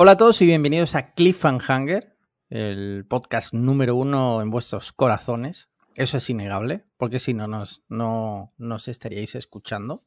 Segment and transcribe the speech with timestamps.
[0.00, 2.16] Hola a todos y bienvenidos a Cliffhanger,
[2.50, 5.70] el podcast número uno en vuestros corazones.
[5.96, 10.04] Eso es innegable, porque si no nos, no nos estaríais escuchando.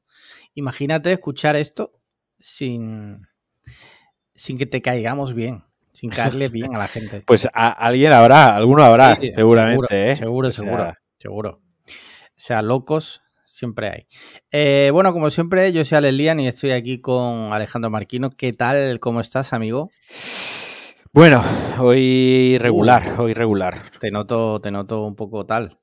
[0.53, 1.91] Imagínate escuchar esto
[2.39, 3.27] sin,
[4.33, 7.23] sin que te caigamos bien, sin caerle bien a la gente.
[7.27, 10.15] Pues a, alguien habrá, alguno habrá, sí, seguramente.
[10.15, 10.51] Seguro, ¿eh?
[10.51, 11.61] seguro, seguro, seguro.
[11.89, 11.91] O
[12.37, 13.20] sea, locos
[13.51, 14.07] siempre hay.
[14.51, 18.29] Eh, bueno, como siempre, yo soy Alelian y estoy aquí con Alejandro Marquino.
[18.29, 18.99] ¿Qué tal?
[18.99, 19.89] ¿Cómo estás, amigo?
[21.13, 21.43] Bueno,
[21.79, 23.81] hoy regular, uh, hoy regular.
[23.99, 25.79] Te noto, te noto un poco tal.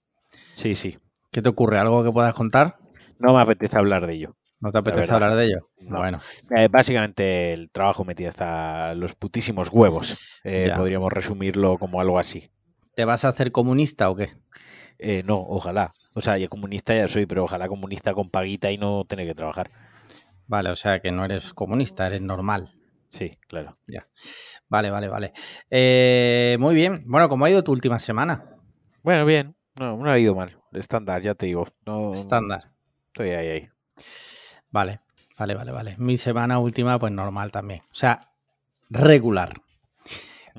[0.55, 0.97] Sí, sí.
[1.31, 1.79] ¿Qué te ocurre?
[1.79, 2.79] ¿Algo que puedas contar?
[3.19, 4.37] No me apetece hablar de ello.
[4.61, 5.69] ¿No te apetece hablar de ello?
[5.81, 5.99] No.
[5.99, 6.21] Bueno.
[6.57, 10.41] Eh, básicamente el trabajo metido hasta los putísimos huevos.
[10.45, 12.51] Eh, podríamos resumirlo como algo así.
[12.95, 14.31] ¿Te vas a hacer comunista o qué?
[14.99, 15.93] Eh, no, ojalá.
[16.15, 19.35] O sea, yo comunista ya soy, pero ojalá comunista con paguita y no tener que
[19.35, 19.71] trabajar.
[20.47, 22.75] Vale, o sea que no eres comunista, eres normal.
[23.09, 23.79] Sí, claro.
[23.87, 24.09] Ya.
[24.69, 25.33] Vale, vale, vale.
[25.71, 27.05] Eh, muy bien.
[27.07, 28.57] Bueno, ¿cómo ha ido tu última semana?
[29.03, 29.57] Bueno, bien.
[29.79, 30.59] No, no ha ido mal.
[30.73, 31.67] Estándar, ya te digo.
[31.87, 32.73] No, Estándar.
[33.07, 33.69] Estoy ahí, ahí.
[34.71, 35.01] Vale,
[35.39, 35.97] vale, vale, vale.
[35.99, 37.81] Mi semana última, pues normal también.
[37.91, 38.21] O sea,
[38.91, 39.55] regular.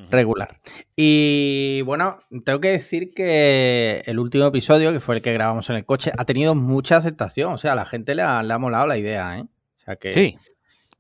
[0.09, 0.59] Regular.
[0.95, 5.75] Y bueno, tengo que decir que el último episodio, que fue el que grabamos en
[5.75, 7.53] el coche, ha tenido mucha aceptación.
[7.53, 9.41] O sea, a la gente le ha, le ha molado la idea, ¿eh?
[9.41, 10.13] O sea que.
[10.13, 10.37] Sí.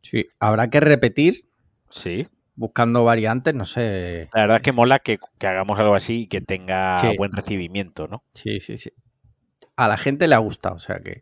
[0.01, 0.27] Sí.
[0.39, 1.49] Habrá que repetir.
[1.89, 2.27] Sí.
[2.55, 4.29] Buscando variantes, no sé.
[4.33, 7.15] La verdad es que mola que, que hagamos algo así y que tenga sí.
[7.17, 8.23] buen recibimiento, ¿no?
[8.33, 8.91] Sí, sí, sí.
[9.75, 11.21] A la gente le ha gustado, o sea que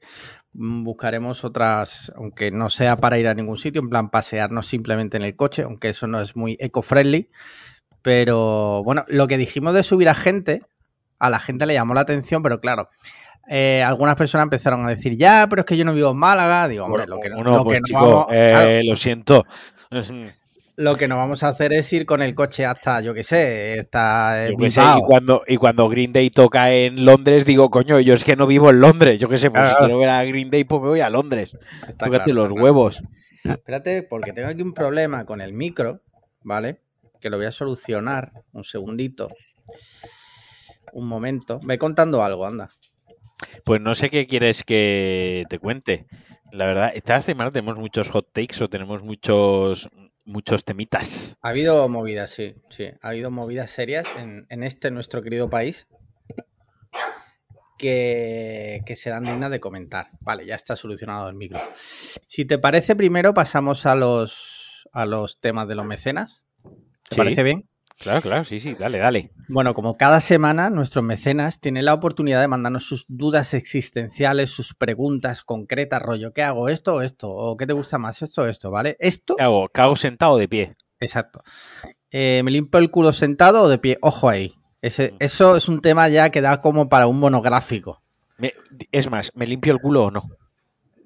[0.58, 5.24] buscaremos otras, aunque no sea para ir a ningún sitio, en plan pasearnos simplemente en
[5.24, 7.30] el coche, aunque eso no es muy eco-friendly.
[8.02, 10.64] Pero bueno, lo que dijimos de subir a gente,
[11.20, 12.90] a la gente le llamó la atención, pero claro,
[13.48, 16.68] eh, algunas personas empezaron a decir, ya, pero es que yo no vivo en Málaga.
[16.68, 19.46] Digo, hombre, lo que, bueno, lo, pues que chico, no vamos, eh, claro, lo siento.
[20.78, 23.78] lo que no vamos a hacer es ir con el coche hasta, yo qué sé,
[23.80, 28.00] hasta yo que sé, y, cuando, y cuando Green Day toca en Londres, digo, coño,
[28.00, 29.20] yo es que no vivo en Londres.
[29.20, 29.78] Yo qué sé, pues Claro.
[29.78, 31.58] si quiero ver a Green Day, pues me voy a Londres.
[31.88, 32.64] Está Tócate claro, los claro.
[32.64, 33.02] huevos.
[33.44, 36.02] Espérate, porque tengo aquí un problema con el micro,
[36.44, 36.82] ¿vale?
[37.20, 38.32] Que lo voy a solucionar.
[38.54, 39.30] Un segundito.
[40.94, 41.60] Un momento.
[41.64, 42.70] Ve contando algo, anda.
[43.64, 46.06] Pues no sé qué quieres que te cuente.
[46.52, 49.90] La verdad, esta semana tenemos muchos hot takes o tenemos muchos
[50.28, 51.36] muchos temitas.
[51.42, 52.86] Ha habido movidas, sí, sí.
[53.02, 55.88] Ha habido movidas serias en, en este nuestro querido país
[57.78, 60.10] que, que serán dignas de comentar.
[60.22, 61.60] Vale, ya está solucionado el micro.
[62.26, 66.44] Si te parece, primero pasamos a los, a los temas de los mecenas.
[67.10, 67.18] ¿Te Sí.
[67.18, 67.70] parece bien?
[68.00, 69.32] Claro, claro, sí, sí, dale, dale.
[69.50, 74.74] Bueno, como cada semana, nuestros mecenas tienen la oportunidad de mandarnos sus dudas existenciales, sus
[74.76, 77.30] preguntas concretas, rollo, ¿qué hago esto o esto?
[77.30, 78.70] ¿O qué te gusta más esto o esto?
[78.72, 78.98] ¿Vale?
[79.00, 79.68] Esto, ¿Qué hago?
[79.70, 80.74] ¿Cago sentado o de pie?
[81.00, 81.42] exacto.
[82.12, 83.98] Eh, ¿Me limpio el culo sentado o de pie?
[84.02, 84.54] Ojo ahí.
[84.82, 88.02] Ese- eso es un tema ya que da como para un monográfico.
[88.38, 88.54] Me-
[88.92, 90.30] es más, ¿me limpio el culo o no?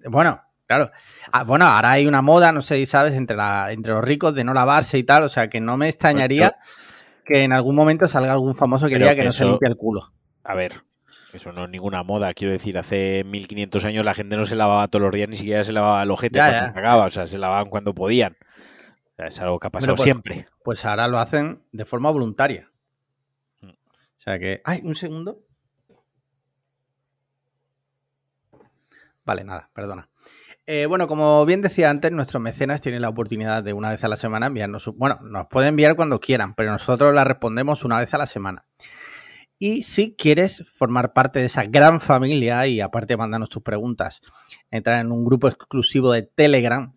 [0.10, 0.42] Bueno,
[0.72, 0.92] claro.
[1.32, 4.34] Ah, bueno, ahora hay una moda, no sé si sabes, entre, la, entre los ricos
[4.34, 6.58] de no lavarse y tal, o sea que no me extrañaría
[7.26, 10.14] que en algún momento salga algún famoso que diga que no se limpia el culo.
[10.44, 10.82] A ver,
[11.34, 12.34] eso no es ninguna moda.
[12.34, 15.64] Quiero decir, hace 1500 años la gente no se lavaba todos los días, ni siquiera
[15.64, 16.74] se lavaba el ojete Ya, cuando ya.
[16.74, 18.38] cagaba, o sea, se lavaban cuando podían.
[18.42, 20.48] O sea, es algo que ha pasado pues- siempre.
[20.64, 22.72] Pues ahora lo hacen de forma voluntaria.
[23.60, 23.70] Mm.
[23.70, 24.62] O sea que.
[24.64, 24.82] ¡Ay!
[24.84, 25.40] Un segundo.
[29.26, 30.11] Vale, nada, perdona.
[30.68, 34.08] Eh, bueno, como bien decía antes, nuestros mecenas tienen la oportunidad de una vez a
[34.08, 34.84] la semana enviarnos.
[34.84, 38.28] su- Bueno, nos pueden enviar cuando quieran, pero nosotros la respondemos una vez a la
[38.28, 38.66] semana.
[39.60, 44.22] Y si quieres formar parte de esa gran familia y aparte mandarnos tus preguntas,
[44.72, 46.92] entrar en un grupo exclusivo de Telegram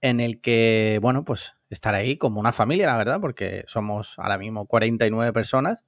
[0.00, 4.38] en el que, bueno, pues estar ahí como una familia, la verdad, porque somos ahora
[4.38, 5.84] mismo 49 personas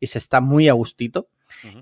[0.00, 1.28] y se está muy a gustito.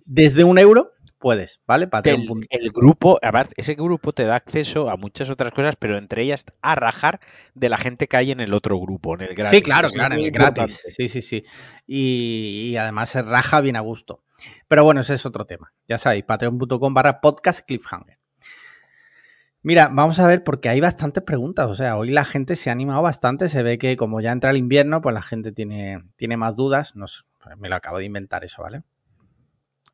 [0.04, 1.84] Desde un euro puedes, ¿vale?
[1.84, 2.46] El, Patreon.
[2.50, 6.44] el grupo, aparte, ese grupo te da acceso a muchas otras cosas, pero entre ellas
[6.60, 7.20] a rajar
[7.54, 9.58] de la gente que hay en el otro grupo, en el gratis.
[9.58, 10.82] Sí, claro, claro, en el gratis.
[10.88, 11.44] Sí, sí, sí.
[11.86, 14.24] Y, y además se raja bien a gusto.
[14.66, 15.72] Pero bueno, ese es otro tema.
[15.86, 18.18] Ya sabéis, patreon.com barra podcast cliffhanger.
[19.64, 21.70] Mira, vamos a ver porque hay bastantes preguntas.
[21.70, 23.48] O sea, hoy la gente se ha animado bastante.
[23.48, 26.96] Se ve que como ya entra el invierno, pues la gente tiene, tiene más dudas.
[26.96, 28.82] No sé, pues me lo acabo de inventar eso, ¿vale?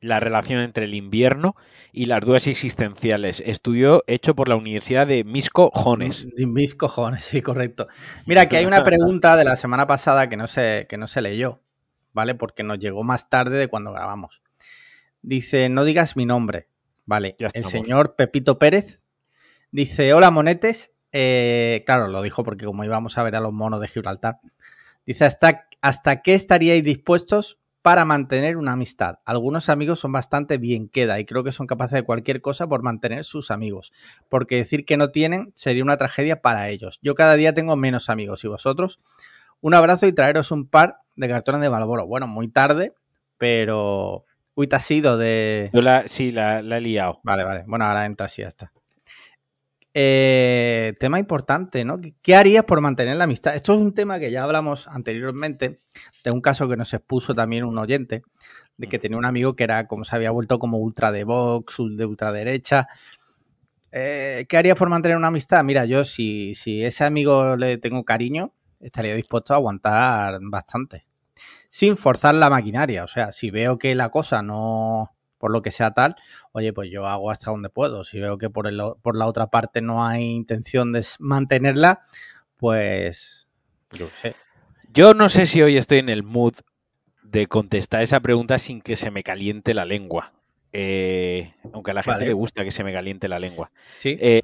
[0.00, 1.56] La relación entre el invierno
[1.92, 3.42] y las dudas existenciales.
[3.44, 6.26] Estudio hecho por la Universidad de Misco Jones.
[6.36, 7.88] De mis cojones, sí, correcto.
[8.26, 11.20] Mira, que hay una pregunta de la semana pasada que no se, que no se
[11.20, 11.60] leyó,
[12.12, 12.34] ¿vale?
[12.36, 14.40] Porque nos llegó más tarde de cuando grabamos.
[15.22, 16.68] Dice, no digas mi nombre,
[17.04, 17.34] ¿vale?
[17.52, 19.00] El señor Pepito Pérez
[19.72, 23.80] dice, hola monetes, Eh, claro, lo dijo porque como íbamos a ver a los monos
[23.80, 24.40] de Gibraltar.
[25.06, 29.18] Dice, ¿hasta, ¿hasta qué estaríais dispuestos para mantener una amistad?
[29.24, 32.82] Algunos amigos son bastante bien queda y creo que son capaces de cualquier cosa por
[32.82, 33.92] mantener sus amigos.
[34.28, 36.98] Porque decir que no tienen sería una tragedia para ellos.
[37.02, 39.00] Yo cada día tengo menos amigos y vosotros.
[39.60, 42.06] Un abrazo y traeros un par de cartones de Balboro.
[42.06, 42.94] Bueno, muy tarde,
[43.36, 44.24] pero...
[44.54, 45.70] Uy, te has ido de...
[45.72, 47.20] Yo la, sí, la, la he liado.
[47.22, 47.64] Vale, vale.
[47.66, 48.72] Bueno, ahora entras y ya está.
[50.00, 51.98] Eh, tema importante, ¿no?
[52.22, 53.56] ¿Qué harías por mantener la amistad?
[53.56, 55.80] Esto es un tema que ya hablamos anteriormente,
[56.22, 58.22] de un caso que nos expuso también un oyente,
[58.76, 61.78] de que tenía un amigo que era como se había vuelto como ultra de Vox,
[61.96, 62.86] de ultraderecha.
[63.90, 65.64] Eh, ¿Qué harías por mantener una amistad?
[65.64, 71.08] Mira, yo si, si ese amigo le tengo cariño, estaría dispuesto a aguantar bastante.
[71.70, 73.02] Sin forzar la maquinaria.
[73.02, 76.16] O sea, si veo que la cosa no, por lo que sea tal,
[76.52, 78.04] oye, pues yo hago hasta donde puedo.
[78.04, 82.00] Si veo que por, el, por la otra parte no hay intención de mantenerla,
[82.56, 83.48] pues
[83.92, 84.34] yo sé.
[84.92, 86.54] Yo no sé si hoy estoy en el mood
[87.22, 90.32] de contestar esa pregunta sin que se me caliente la lengua.
[90.72, 92.26] Eh, aunque a la gente Vale.
[92.26, 93.70] le gusta que se me caliente la lengua.
[93.96, 94.16] Sí.
[94.20, 94.42] Eh,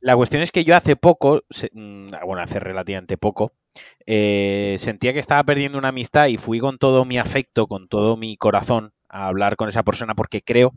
[0.00, 3.52] la cuestión es que yo hace poco, mm, bueno, hace relativamente poco,
[4.06, 8.16] eh, sentía que estaba perdiendo una amistad y fui con todo mi afecto, con todo
[8.16, 10.72] mi corazón a hablar con esa persona porque creo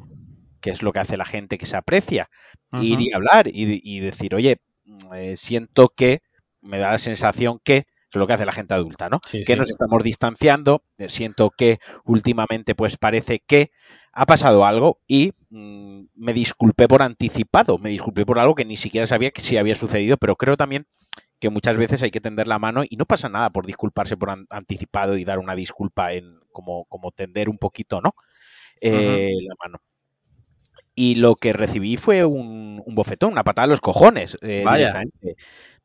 [0.62, 2.30] que es lo que hace la gente que se aprecia.
[2.74, 6.22] Ir y hablar y, y decir, oye, mm, eh, siento que,
[6.62, 9.20] me da la sensación que, es lo que hace la gente adulta, ¿no?
[9.26, 9.60] Sí, que sí.
[9.60, 13.72] nos estamos distanciando, eh, siento que últimamente pues parece que
[14.12, 18.78] ha pasado algo y mm, me disculpé por anticipado, me disculpé por algo que ni
[18.78, 20.88] siquiera sabía que sí había sucedido, pero creo también
[21.40, 24.30] que muchas veces hay que tender la mano y no pasa nada por disculparse por
[24.32, 28.14] an- anticipado y dar una disculpa en como, como tender un poquito, ¿no?
[28.82, 29.80] Eh, La mano.
[30.96, 34.38] Y lo que recibí fue un, un bofetón, una patada a los cojones.
[34.42, 34.92] eh, Vaya.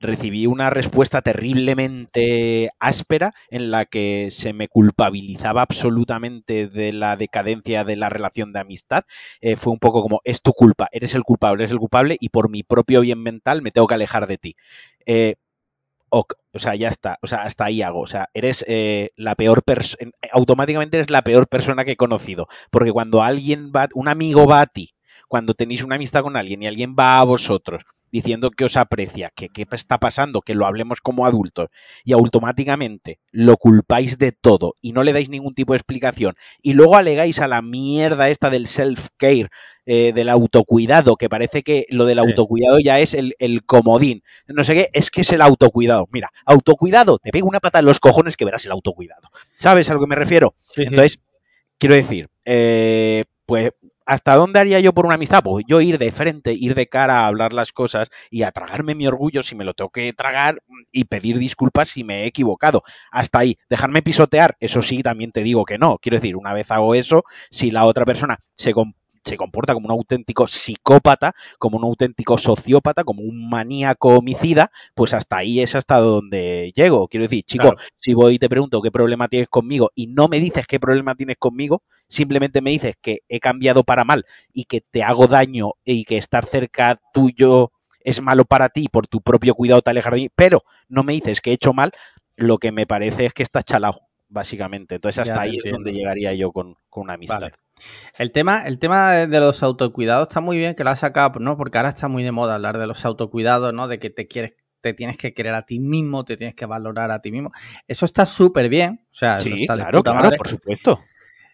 [0.00, 7.84] Recibí una respuesta terriblemente áspera en la que se me culpabilizaba absolutamente de la decadencia
[7.84, 9.04] de la relación de amistad.
[9.40, 12.30] Eh, fue un poco como, es tu culpa, eres el culpable, eres el culpable y
[12.30, 14.56] por mi propio bien mental me tengo que alejar de ti.
[15.06, 15.36] Eh,
[16.20, 19.62] o sea, ya está, o sea, hasta ahí hago, o sea, eres eh, la peor
[19.62, 24.46] persona, automáticamente eres la peor persona que he conocido, porque cuando alguien va, un amigo
[24.46, 24.94] va a ti,
[25.28, 27.82] cuando tenéis una amistad con alguien y alguien va a vosotros
[28.14, 31.66] diciendo que os aprecia, que qué está pasando, que lo hablemos como adultos
[32.04, 36.74] y automáticamente lo culpáis de todo y no le dais ningún tipo de explicación y
[36.74, 39.48] luego alegáis a la mierda esta del self-care,
[39.86, 42.24] eh, del autocuidado, que parece que lo del Sí.
[42.28, 46.06] autocuidado ya es el, el comodín, no sé qué, es que es el autocuidado.
[46.12, 49.28] Mira, autocuidado, te pego una pata en los cojones que verás el autocuidado.
[49.58, 50.54] ¿Sabes a lo que me refiero?
[50.58, 50.82] Sí, sí.
[50.84, 51.18] Entonces,
[51.78, 53.72] quiero decir, eh, pues,
[54.06, 55.42] ¿hasta dónde haría yo por una amistad?
[55.42, 58.94] Pues yo ir de frente, ir de cara a hablar las cosas y a tragarme
[58.94, 60.62] mi orgullo si me lo tengo que tragar
[60.92, 62.82] y pedir disculpas si me he equivocado.
[63.10, 63.56] Hasta ahí.
[63.68, 65.98] Dejarme pisotear, eso sí, también te digo que no.
[65.98, 68.92] Quiero decir, una vez hago eso, si la otra persona se, com-
[69.24, 75.14] se comporta como un auténtico psicópata, como un auténtico sociópata, como un maníaco homicida, pues
[75.14, 77.08] hasta ahí es hasta donde llego.
[77.08, 77.78] Quiero decir, chico, Claro.
[77.98, 81.14] si voy y te pregunto qué problema tienes conmigo y no me dices qué problema
[81.14, 85.72] tienes conmigo, simplemente me dices que he cambiado para mal y que te hago daño
[85.84, 90.14] y que estar cerca tuyo es malo para ti por tu propio cuidado te alejar
[90.14, 91.92] de mí, pero no me dices que he hecho mal,
[92.36, 94.96] lo que me parece es que estás chalado, básicamente.
[94.96, 97.40] Entonces hasta ahí es donde llegaría yo con, con una amistad.
[97.40, 97.63] Vale.
[98.16, 101.40] El tema, el tema de de los autocuidados está muy bien que lo has sacado,
[101.40, 101.56] ¿no?
[101.56, 103.88] Porque ahora está muy de moda hablar de los autocuidados, ¿no?
[103.88, 107.10] De que te quieres, te tienes que querer a ti mismo, te tienes que valorar
[107.10, 107.52] a ti mismo.
[107.88, 109.04] Eso está súper bien.
[109.10, 110.36] O sea, eso Sí, está de claro, puta claro, madre.
[110.38, 111.00] por supuesto.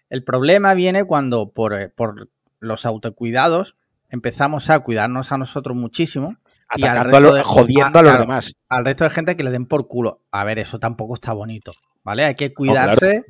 [0.09, 3.75] El problema viene cuando por, eh, por los autocuidados
[4.09, 6.37] empezamos a cuidarnos a nosotros muchísimo
[6.75, 8.53] y al a resto lo- de- jodiendo a los claro, demás.
[8.69, 10.21] al resto de gente que le den por culo.
[10.31, 11.71] A ver, eso tampoco está bonito,
[12.03, 12.25] ¿vale?
[12.25, 12.55] Hay que claro.
[12.97, 13.23] cuidarse,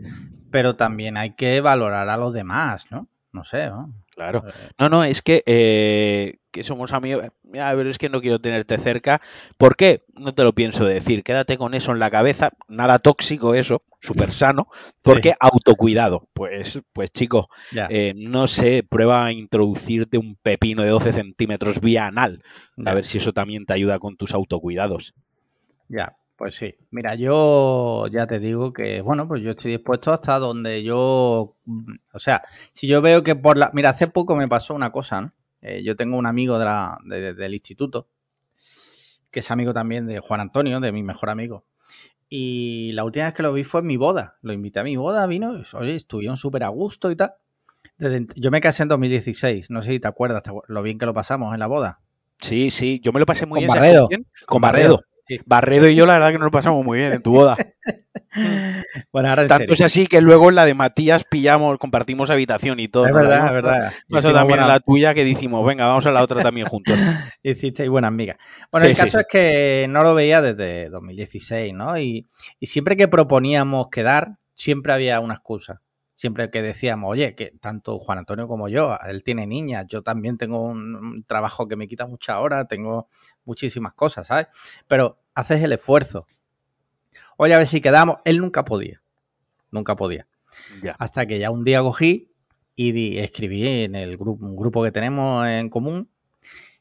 [0.52, 3.08] pero también hay que valorar a los demás, ¿no?
[3.32, 3.94] No sé, ¿no?
[4.22, 4.44] Claro.
[4.48, 7.26] Eh, No, no, es que, eh, que somos amigos.
[7.60, 9.22] A ver, es que no quiero tenerte cerca.
[9.58, 10.04] ¿Por qué?
[10.16, 11.24] No te lo pienso decir.
[11.24, 12.52] Quédate con eso en la cabeza.
[12.68, 14.68] Nada tóxico eso, súper sano.
[15.02, 15.36] Porque Sí.
[15.40, 16.28] autocuidado.
[16.34, 17.50] Pues, pues chico,
[17.90, 22.44] eh, no sé, prueba a introducirte un pepino de 12 centímetros vía anal.
[22.78, 25.14] A ya, ver si eso también te ayuda con tus autocuidados.
[25.90, 26.74] ya, pues sí.
[26.90, 31.56] Mira, yo ya te digo que, bueno, pues yo estoy dispuesto hasta donde yo,
[32.14, 35.22] o sea, si yo veo que por la, mira, hace poco me pasó una cosa,
[35.22, 35.34] ¿no?
[35.62, 38.08] Eh, yo tengo un amigo de la, de- del instituto,
[39.30, 41.66] que es amigo también de Juan Antonio, de mi mejor amigo.
[42.30, 44.38] Y la última vez que lo vi fue en mi boda.
[44.42, 47.34] Lo invité a mi boda, vino, y, oye, estuvieron súper a gusto y tal.
[47.98, 51.14] Desde yo me casé en 2016, no sé si te acuerdas lo bien que lo
[51.14, 52.02] pasamos en la boda.
[52.40, 53.70] Sí, sí, yo me lo pasé muy Con bien.
[53.72, 54.10] ¿sabes Barredo.
[54.48, 55.02] Con Barredo.
[55.46, 57.58] Barredo, y yo, la verdad que nos lo pasamos muy bien en tu boda.
[59.12, 59.74] Bueno, ahora en Tanto serio.
[59.74, 63.06] es así que luego en la de Matías pillamos, compartimos habitación y todo.
[63.08, 63.94] Es verdad, es verdad.
[64.10, 66.96] Pasó también en buena- la tuya que dijimos, venga, vamos a la otra también juntos.
[67.44, 68.38] Hicisteis buenas migas.
[68.72, 69.22] Bueno, Sí, el sí, caso sí.
[69.22, 71.98] es que no lo veía desde 2016, ¿no?
[71.98, 72.26] Y,
[72.60, 75.82] y siempre que proponíamos quedar, siempre había una excusa.
[76.22, 80.38] Siempre que decíamos, oye, que tanto Juan Antonio como yo, él tiene niñas, yo también
[80.38, 83.08] tengo un, trabajo que me quita mucha hora, tengo
[83.44, 84.46] muchísimas cosas, ¿sabes?
[84.88, 86.28] Pero haces el esfuerzo.
[87.38, 88.18] Oye, a ver si quedamos.
[88.24, 89.02] Él nunca podía.
[89.72, 90.28] Nunca podía.
[90.84, 90.96] Ya.
[91.00, 92.32] Hasta que ya un día cogí
[92.76, 96.12] y di- escribí en el grupo, un grupo que tenemos en común.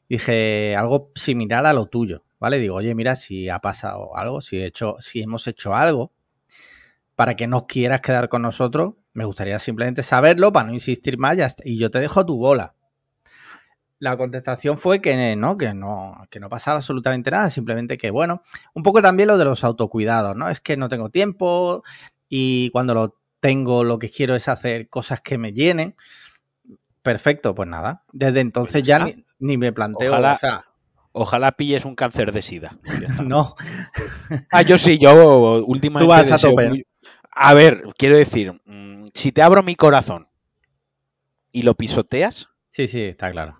[0.07, 2.59] Dije algo similar a lo tuyo, ¿vale?
[2.59, 6.11] Digo, oye, mira, si ha pasado algo, si, he hecho, si hemos hecho algo
[7.15, 11.37] para que no quieras quedar con nosotros, me gustaría simplemente saberlo para no insistir más
[11.37, 11.63] ya está.
[11.65, 12.73] y yo te dejo tu bola.
[13.99, 18.41] La contestación fue que no, que no, que no pasaba absolutamente nada, simplemente que, bueno,
[18.73, 20.49] un poco también lo de los autocuidados, ¿no?
[20.49, 21.83] Es que no tengo tiempo
[22.27, 25.95] y cuando lo tengo lo que quiero es hacer cosas que me llenen.
[27.03, 28.03] Perfecto, pues nada.
[28.11, 30.65] Desde entonces Pues ya ni, ni me planteo, Ojalá- o sea,
[31.13, 32.77] Ojalá pilles un cáncer de sida.
[33.23, 33.55] No,
[34.51, 36.69] Ah, yo sí, yo últimamente Tú vas a deseo tope.
[36.69, 36.85] muy-
[37.31, 40.27] A ver, quiero decir, mm, si te abro mi corazón
[41.51, 43.59] y lo pisoteas, sí, sí, está claro.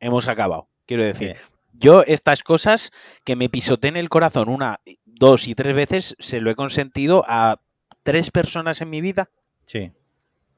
[0.00, 0.68] hemos acabado.
[0.86, 1.42] Quiero decir, Sí.
[1.74, 2.90] yo estas cosas
[3.24, 7.60] que me pisoteen el corazón una, dos y tres veces, se lo he consentido a
[8.02, 9.28] tres personas en mi vida.
[9.66, 9.92] Sí,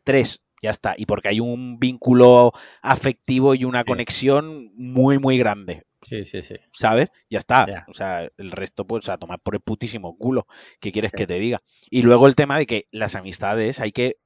[0.04, 0.95] Tres, ya está.
[0.97, 3.85] Y porque hay un vínculo afectivo y una Sí.
[3.87, 5.85] conexión muy, muy grande.
[6.02, 6.54] Sí, sí, sí.
[6.73, 7.11] ¿sabes?
[7.30, 7.66] Ya está.
[7.66, 7.85] Ya.
[7.88, 10.47] O sea, el resto, pues, a tomar por el putísimo culo.
[10.80, 11.62] ¿Qué quieres que te diga?
[11.90, 14.16] Y luego el tema de que las amistades hay que,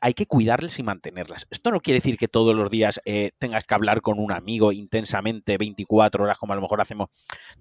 [0.00, 1.46] hay que cuidarlas y mantenerlas.
[1.50, 4.72] Esto no quiere decir que todos los días eh, tengas que hablar con un amigo
[4.72, 7.08] intensamente 24 horas, como a lo mejor hacemos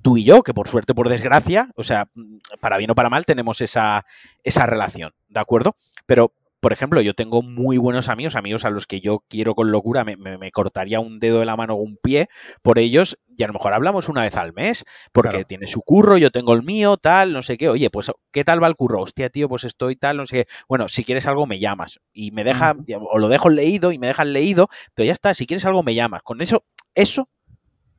[0.02, 3.10] tú y yo, que por suerte, por desgracia, o sea, mm, para bien o para
[3.10, 4.06] mal, tenemos esa,
[4.44, 5.76] esa relación, ¿de acuerdo?
[6.06, 6.34] Pero
[6.64, 10.04] por ejemplo, yo tengo muy buenos amigos, amigos a los que yo quiero con locura,
[10.06, 12.30] me, me- me cortaría un dedo de la mano o un pie
[12.64, 15.46] por ellos, y a lo mejor hablamos una vez al mes, porque Claro.
[15.46, 17.70] tiene su curro, yo tengo el mío, tal, no sé qué.
[17.70, 19.02] Oye, pues, ¿qué tal va el curro?
[19.02, 20.52] Hostia, tío, pues estoy tal, no sé qué.
[20.70, 22.00] Bueno, si quieres algo, me llamas.
[22.14, 22.76] Y me deja,
[23.12, 25.96] o lo dejo leído y me dejan leído, pero ya está, si quieres algo, me
[25.96, 26.22] llamas.
[26.24, 26.66] Con eso,
[26.96, 27.28] eso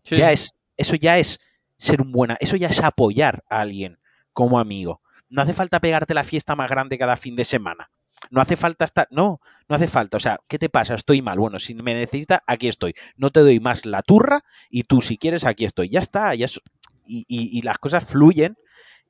[0.04, 1.40] Sí, ya es, eso ya es
[1.78, 3.98] ser un buena, eso ya es apoyar a alguien
[4.32, 5.00] como amigo.
[5.28, 7.90] No hace falta pegarte la fiesta más grande cada fin de semana.
[8.30, 10.16] No hace falta estar, no, no hace falta.
[10.16, 10.94] O sea, ¿qué te pasa?
[10.94, 11.38] Estoy mal.
[11.38, 12.94] Bueno, si me necesitas, aquí estoy.
[13.16, 14.40] No te doy más la turra
[14.70, 15.88] y tú si quieres, aquí estoy.
[15.88, 16.60] Ya está, ya es-
[17.06, 18.56] y, y- y las cosas fluyen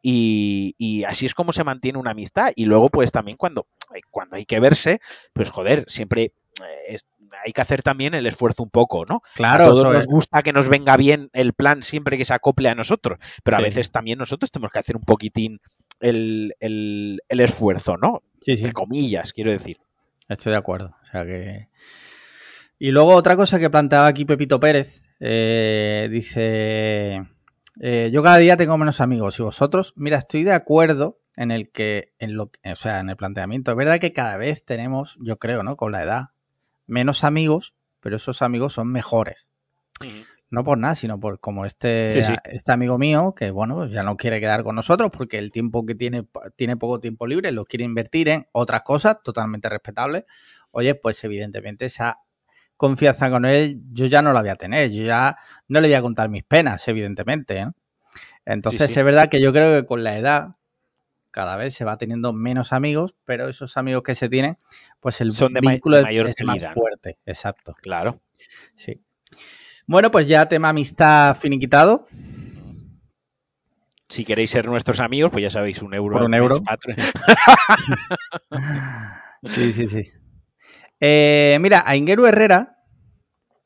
[0.02, 2.52] y, y así es como se mantiene una amistad.
[2.56, 3.66] Y luego, pues también cuando,
[4.10, 5.00] cuando hay que verse,
[5.32, 6.32] pues joder, siempre eh,
[6.88, 7.06] es-
[7.44, 9.20] hay que hacer también el esfuerzo un poco, ¿no?
[9.34, 12.68] Claro, a todos nos gusta que nos venga bien el plan siempre que se acople
[12.68, 13.62] a nosotros, pero Sí.
[13.62, 15.60] a veces también nosotros tenemos que hacer un poquitín
[16.00, 18.22] el, el- el esfuerzo, ¿no?
[18.44, 18.62] Sí, sí.
[18.64, 19.78] Entre comillas, quiero decir.
[20.28, 20.94] Estoy de acuerdo.
[21.02, 21.68] O sea que.
[22.78, 25.02] Y luego otra cosa que planteaba aquí Pepito Pérez.
[25.20, 27.22] eh, dice.
[27.80, 29.38] eh, yo cada día tengo menos amigos.
[29.38, 32.12] Y vosotros, mira, estoy de acuerdo en el que.
[32.18, 33.70] En lo, o sea, en el planteamiento.
[33.70, 35.76] Es verdad que cada vez tenemos, yo creo, ¿no?
[35.76, 36.24] Con la edad,
[36.86, 39.48] menos amigos, pero esos amigos son mejores.
[40.54, 42.38] No por nada, sino por como este, Sí, sí.
[42.44, 45.84] este amigo mío, que bueno, pues ya no quiere quedar con nosotros porque el tiempo
[45.84, 50.24] que tiene, tiene poco tiempo libre, lo quiere invertir en otras cosas totalmente respetables.
[50.70, 52.20] Oye, pues evidentemente esa
[52.76, 55.36] confianza con él yo ya no la voy a tener, yo ya
[55.68, 57.64] no le voy a contar mis penas, evidentemente.
[57.64, 57.74] ¿no?
[58.44, 58.98] Entonces sí.
[58.98, 60.56] es verdad que yo creo que con la edad
[61.30, 64.56] cada vez se va teniendo menos amigos, pero esos amigos que se tienen,
[65.00, 67.18] pues el Son de ma- vínculo de mayor es más fuerte.
[67.26, 67.74] Exacto.
[67.82, 68.20] Claro.
[68.76, 69.02] Sí.
[69.86, 72.06] Bueno, pues ya tema amistad finiquitado.
[74.08, 76.16] Si queréis ser nuestros amigos, pues ya sabéis, un euro.
[76.16, 76.60] Por un euro.
[79.46, 80.10] Sí, sí, sí.
[81.00, 82.78] Eh, mira, a Ingeru Herrera.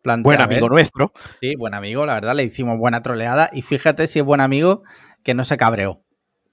[0.02, 1.12] plantea, Buen amigo nuestro.
[1.40, 3.48] Sí, buen amigo, la verdad, le hicimos buena troleada.
[3.52, 4.82] Y fíjate si es buen amigo
[5.22, 6.02] que no se cabreó.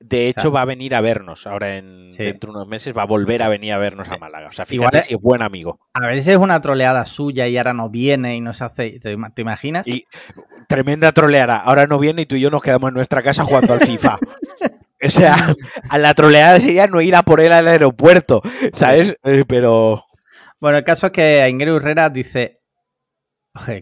[0.07, 0.51] De hecho, Claro.
[0.51, 2.23] va a venir a vernos ahora en Sí.
[2.23, 4.47] dentro de unos meses, va a volver a venir a vernos a Málaga.
[4.49, 5.79] O sea, fíjate es- si es buen amigo.
[5.93, 8.99] A ver si es una troleada suya y ahora no viene y nos hace.
[8.99, 9.87] ¿Te, te imaginas?
[9.87, 10.05] Y
[10.67, 11.57] tremenda troleada.
[11.57, 14.19] Ahora no viene y tú y yo nos quedamos en nuestra casa jugando al FIFA.
[15.03, 15.35] O sea,
[15.89, 18.41] a la troleada sería no ir a por él al aeropuerto,
[18.73, 19.15] ¿sabes?
[19.23, 20.03] Eh, Pero
[20.59, 22.53] Bueno, el caso es que Ingeru Herrera dice.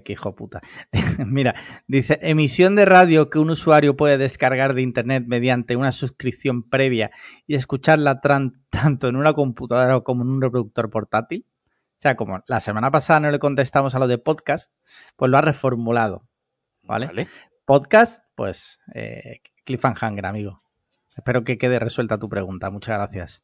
[0.04, 0.62] Qué hijo puta.
[1.26, 1.56] Mira,
[1.88, 7.12] dice, emisión de radio que un usuario puede descargar de internet mediante una suscripción previa
[7.48, 11.46] y escucharla tanto en una computadora como en un reproductor portátil.
[11.48, 14.72] O sea, como la semana pasada no le contestamos a lo de podcast,
[15.16, 16.28] pues lo ha reformulado.
[16.84, 17.28] ¿vale?
[17.66, 20.64] Podcast, pues eh, Cliffhanger, amigo.
[21.16, 22.70] Espero que quede resuelta tu pregunta.
[22.70, 23.44] Muchas gracias.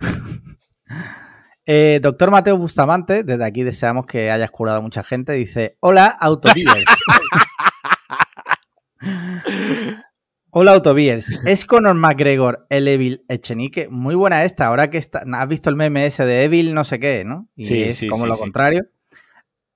[1.66, 5.32] Eh, doctor Mateo Bustamante, desde aquí deseamos que hayas curado a mucha gente.
[5.32, 6.84] Dice: Hola, Autodealers.
[10.56, 11.44] Hola, Autobeers.
[11.46, 13.88] ¿Es Conor McGregor el Evil Echenique?
[13.88, 14.66] Muy buena esta.
[14.66, 17.48] Ahora que está, has visto el meme ese de Evil, no sé qué, ¿no?
[17.56, 18.86] Y Sí, es sí, como sí, lo contrario.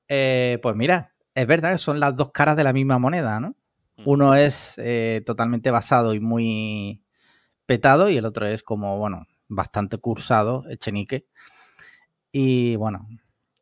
[0.07, 3.57] Eh, pues mira, es verdad que son las dos caras de la misma moneda, ¿no?
[4.05, 7.03] Uno es eh, totalmente basado y muy
[7.67, 11.27] petado, y el otro es como, bueno, bastante cursado, Echenique.
[12.33, 13.07] Y bueno,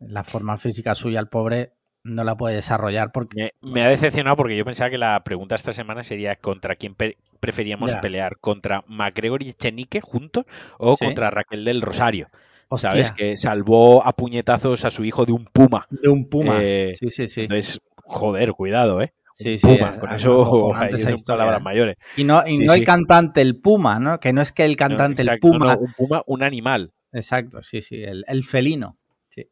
[0.01, 3.53] la forma física suya, el pobre, no la puede desarrollar porque.
[3.61, 6.95] Me, me ha decepcionado porque yo pensaba que la pregunta esta semana sería contra quién
[6.95, 8.01] pe- preferíamos Ya.
[8.01, 10.45] pelear, contra McGregor y Chenique juntos
[10.79, 11.05] o Sí.
[11.05, 12.29] contra Raquel del Rosario,
[12.69, 13.11] Hostia, ¿sabes?
[13.13, 15.87] Que salvó a puñetazos a su hijo de un puma.
[15.91, 16.59] de un puma.
[16.61, 17.43] Eh, sí, sí, sí.
[17.43, 19.13] Entonces, joder, cuidado, ¿eh?
[19.35, 20.45] Sí, sí, puma, con es eso
[21.09, 21.97] son palabras mayores.
[22.17, 22.85] Y no, y Sí, no el sí.
[22.87, 24.19] cantante, el puma, ¿no?
[24.19, 25.75] Que no es que el cantante, el exacto, puma.
[25.75, 26.93] no, un puma, un animal.
[27.17, 28.99] Exacto, sí, sí, el, el felino.
[29.31, 29.49] Sí.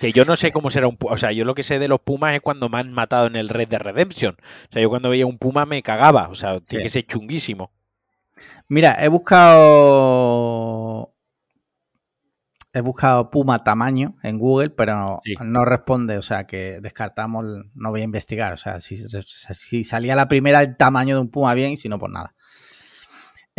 [0.00, 1.12] Que yo no sé cómo será un puma.
[1.14, 3.34] O sea, yo lo que sé de los pumas es cuando me han matado en
[3.36, 4.36] el Red de Redemption.
[4.38, 6.28] O sea, yo cuando veía un puma me cagaba.
[6.28, 6.86] O sea, tiene Sí.
[6.86, 7.72] que ser chunguísimo.
[8.68, 9.08] Mira, he
[10.08, 11.14] buscado.
[12.72, 15.34] He buscado puma tamaño en Google, pero Sí.
[15.42, 17.44] no responde, o sea que descartamos,
[17.74, 18.52] no voy a investigar.
[18.52, 18.98] O sea, si,
[19.54, 22.34] si salía la primera el tamaño de un puma bien, y si no, pues nada.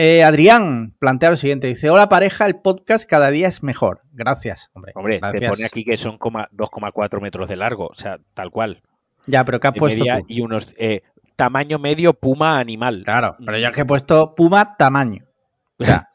[0.01, 4.01] Eh, Adrián plantea lo siguiente: dice: Hola pareja, el podcast cada día es mejor.
[4.13, 4.93] Gracias, hombre.
[4.95, 7.87] Hombre, te pone aquí que son coma- 2,4 metros de largo.
[7.87, 8.81] O sea, tal cual.
[9.27, 10.25] Ya, pero ¿qué has De puesto tú?
[10.29, 10.73] y unos.
[10.77, 11.01] eh,
[11.35, 13.01] tamaño medio puma animal.
[13.03, 15.25] Claro, pero yo es que he puesto puma tamaño.
[15.81, 16.09] O sea,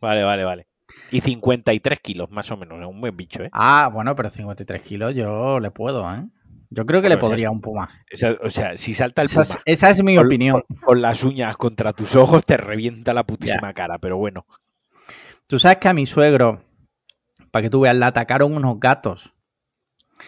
[0.00, 0.66] vale, vale, vale.
[1.10, 2.80] Y 53 kilos, más o menos.
[2.80, 3.50] Es un buen bicho, ¿eh?
[3.52, 6.24] ah, bueno, pero 53 kilos yo le puedo, ¿eh?
[6.74, 7.90] Yo creo que le podría un puma.
[8.12, 10.62] O sea, o sea, si salta el Esa puma es, esa es mi con- opinión.
[10.68, 13.98] Con, con las uñas contra tus ojos, te revienta la putísima cara.
[13.98, 14.46] Pero bueno.
[15.46, 16.62] Tú sabes que a mi suegro,
[17.50, 19.34] para que tú veas, le atacaron unos gatos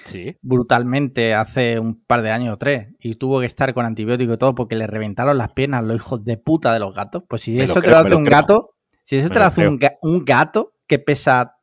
[0.04, 0.36] Sí.
[0.42, 4.36] brutalmente hace un par de años o tres y tuvo que estar con antibiótico y
[4.38, 7.22] todo porque le reventaron las piernas los hijos de puta de los gatos.
[7.28, 8.38] Pues si eso te lo hace un creo.
[8.40, 11.56] gato, si eso Me te lo hace un, ga- un gato que pesa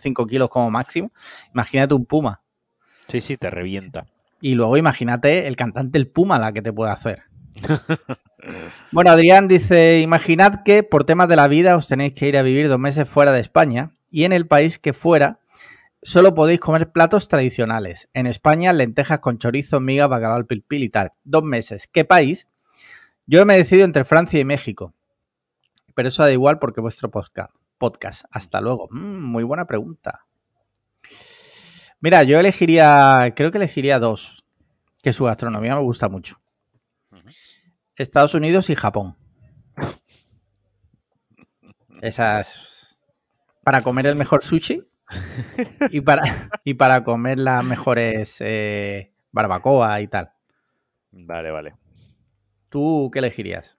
[0.00, 1.10] 5 kilos como máximo,
[1.54, 2.42] imagínate un puma.
[3.08, 4.06] Sí, sí, te revienta.
[4.40, 7.24] Y luego imagínate el cantante el Puma la que te puede hacer.
[8.92, 12.42] bueno, Adrián dice, imaginad que por temas de la vida os tenéis que ir a
[12.42, 15.40] vivir dos meses fuera de España y en el país que fuera
[16.02, 18.08] solo podéis comer platos tradicionales.
[18.14, 21.12] En España, lentejas con chorizo, miga, bacalao al pil pil y tal.
[21.24, 21.88] Dos meses.
[21.92, 22.48] ¿Qué país?
[23.26, 24.94] Yo me he decidido entre Francia y México.
[25.94, 27.52] Pero eso da igual porque vuestro podcast.
[27.78, 28.24] podcast.
[28.30, 28.88] Hasta luego.
[28.90, 30.26] Mm, muy buena pregunta.
[32.00, 34.44] Mira, yo elegiría, creo que elegiría dos,
[35.02, 36.40] que su gastronomía me gusta mucho.
[37.96, 39.16] Estados Unidos y Japón.
[42.00, 43.04] Esas
[43.62, 44.82] para comer el mejor sushi
[45.90, 46.22] y para,
[46.64, 50.32] y para comer las mejores eh, barbacoa y tal.
[51.12, 51.74] Vale, vale.
[52.70, 53.76] ¿Tú qué elegirías?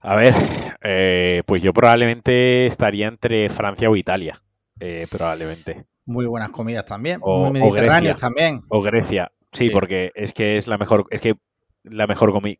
[0.00, 0.34] A ver,
[0.82, 4.42] eh, pues yo probablemente estaría entre Francia o Italia.
[4.80, 5.86] eh, probablemente.
[6.06, 8.16] Muy buenas comidas también, O- muy mediterráneos Grecia.
[8.16, 8.62] también.
[8.68, 9.32] O Grecia.
[9.52, 9.70] Sí, Sí.
[9.70, 11.06] porque es que es la mejor.
[11.10, 11.34] Es que
[11.82, 12.56] la mejor comida.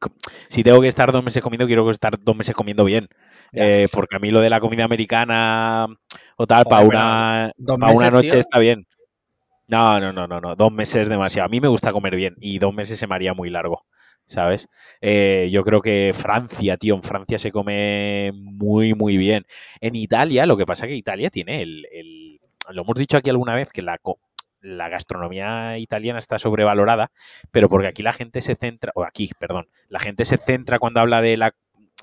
[0.49, 3.09] Si tengo que estar dos meses comiendo, quiero estar dos meses comiendo bien.
[3.53, 5.87] Eh, porque a mí lo de la comida americana
[6.37, 8.39] o tal, para una, pa' una noche tío.
[8.41, 8.87] está bien.
[9.69, 10.55] No, no, no, no, no.
[10.57, 11.47] Dos meses es demasiado.
[11.47, 13.83] A mí me gusta comer bien y dos meses se me haría muy largo,
[14.25, 14.69] ¿sabes?
[15.01, 19.45] Eh, yo creo que Francia, tío, en Francia se come muy, muy bien.
[19.81, 22.26] En Italia, lo que pasa es que Italia tiene el, el-
[22.71, 23.99] Lo hemos dicho aquí alguna vez que la,
[24.89, 27.11] gastronomía italiana está sobrevalorada,
[27.51, 31.01] pero porque aquí la gente se centra, o aquí, perdón, la gente se centra cuando
[31.01, 31.55] habla de la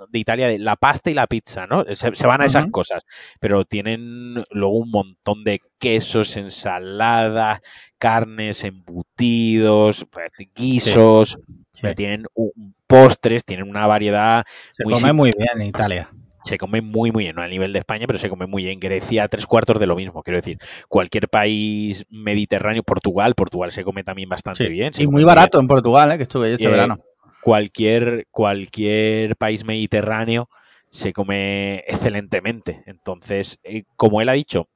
[0.09, 1.85] de Italia de la pasta y la pizza, ¿no?
[1.85, 3.03] Se, se van a esas cosas,
[3.39, 7.59] pero tienen luego un montón de quesos, ensaladas,
[7.99, 11.37] carnes, embutidos, pues, guisos,
[11.73, 11.87] Sí.
[11.95, 14.45] tienen un- postres, tienen una variedad,
[14.75, 16.09] Se muy come muy bien en Italia.
[16.43, 18.79] Se come muy muy bien, no a nivel de España, pero se come muy bien.
[18.79, 20.57] Grecia, tres cuartos de lo mismo, quiero decir,
[20.89, 24.69] cualquier país mediterráneo, Portugal, Portugal se come también bastante Sí.
[24.69, 24.91] bien.
[24.97, 25.27] Y muy bien.
[25.27, 26.17] barato en Portugal, ¿eh?
[26.17, 26.99] que estuve yo este Eh, verano.
[27.41, 30.47] Cualquier, cualquier país mediterráneo
[30.89, 32.83] se come excelentemente.
[32.85, 34.69] Entonces, eh, como él ha dicho,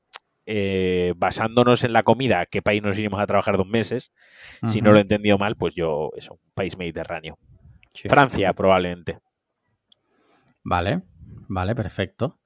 [0.46, 4.12] eh, basándonos en la comida, ¿a qué país nos iremos a trabajar dos meses?
[4.66, 7.38] Si no lo he entendido mal, pues yo, eso, un país mediterráneo.
[7.94, 8.08] Sí.
[8.10, 9.20] Francia, probablemente.
[10.64, 11.02] Vale,
[11.48, 12.40] vale, perfecto.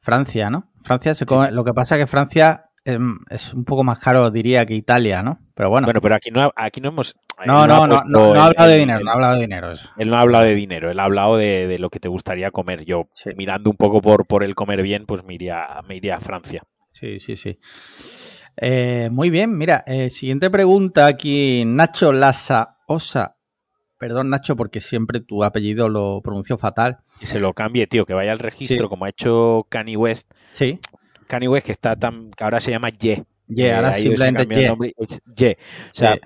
[0.00, 0.70] Francia, ¿no?
[0.80, 1.50] Francia se come.
[1.52, 5.22] Lo que pasa es que Francia em, es un poco más caro, diría, que Italia,
[5.22, 5.38] ¿no?
[5.54, 5.86] Pero bueno.
[5.86, 7.14] Bueno, pero aquí no, aquí no hemos.
[7.44, 9.72] no, él no, no, no, no ha hablado de dinero, no ha hablado de dinero.
[9.96, 12.50] Él no ha hablado de dinero, él ha hablado de, de lo que te gustaría
[12.50, 12.84] comer.
[12.84, 13.30] Yo, Sí.
[13.36, 16.62] mirando un poco por, por el comer bien, pues me iría, me iría a Francia.
[16.92, 17.58] Sí, sí, sí.
[18.56, 23.36] Eh, muy bien, mira, eh, siguiente pregunta aquí, Nacho Lasa Osa.
[23.98, 26.98] Perdón, Nacho, porque siempre tu apellido lo pronuncio fatal.
[27.20, 28.88] Que se lo cambie, tío, que vaya al registro, Sí.
[28.88, 30.30] como ha hecho Kanye West.
[30.52, 30.78] Sí,
[31.26, 32.30] Kanye West que está tan.
[32.30, 33.24] que ahora se llama Ye.
[33.48, 34.68] Ye, Eh, ahora simplemente Ye.
[34.68, 35.58] nombre, es Ye.
[35.90, 36.20] O sea, Sí.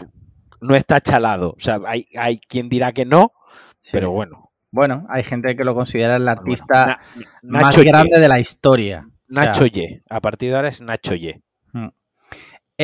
[0.61, 1.51] no está chalado.
[1.57, 3.33] O sea, hay, hay quien dirá que no,
[3.81, 3.91] sí.
[3.93, 4.43] pero bueno.
[4.71, 6.99] Bueno, hay gente que lo considera el Bueno, artista Na-
[7.43, 7.89] más Nacho Ye.
[7.89, 9.07] grande de la historia.
[9.31, 10.03] O sea, Nacho Ye.
[10.11, 11.41] A partir de ahora es Nacho Ye.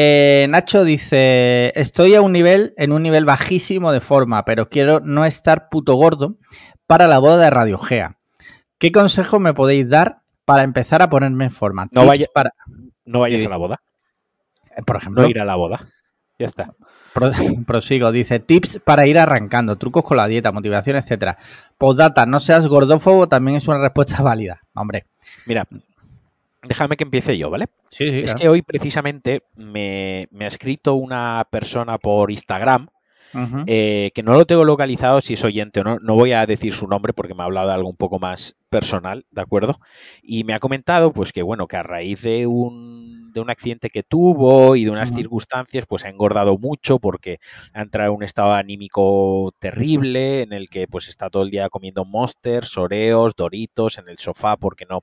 [0.00, 5.00] Eh, Nacho dice: Estoy a un nivel, en un nivel bajísimo de forma, pero quiero
[5.00, 6.36] no estar puto gordo
[6.86, 8.16] para la boda de Radio Gea.
[8.78, 11.88] ¿Qué consejo me podéis dar para empezar a ponerme en forma?
[11.90, 12.52] No vaya- para,
[13.04, 13.46] No vayas Sí.
[13.48, 13.78] a la boda.
[14.76, 15.80] eh, por ejemplo, No ir a la boda.
[16.38, 16.72] Ya está.
[17.12, 17.32] Pro-
[17.66, 21.36] prosigo, dice tips para ir arrancando, trucos con la dieta, motivación, etcétera.
[21.76, 24.60] Postdata, no seas gordófobo, también es una respuesta válida.
[24.74, 25.06] Hombre,
[25.46, 25.66] Mira,
[26.68, 27.66] déjame que empiece yo, ¿vale?
[27.90, 32.88] sí, sí, Es que hoy precisamente me, me ha escrito una persona por Instagram
[33.66, 35.98] eh, que no lo tengo localizado si es oyente o no.
[36.00, 38.56] No voy a decir su nombre porque me ha hablado de algo un poco más
[38.68, 39.78] personal, ¿de acuerdo?
[40.22, 43.90] Y me ha comentado, pues que bueno, que a raíz de un, de un accidente
[43.90, 47.38] que tuvo y de unas circunstancias, pues ha engordado mucho porque
[47.72, 51.68] ha entrado en un estado anímico terrible en el que pues está todo el día
[51.68, 55.00] comiendo monsters, oreos, doritos en el sofá porque no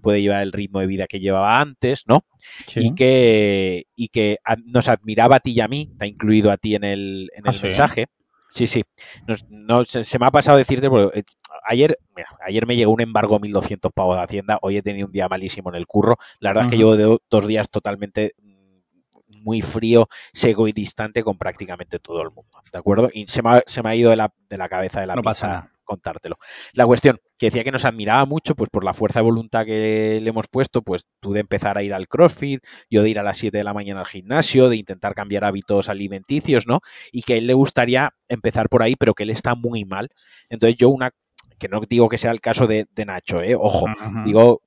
[0.00, 2.24] puede llevar el ritmo de vida que llevaba antes, ¿no?
[2.66, 2.80] Sí.
[2.82, 6.50] y que, y que a- nos admiraba a ti y a mí, te ha incluido
[6.50, 7.62] a ti en el, en ¿Ah, el sí?
[7.62, 8.06] mensaje.
[8.06, 8.17] Sí,
[8.66, 8.84] sí.
[9.26, 11.24] Nos- no, se, se me ha pasado decirte, porque eh,
[11.64, 15.12] ayer, mira, ayer me llegó un embargo 1.200 pavos de Hacienda, hoy he tenido un
[15.12, 16.16] día malísimo en el curro.
[16.40, 21.22] La verdad es que llevo de- dos días totalmente mm, muy frío, seco y distante
[21.22, 23.10] con prácticamente todo el mundo, ¿de acuerdo?
[23.12, 25.14] Y se me ha, se me ha ido de la, de la cabeza de la
[25.14, 25.72] No pasa pinza nada.
[25.84, 26.36] contártelo.
[26.74, 30.18] La cuestión, que decía que nos admiraba mucho, pues por la fuerza de voluntad que
[30.20, 33.22] le hemos puesto, pues tú de empezar a ir al CrossFit, yo de ir a
[33.22, 36.80] las 7 de la mañana al gimnasio, de intentar cambiar hábitos alimenticios, ¿no?
[37.12, 40.08] Y que a él le gustaría empezar por ahí, pero que él está muy mal.
[40.50, 41.12] Entonces yo una,
[41.58, 43.54] que no digo que sea el caso de, de Nacho, ¿eh?
[43.54, 43.86] Ojo,
[44.24, 44.62] digo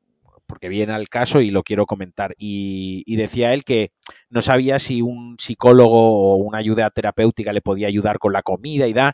[0.51, 2.35] porque viene al caso y lo quiero comentar.
[2.37, 3.91] Y, y decía él que
[4.29, 8.85] no sabía si un psicólogo o una ayuda terapéutica le podía ayudar con la comida
[8.85, 9.13] y da.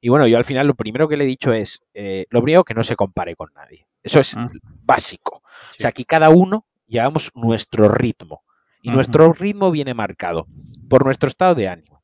[0.00, 2.64] Y bueno, yo al final lo primero que le he dicho es, eh, lo primero
[2.64, 3.86] que no se compare con nadie.
[4.02, 4.34] Eso es
[4.82, 5.42] básico.
[5.42, 8.44] O sea, aquí cada uno llevamos nuestro ritmo.
[8.80, 10.46] Y nuestro ritmo viene marcado
[10.88, 11.97] por nuestro estado de ánimo,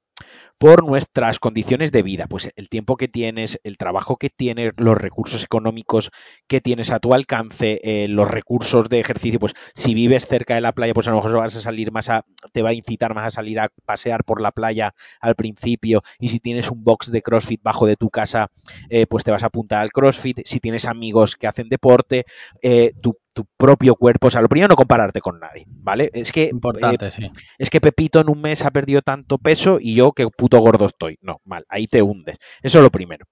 [0.58, 4.96] por nuestras condiciones de vida, pues el tiempo que tienes, el trabajo que tienes, los
[4.96, 6.10] recursos económicos
[6.46, 10.60] que tienes a tu alcance, eh, los recursos de ejercicio, pues si vives cerca de
[10.60, 13.14] la playa, pues a lo mejor vas a salir más a, te va a incitar
[13.14, 17.10] más a salir a pasear por la playa al principio, y si tienes un box
[17.10, 18.50] de CrossFit bajo de tu casa,
[18.90, 22.24] eh, pues te vas a apuntar al CrossFit, si tienes amigos que hacen deporte,
[22.62, 26.10] eh, tu, tu propio cuerpo, o sea, lo primero no compararte con nadie, ¿vale?
[26.14, 27.30] Es que eh, Importante, sí.
[27.58, 30.86] es que Pepito en un mes ha perdido tanto peso y yo que puto gordo
[30.86, 31.18] estoy.
[31.20, 32.36] No, mal, ahí te hundes.
[32.62, 33.26] Eso es lo primero.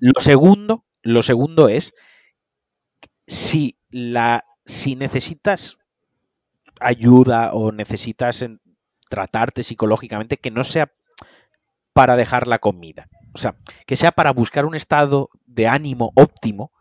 [0.00, 1.92] Lo segundo, lo segundo es
[3.26, 5.78] si la si necesitas
[6.80, 8.60] ayuda o necesitas en-
[9.08, 10.92] tratarte psicológicamente que no sea
[11.92, 16.72] para dejar la comida, o sea, que sea para buscar un estado de ánimo óptimo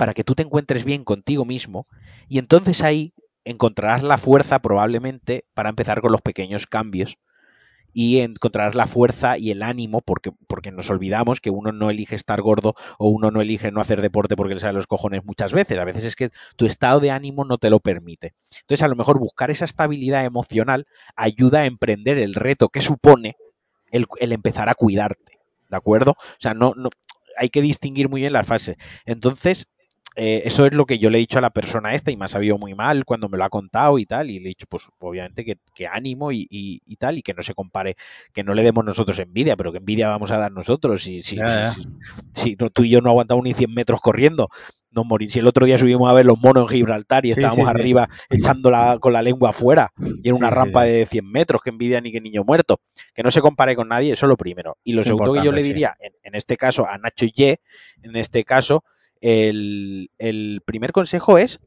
[0.00, 1.86] para que tú te encuentres bien contigo mismo
[2.26, 3.12] y entonces ahí
[3.44, 7.18] encontrarás la fuerza probablemente para empezar con los pequeños cambios
[7.92, 12.16] y encontrarás la fuerza y el ánimo porque, porque nos olvidamos que uno no elige
[12.16, 15.52] estar gordo o uno no elige no hacer deporte porque le sale los cojones muchas
[15.52, 15.76] veces.
[15.78, 18.32] A veces es que tu estado de ánimo no te lo permite.
[18.62, 23.36] Entonces a lo mejor buscar esa estabilidad emocional ayuda a emprender el reto que supone
[23.90, 25.40] el, el empezar a cuidarte.
[25.68, 26.12] ¿De acuerdo?
[26.12, 26.88] O sea, no, no,
[27.36, 28.76] hay que distinguir muy bien las fases.
[29.04, 29.66] Entonces,
[30.16, 32.24] eh, eso es lo que yo le he dicho a la persona esta y me
[32.24, 34.30] ha sabido muy mal cuando me lo ha contado y tal.
[34.30, 37.32] Y le he dicho, pues obviamente que, que ánimo y, y- y tal, y que
[37.34, 37.96] no se compare,
[38.32, 41.02] que no le demos nosotros envidia, pero que envidia vamos a dar nosotros.
[41.02, 41.88] Si, si, si-
[42.32, 44.48] si no, tú y yo no aguantamos ni 100 metros corriendo,
[44.90, 45.30] nos morir.
[45.30, 47.80] Si el otro día subimos a ver los monos en Gibraltar y estábamos sí, sí.
[47.80, 49.92] arriba echándola con la lengua afuera
[50.22, 52.80] y en una rampa de 100 metros, que envidia ni que niño muerto.
[53.14, 54.76] Que no se compare con nadie, eso es lo primero.
[54.84, 57.60] Y lo Es segundo que yo le diría, en, en este caso a Nacho Ye,
[58.02, 58.84] en este caso,
[59.20, 61.60] el, el primer consejo es,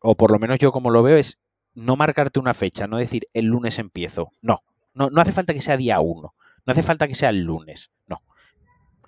[0.00, 1.38] o por lo menos yo como lo veo, es
[1.74, 4.30] no marcarte una fecha, no decir el lunes empiezo.
[4.42, 4.62] No,
[4.94, 7.90] no, no hace falta que sea día uno, no hace falta que sea el lunes,
[8.06, 8.20] no.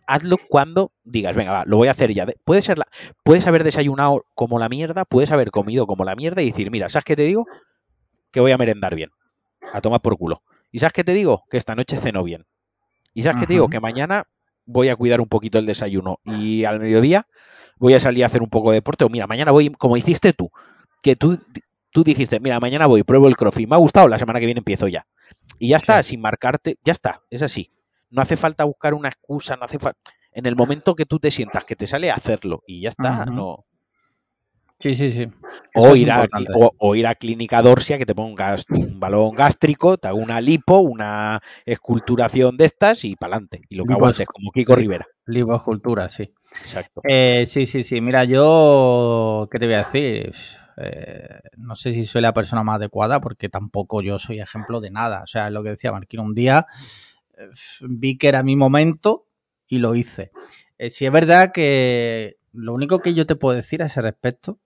[0.06, 2.24] Hazlo cuando digas, venga, va, lo voy a hacer ya.
[2.24, 2.86] De- Puede ser la,
[3.24, 6.88] puedes haber desayunado como la mierda, puedes haber comido como la mierda y decir, mira,
[6.88, 7.46] ¿sabes qué te digo?
[8.30, 9.10] que voy a merendar bien.
[9.72, 10.42] A tomar por culo.
[10.70, 11.44] ¿Y sabes qué te digo?
[11.50, 12.44] Que esta noche ceno bien.
[13.14, 13.68] ¿Y sabes qué te digo?
[13.70, 14.24] Que mañana
[14.66, 17.26] voy a cuidar un poquito el desayuno y al mediodía
[17.78, 19.04] voy a salir a hacer un poco de deporte.
[19.04, 20.50] O mira, mañana voy, como hiciste tú,
[21.02, 21.38] que tú,
[21.90, 23.68] tú dijiste, mira, mañana voy, pruebo el crossfit.
[23.68, 25.06] Me ha gustado, la semana que viene empiezo ya.
[25.58, 27.72] Y ya está, sin marcarte, ya está, es así.
[28.10, 29.98] No hace falta buscar una excusa, no hace falta.
[30.32, 33.26] En el momento que tú te sientas que te sale, hacerlo y ya está.
[33.26, 33.66] No,
[34.80, 35.28] Sí, sí, sí.
[35.74, 36.28] O ir, a,
[36.78, 40.78] o, ir, a, Clínica Dorsia que te pongas un balón gástrico, te hago una lipo,
[40.78, 43.62] una esculturación de estas y para adelante.
[43.68, 45.04] Y lo que aguantes, como Kiko Rivera.
[45.56, 46.32] Escultura, sí.
[46.62, 47.00] Exacto.
[47.04, 48.00] Eh, sí, sí, sí.
[48.00, 50.32] Mira, yo, ¿qué te voy a decir?
[50.76, 54.90] Eh, no sé si soy la persona más adecuada porque tampoco yo soy ejemplo de
[54.90, 55.22] nada.
[55.22, 56.22] O sea, es lo que decía Marquino.
[56.22, 56.66] Un día
[57.36, 57.48] eh,
[57.82, 59.26] vi que era mi momento
[59.66, 60.30] y lo hice.
[60.88, 64.58] si es verdad que lo único que yo te puedo decir a ese respecto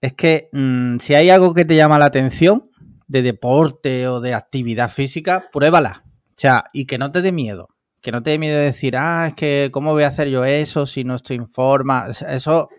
[0.00, 2.68] es que mm, si hay algo que te llama la atención
[3.06, 6.04] de deporte o de actividad física, pruébala.
[6.06, 7.68] O sea, y que no te dé miedo.
[8.00, 10.44] Que no te dé miedo de decir, ah, es que, ¿cómo voy a hacer yo
[10.44, 12.08] eso si no estoy en forma?
[12.28, 12.70] Eso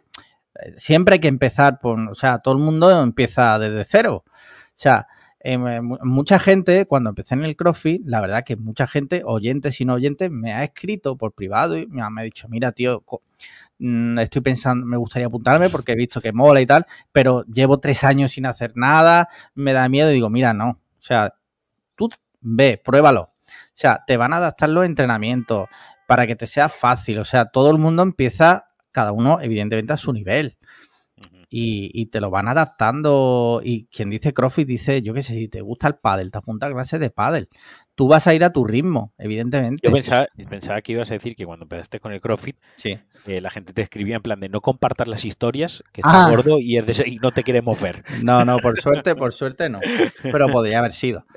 [0.56, 4.24] eh, siempre hay que empezar por, o sea, todo el mundo empieza desde cero.
[4.28, 4.32] O
[4.74, 5.08] sea,
[5.40, 9.86] eh, mucha gente, cuando empecé en el CrossFit, la verdad que mucha gente, oyentes y
[9.86, 13.04] no oyentes, me ha escrito por privado y me ha dicho, mira, tío,
[13.84, 17.80] Mm, estoy pensando, me gustaría apuntarme porque he visto que mola y tal, pero llevo
[17.80, 21.34] tres años sin hacer nada, me da miedo y digo, mira, no, o sea,
[21.96, 22.08] tú
[22.42, 23.31] ve, pruébalo.
[23.68, 25.68] O sea, te van a adaptar los entrenamientos
[26.08, 27.20] para que te sea fácil.
[27.20, 30.58] O sea, todo el mundo empieza, cada uno evidentemente a su nivel
[31.54, 33.62] y, te lo van adaptando.
[33.64, 36.68] Y quien dice CrossFit dice, yo qué sé, si te gusta el pádel, te apunta
[36.68, 37.50] a clases de pádel.
[38.02, 39.80] Tú vas a ir a tu ritmo, evidentemente.
[39.84, 42.98] Yo pensaba, pensaba que ibas a decir que cuando empezaste con el CrossFit, sí.
[43.28, 46.30] Eh, la gente te escribía en plan de no compartas las historias, que estás ah.
[46.32, 48.04] gordo y, y no te queremos ver.
[48.24, 49.82] No, no, por suerte, por suerte no.
[50.24, 51.28] Pero podría haber sido.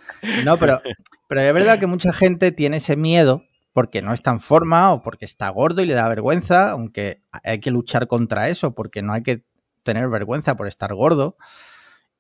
[0.47, 0.81] No, pero,
[1.29, 5.03] pero es verdad que mucha gente tiene ese miedo porque no está en forma o
[5.03, 9.13] porque está gordo y le da vergüenza, aunque hay que luchar contra eso, porque no
[9.13, 9.45] hay que
[9.83, 11.37] tener vergüenza por estar gordo,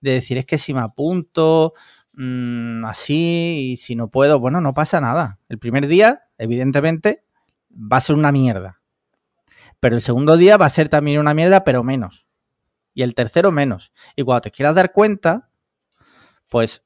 [0.02, 1.72] de decir es que si me apunto
[2.16, 5.38] mm, así y si no puedo, bueno, no pasa nada.
[5.48, 7.24] El primer día, evidentemente,
[7.70, 8.81] va a ser una mierda.
[9.81, 12.27] Pero el segundo día va a ser también una mierda, pero menos.
[12.94, 13.92] Y el tercero menos.
[14.16, 15.50] Y cuando te quieras dar cuenta,
[16.48, 16.85] pues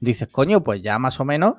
[0.00, 1.54] dices, coño, pues ya más o menos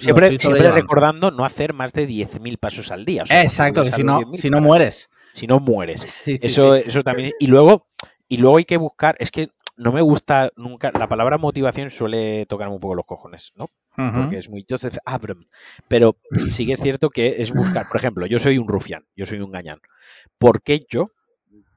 [0.00, 0.36] siempre,
[0.72, 3.24] recordando no hacer más de 10.000 pasos al día.
[3.30, 6.22] Exacto, que si no, si no mueres si no mueres.
[6.26, 7.32] eso, eso también.
[7.38, 7.88] Y luego,
[8.28, 12.46] y luego hay que buscar, es que no me gusta nunca, la palabra motivación suele
[12.46, 13.70] tocarme un poco los cojones, ¿no?
[14.14, 15.46] Porque es muy Joseph Abram.
[15.88, 16.16] Pero
[16.48, 19.40] sí que es cierto que es buscar, por ejemplo, yo soy un rufián, yo soy
[19.40, 19.80] un gañán.
[20.38, 21.10] ¿Por qué yo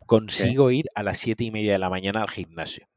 [0.06, 2.88] consigo ir a las siete y media de la mañana al gimnasio?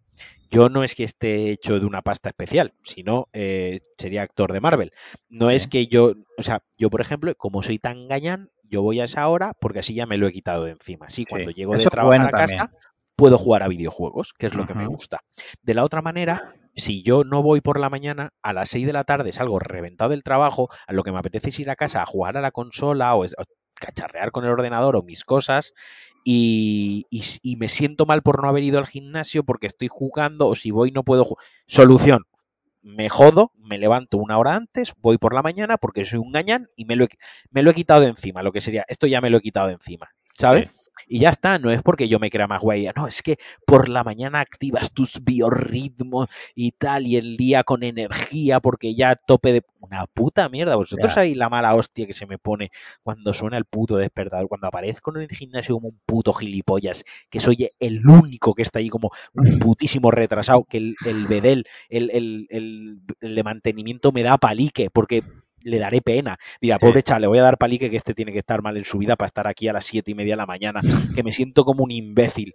[0.48, 4.60] Yo no es que esté hecho de una pasta especial, sino eh, sería actor de
[4.60, 4.92] Marvel.
[5.28, 9.00] No es que yo, o sea, yo por ejemplo, como soy tan gañán, yo voy
[9.00, 11.06] a esa hora porque así ya me lo he quitado de encima.
[11.06, 12.70] Así cuando llego de trabajar a casa
[13.16, 15.20] puedo jugar a videojuegos, que es lo que me gusta.
[15.62, 18.92] De la otra manera, si yo no voy por la mañana, a las 6 de
[18.92, 22.02] la tarde salgo reventado del trabajo, a lo que me apetece es ir a casa
[22.02, 23.24] a jugar a la consola o,
[23.74, 25.74] cacharrear con el ordenador o mis cosas
[26.24, 30.54] y, y, me siento mal por no haber ido al gimnasio porque estoy jugando o
[30.54, 31.44] si voy no puedo jugar.
[31.66, 32.24] Solución,
[32.82, 36.68] me jodo, me levanto una hora antes, voy por la mañana porque soy un gañán
[36.74, 37.08] y me lo he,
[37.50, 39.68] me lo he quitado de encima, lo que sería, esto ya me lo he quitado
[39.68, 40.68] de encima, ¿sabes?
[41.06, 43.88] Y ya está, no es porque yo me crea más guay, no, es que por
[43.88, 49.52] la mañana activas tus biorritmos y tal, y el día con energía, porque ya tope
[49.52, 49.62] de.
[49.78, 50.74] Una puta mierda.
[50.74, 52.70] Vosotros ahí la mala hostia que se me pone
[53.04, 57.38] cuando suena el puto despertador, cuando aparezco en el gimnasio como un puto gilipollas, que
[57.38, 62.10] soy el único que está ahí como un putísimo retrasado, que el, el bedel, el,
[62.10, 65.22] el, el, el de mantenimiento me da palique, porque
[65.66, 66.38] le daré pena.
[66.60, 68.84] Dirá, pobre chaval, le voy a dar palique que este tiene que estar mal en
[68.84, 70.80] su vida para estar aquí a las siete y media de la mañana,
[71.14, 72.54] que me siento como un imbécil,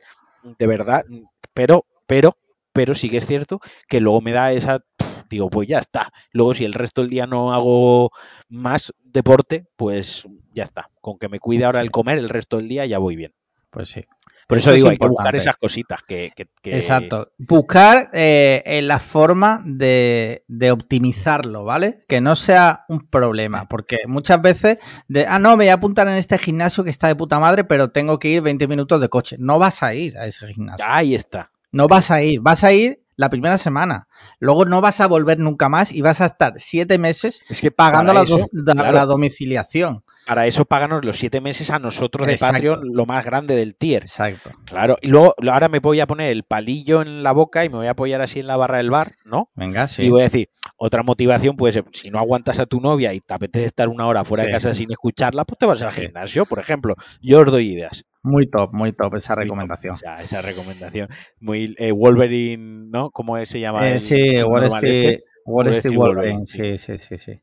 [0.57, 1.05] de verdad.
[1.53, 2.37] Pero, pero,
[2.73, 4.83] pero sí que es cierto que luego me da esa,
[5.29, 6.11] digo, pues ya está.
[6.31, 8.11] Luego si el resto del día no hago
[8.49, 10.89] más deporte, pues ya está.
[11.01, 13.33] Con que me cuide ahora el comer, el resto del día ya voy bien.
[13.69, 14.05] Pues sí.
[14.51, 16.33] Por eso, digo, hay que buscar esas cositas que...
[16.65, 17.31] Exacto.
[17.37, 22.03] Buscar eh, la forma de, optimizarlo, ¿vale?
[22.09, 26.09] Que no sea un problema, porque muchas veces, de, ah, no, me voy a apuntar
[26.09, 29.07] en este gimnasio que está de puta madre, pero tengo que ir 20 minutos de
[29.07, 29.37] coche.
[29.39, 30.85] No vas a ir a ese gimnasio.
[30.85, 31.51] Ahí está.
[31.71, 34.07] No vas a ir, vas a ir la primera semana.
[34.39, 37.71] Luego no vas a volver nunca más y vas a estar siete meses Es que
[37.71, 40.03] pagando la, do- eso, la- claro, la domiciliación.
[40.27, 42.53] para eso páganos los siete meses a nosotros de Exacto.
[42.55, 44.03] Patreon, lo más grande del tier.
[44.03, 44.51] Exacto.
[44.65, 47.77] Claro, y luego ahora me voy a poner el palillo en la boca y me
[47.77, 49.49] voy a apoyar así en la barra del bar, ¿no?
[49.55, 50.03] Venga, sí.
[50.03, 53.19] Y voy a decir, otra motivación puede ser, si no aguantas a tu novia y
[53.19, 56.45] te apetece estar una hora fuera de casa sin escucharla, pues te vas al gimnasio,
[56.45, 56.95] por ejemplo.
[57.21, 58.03] Yo os doy ideas.
[58.23, 59.43] Muy top, muy top esa top.
[59.43, 59.95] recomendación.
[60.21, 61.07] Esa recomendación.
[61.39, 63.09] Muy eh, Wolverine, ¿no?
[63.11, 63.89] ¿Cómo se llama?
[63.89, 65.19] Eh, el sí, Wall Street,
[65.67, 65.89] este?
[65.89, 67.41] Wolverine, sí, sí, sí, sí.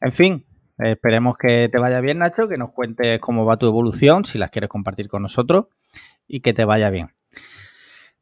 [0.00, 0.46] En fin,
[0.78, 4.50] esperemos que te vaya bien, Nacho, que nos cuentes cómo va tu evolución, si las
[4.50, 5.66] quieres compartir con nosotros,
[6.28, 7.08] y que te vaya bien.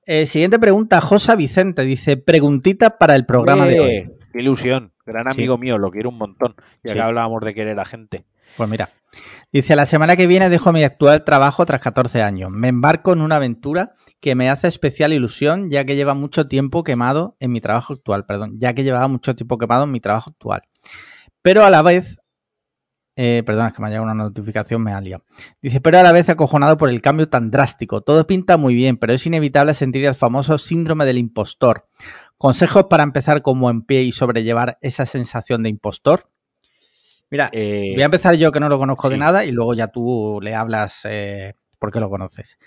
[0.04, 4.10] Eh, siguiente pregunta, Josa Vicente dice, preguntita para el programa de hoy.
[4.32, 4.92] Qué ilusión.
[5.06, 5.40] Gran Sí.
[5.40, 6.54] amigo mío, lo quiero un montón.
[6.82, 6.94] Ya Sí.
[6.94, 8.24] que hablábamos de querer a gente.
[8.56, 8.90] Pues mira,
[9.52, 12.50] dice, la semana que viene dejo mi actual trabajo tras 14 años.
[12.50, 16.84] Me embarco en una aventura que me hace especial ilusión, ya que lleva mucho tiempo
[16.84, 20.30] quemado en mi trabajo actual, perdón, ya que llevaba mucho tiempo quemado en mi trabajo
[20.30, 20.62] actual.
[21.42, 22.18] Pero a la vez,
[23.16, 25.24] eh, perdón, es que me ha llegado una notificación, me ha liado.
[25.60, 28.00] Dice, pero a la vez acojonado por el cambio tan drástico.
[28.00, 31.88] Todo pinta muy bien, pero es inevitable sentir el famoso síndrome del impostor.
[32.38, 36.31] Consejos para empezar como en pie y sobrellevar esa sensación de impostor.
[37.32, 39.88] Mira, Eh, Voy a empezar yo que no lo conozco de nada y luego ya
[39.88, 42.58] tú le hablas eh, porque lo conoces.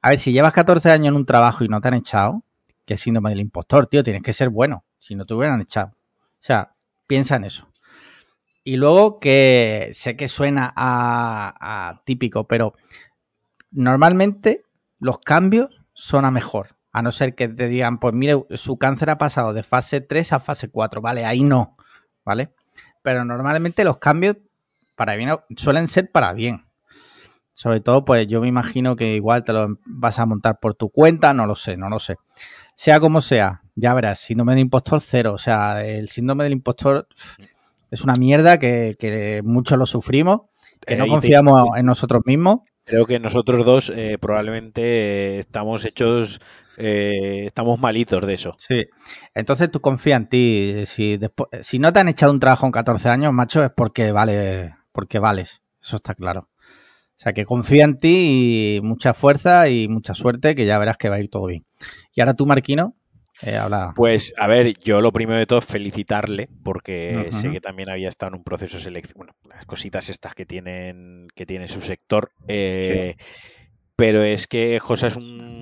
[0.00, 2.44] A ver, si llevas 14 años en un trabajo y no te han echado,
[2.84, 4.84] que síndrome del impostor, tío, tienes que ser bueno.
[5.00, 5.88] Si no te hubieran echado.
[5.88, 6.72] O sea,
[7.08, 7.68] piensa en eso.
[8.62, 12.74] Y luego que sé que suena a, a típico, pero
[13.72, 14.62] normalmente
[15.00, 16.76] los cambios son a mejor.
[16.92, 20.32] A no ser que te digan, pues mire, su cáncer ha pasado de fase 3
[20.34, 21.00] a fase 4.
[21.00, 21.76] Vale, ahí no.
[22.24, 22.54] ¿Vale?
[23.02, 24.36] Pero normalmente los cambios
[24.96, 26.64] para bien suelen ser para bien.
[27.54, 30.88] Sobre todo, pues yo me imagino que igual te lo vas a montar por tu
[30.90, 32.16] cuenta, no lo sé, no lo sé.
[32.76, 35.34] Sea como sea, ya verás, síndrome del impostor cero.
[35.34, 37.06] O sea, el síndrome del impostor
[37.90, 40.42] es una mierda que, que muchos lo sufrimos,
[40.86, 42.60] que Eh, no te- confiamos en nosotros mismos.
[42.84, 46.40] Creo que nosotros dos eh, probablemente eh, estamos hechos,
[46.76, 48.54] eh, estamos malitos de eso.
[48.58, 48.86] Sí.
[49.34, 50.82] Entonces tú confía en ti.
[50.86, 54.10] Si, después, si no te han echado un trabajo en 14 años, macho, es porque
[54.10, 55.62] vale, porque vales.
[55.80, 56.48] Eso está claro.
[57.16, 60.96] O sea que confía en ti y mucha fuerza y mucha suerte, que ya verás
[60.96, 61.64] que va a ir todo bien.
[62.12, 62.96] Y ahora tú, Marquino,
[63.42, 63.58] eh.
[63.94, 68.30] Pues, a ver, yo lo primero de todo felicitarle, porque sé que también había estado
[68.30, 72.32] en un proceso de selección, bueno, las cositas estas que tienen, que tiene su sector.
[72.48, 73.16] eh,
[73.96, 75.61] Pero es que José es un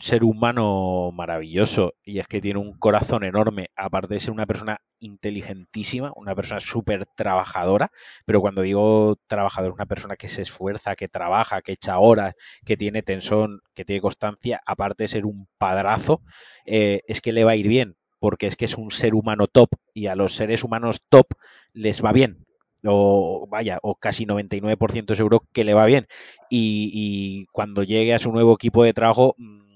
[0.00, 4.80] ser humano maravilloso y es que tiene un corazón enorme, aparte de ser una persona
[5.00, 7.90] inteligentísima, una persona súper trabajadora,
[8.24, 12.34] pero cuando digo trabajador, una persona que se esfuerza, que trabaja, que echa horas,
[12.64, 16.22] que tiene tensión, que tiene constancia, aparte de ser un padrazo,
[16.66, 19.46] eh, es que le va a ir bien, porque es que es un ser humano
[19.46, 21.26] top y a los seres humanos top
[21.72, 22.44] les va bien.
[22.84, 26.06] O vaya, o casi 99% seguro que le va bien.
[26.48, 29.67] Y, y cuando llegue a su nuevo equipo de trabajo mm,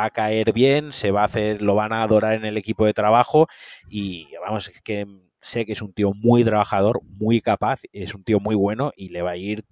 [0.00, 2.86] va a caer bien, se va a hacer, lo van a adorar en el equipo
[2.86, 3.46] de trabajo
[3.88, 5.06] y vamos, es que
[5.40, 9.10] sé que es un tío muy trabajador, muy capaz, es un tío muy bueno y
[9.10, 9.64] le va a ir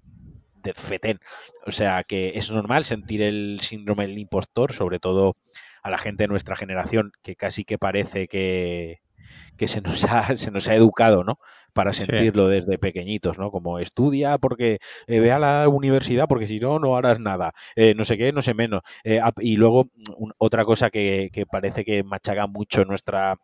[0.63, 1.19] de fetén.
[1.67, 5.37] O sea que es normal sentir el síndrome del impostor, sobre todo
[5.83, 9.01] a la gente de nuestra generación, que casi que parece que,
[9.57, 11.39] que se, nos ha, se nos ha educado, ¿no?
[11.79, 12.07] Para Sí.
[12.07, 13.53] sentirlo desde pequeñitos, ¿no?
[13.53, 17.53] Como estudia porque eh, ve a la universidad, porque si no, no harás nada.
[17.77, 18.81] Eh, no sé qué, no sé menos.
[19.05, 23.37] Eh, y luego, un- otra cosa que, que parece que machaca mucho en nuestra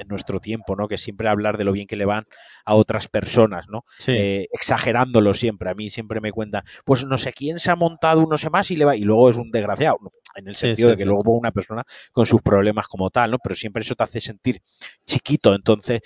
[0.00, 0.88] en nuestro tiempo, ¿no?
[0.88, 2.24] Que siempre hablar de lo bien que le van
[2.64, 3.84] a otras personas, ¿no?
[3.98, 4.12] Sí.
[4.16, 5.70] eh, exagerándolo siempre.
[5.70, 8.48] A mí siempre me cuentan, pues no sé quién se ha montado un no sé
[8.50, 9.98] más y le va, y luego es un desgraciado,
[10.36, 13.38] en el sentido sí, de que luego una persona con sus problemas como tal, ¿no?
[13.38, 14.62] Pero siempre eso te hace sentir
[15.04, 16.00] chiquito, entonces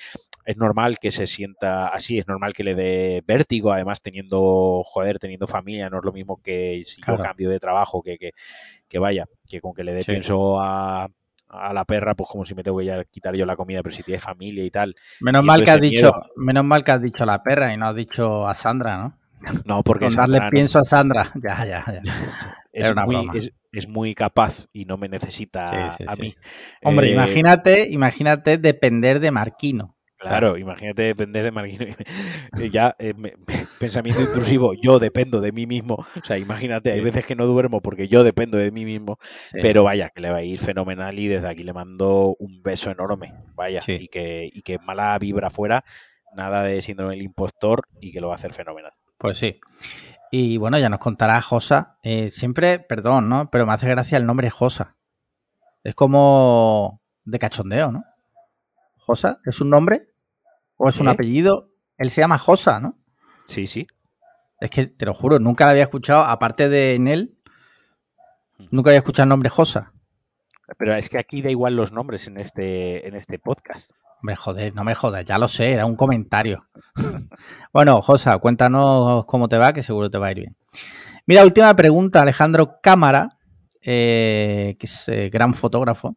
[0.44, 5.18] es normal que se sienta así, es normal que le dé vértigo, además teniendo, joder,
[5.18, 7.04] teniendo familia, no es lo mismo que si Claro.
[7.04, 8.32] yo cambio de trabajo, que, que,
[8.88, 10.12] que vaya, que con que le dé Sí.
[10.12, 11.08] pienso a,
[11.48, 13.94] a la perra, pues como si me tengo que ya quitar yo la comida, pero
[13.94, 17.00] si tiene familia y tal, Menos y mal que has dicho, menos mal que has
[17.00, 19.18] dicho a la perra y no has dicho a Sandra, ¿no?
[19.64, 21.32] no, porque Con darle Sandra no- pienso a Sandra.
[21.42, 22.02] Ya, ya, ya.
[22.72, 26.22] es, muy, es, es muy capaz y no me necesita Sí, sí, a sí.
[26.22, 26.34] mí.
[26.82, 29.96] Hombre, Eh, imagínate, imagínate depender de Marquino.
[30.22, 31.84] Claro, imagínate depender de Marquino.
[32.70, 33.34] Ya, eh, me-
[33.78, 35.94] pensamiento intrusivo, yo dependo de mí mismo.
[35.96, 39.18] O sea, imagínate, hay veces que no duermo porque yo dependo de mí mismo,
[39.50, 39.58] Sí.
[39.60, 42.90] pero vaya, que le va a ir fenomenal y desde aquí le mando un beso
[42.90, 43.34] enorme.
[43.54, 43.96] Vaya, Sí.
[44.00, 45.82] y, que, y que mala vibra fuera,
[46.34, 48.92] nada de síndrome del impostor y que lo va a hacer fenomenal.
[49.18, 49.58] Pues sí.
[50.30, 51.98] Y bueno, ya nos contará Josa.
[52.04, 53.50] Eh, siempre, perdón, ¿no?
[53.50, 54.96] Pero me hace gracia el nombre Josa.
[55.84, 58.04] Es como de cachondeo, ¿no?
[58.98, 60.11] Josa, ¿es un nombre?
[60.76, 61.10] ¿O es un ¿Eh?
[61.10, 61.70] apellido?
[61.98, 62.98] Él se llama Josa, ¿no?
[63.46, 63.86] Sí, sí.
[64.60, 67.38] Es que te lo juro, nunca lo había escuchado, aparte de en él,
[68.70, 69.92] nunca había escuchado el nombre Josa.
[70.78, 73.90] Pero es que aquí da igual los nombres en este, en este podcast.
[74.22, 76.68] Me joder, no me jodas, ya lo sé, era un comentario.
[77.72, 80.56] bueno, Josa, cuéntanos cómo te va, que seguro te va a ir bien.
[81.26, 83.38] Mira, última pregunta, Alejandro Cámara,
[83.80, 86.16] eh, que es eh, gran fotógrafo,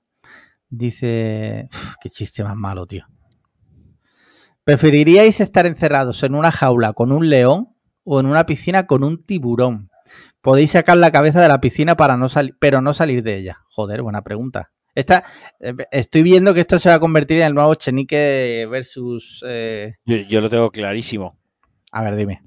[0.69, 3.05] dice, "Uf, qué chiste más malo, tío.
[4.65, 9.23] ¿Preferiríais estar encerrados en una jaula con un león o en una piscina con un
[9.23, 9.89] tiburón?
[10.41, 13.59] Podéis sacar la cabeza de la piscina para no salir, pero no salir de ella.
[13.69, 14.71] Joder, buena pregunta.
[14.95, 15.23] Esta,
[15.59, 19.43] eh, estoy viendo que esto se va a convertir en el nuevo Chenique versus.
[19.47, 21.37] eh, Yo, yo lo tengo clarísimo.
[21.91, 22.41] A ver, dime.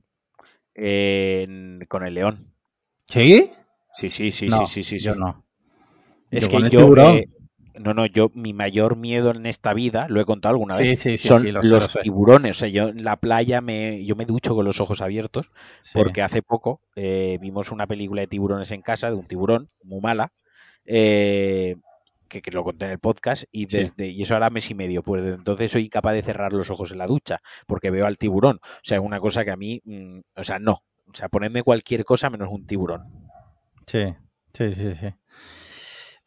[1.89, 2.39] Con el león.
[3.09, 3.51] ¿Sí?
[4.01, 5.21] Sí, sí, sí, No, sí, sí, sí, Yo sí.
[5.21, 5.45] no.
[6.31, 6.79] Es Yo que con el yo.
[6.81, 7.16] tiburón.
[7.16, 7.29] eh,
[7.81, 11.01] no, no, yo, mi mayor miedo en esta vida, lo he contado alguna Sí, vez,
[11.01, 12.57] sí, sí, son sé, los lo tiburones.
[12.57, 15.51] O sea, yo en la playa me, yo me ducho con los ojos abiertos
[15.93, 20.01] porque hace poco eh, vimos una película de tiburones en casa, de un tiburón, muy
[20.01, 20.33] mala,
[20.85, 21.76] eh,
[22.29, 23.79] que, que lo conté en el podcast, y Sí.
[23.79, 25.03] desde y eso ahora mes y medio.
[25.03, 28.18] Pues desde entonces soy incapaz de cerrar los ojos en la ducha porque veo al
[28.18, 28.59] tiburón.
[28.62, 30.83] O sea, es una cosa que a mí, mm, o sea, no.
[31.07, 33.05] O sea, ponedme cualquier cosa menos un tiburón.
[33.87, 34.14] Sí,
[34.53, 35.07] sí, sí, sí.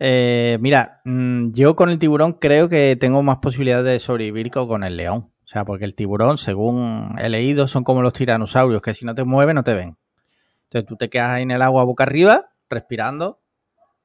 [0.04, 4.66] Eh, mira, mm, yo con el tiburón creo que tengo más posibilidades de sobrevivir que
[4.66, 5.32] con el león.
[5.44, 9.14] O sea, porque el tiburón, según he leído, son como los tiranosaurios, que si no
[9.14, 9.98] te mueves no te ven.
[10.64, 13.42] Entonces tú te quedas ahí en el agua boca arriba, respirando,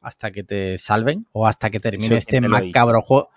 [0.03, 3.31] hasta que te salven o hasta que termine este ¿quién te lo ha macabro juego.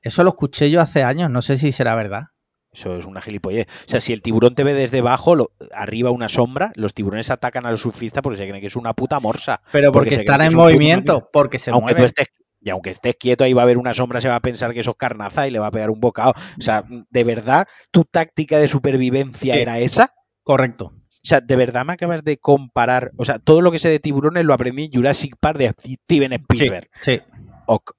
[0.00, 2.28] Eso lo escuché yo hace años, no sé si será verdad.
[2.72, 3.66] Eso es una gilipollez.
[3.86, 7.30] O sea, si el tiburón te ve desde abajo, lo- arriba una sombra, los tiburones
[7.30, 9.60] atacan a los surfistas porque se creen que es una puta morsa.
[9.72, 12.26] Pero porque, Porque están en es un puto movimiento, porque se aunque tú estés
[12.60, 14.80] y aunque estés quieto ahí va a haber una sombra, se va a pensar que
[14.80, 16.32] eso es carnaza y le va a pegar un bocado.
[16.58, 19.60] O sea, de verdad, tu táctica de supervivencia Sí.
[19.60, 20.10] era esa.
[20.42, 20.86] Correcto.
[20.86, 23.12] O sea, de verdad me acabas de comparar.
[23.16, 25.68] O sea, todo lo que sé de tiburones lo aprendí en Jurassic Park de
[26.04, 26.88] Steven Sí, Spielberg.
[27.00, 27.20] sí.
[27.66, 27.92] Ok.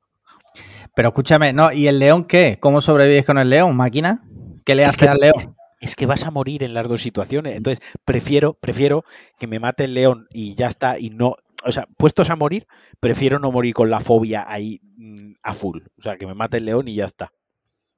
[0.96, 2.58] Pero escúchame, no, ¿y el león qué?
[2.60, 4.24] ¿Cómo sobrevives con el león, máquina?
[4.70, 5.56] ¿Qué le Es hace que- al león?
[5.82, 7.56] Es que vas a morir en las dos situaciones.
[7.56, 9.04] Entonces, prefiero, prefiero
[9.40, 11.00] que me mate el león y ya está.
[11.00, 11.38] Y no.
[11.66, 12.68] O sea, puestos a morir,
[13.00, 15.80] prefiero no morir con la fobia ahí mm, a full.
[15.98, 17.32] O sea, que me mate el león y ya está.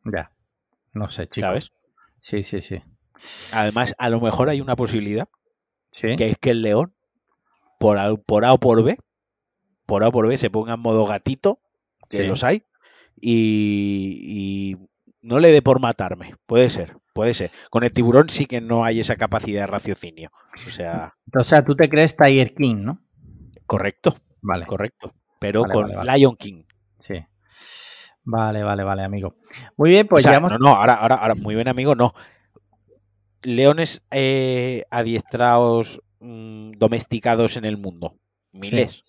[0.06, 0.32] Ya.
[0.94, 1.42] No sé, chico.
[1.48, 1.72] ¿Sabes?
[2.22, 2.82] Sí, sí, sí.
[3.52, 5.28] Además, a lo mejor hay una posibilidad
[5.92, 6.16] Sí.
[6.16, 6.94] que es que el león,
[7.80, 8.98] por A, por A o por B,
[9.88, 11.60] por A o por B, se ponga en modo gatito,
[12.10, 12.28] que Sí.
[12.28, 12.64] los hay,
[13.20, 14.18] y,
[14.74, 14.78] y
[15.22, 16.36] no le dé por matarme.
[16.46, 17.52] Puede ser, puede ser.
[17.70, 20.32] Con el tiburón sí que no hay esa capacidad de raciocinio.
[20.68, 23.00] O sea, O sea, tú te crees Tiger King, ¿no?
[23.66, 24.66] correcto, Vale.
[24.66, 25.14] correcto.
[25.40, 26.18] Pero Vale, con vale.
[26.18, 26.64] Lion King.
[27.00, 27.16] Sí.
[28.24, 29.36] Vale, vale, vale, amigo.
[29.78, 30.52] Muy bien, pues o sea, llevamos.
[30.52, 32.14] no, no, ahora, ahora, ahora, muy bien, amigo, no.
[33.44, 38.18] Leones eh, adiestrados, mm, domesticados en el mundo.
[38.54, 39.04] Miles.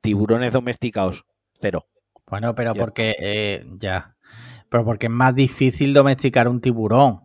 [0.00, 1.24] Tiburones domesticados,
[1.58, 1.86] cero.
[2.26, 3.14] Bueno, pero Ya porque.
[3.18, 4.16] eh, ya.
[4.72, 7.20] Pero porque es más difícil domesticar un tiburón.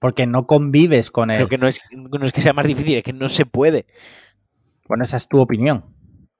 [0.00, 1.36] Porque no convives con él.
[1.38, 3.86] Pero que no es, no es que sea más difícil, es que no se puede.
[4.88, 5.84] Bueno, esa es tu opinión.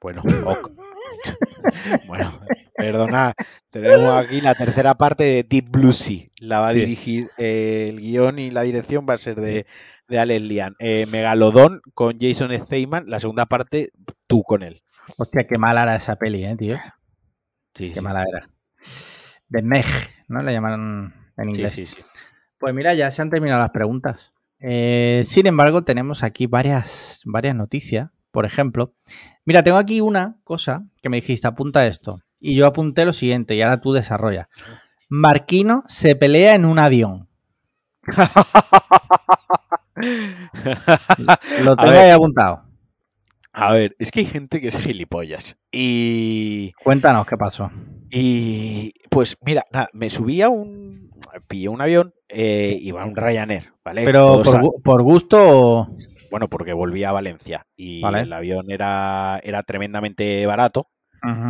[0.00, 0.70] Bueno, ok.
[2.06, 2.40] bueno,
[2.76, 3.34] perdona,
[3.70, 6.28] tenemos aquí la tercera parte de Deep Blue Sea.
[6.40, 9.66] La va a dirigir eh, el guion y la dirección va a ser de,
[10.08, 10.76] de Alex Lian.
[10.80, 13.90] Eh, Megalodón con Jason Statham, la segunda parte
[14.26, 14.82] tú con él.
[15.16, 16.76] Hostia, qué mala era esa peli, ¿eh, tío?
[17.74, 18.00] Sí, Qué sí.
[18.00, 18.50] mala era.
[19.48, 19.86] De Meg,
[20.28, 20.42] ¿no?
[20.42, 21.72] Le llaman en Sí, inglés.
[21.72, 21.96] sí, sí.
[22.58, 24.32] Pues mira, ya se han terminado las preguntas.
[24.60, 28.10] Eh, sin embargo, tenemos aquí varias, varias noticias.
[28.30, 28.94] Por ejemplo,
[29.44, 32.20] mira, tengo aquí una cosa que me dijiste, apunta esto.
[32.40, 34.46] Y yo apunté lo siguiente, y ahora tú desarrollas.
[35.08, 37.28] Marquino se pelea en un avión.
[41.64, 42.67] Lo tengo ahí apuntado.
[43.60, 45.58] A ver, es que hay gente que es gilipollas.
[45.72, 47.72] Y, Cuéntanos qué pasó.
[48.08, 51.10] y pues mira, nada, me subí a un.
[51.48, 54.04] Pillé un avión, eh, iba a un Ryanair, ¿vale?
[54.04, 54.42] Pero
[54.84, 55.88] por, gusto o...
[56.30, 58.20] Bueno, porque volví a Valencia y Vale.
[58.20, 60.88] el avión era, era tremendamente barato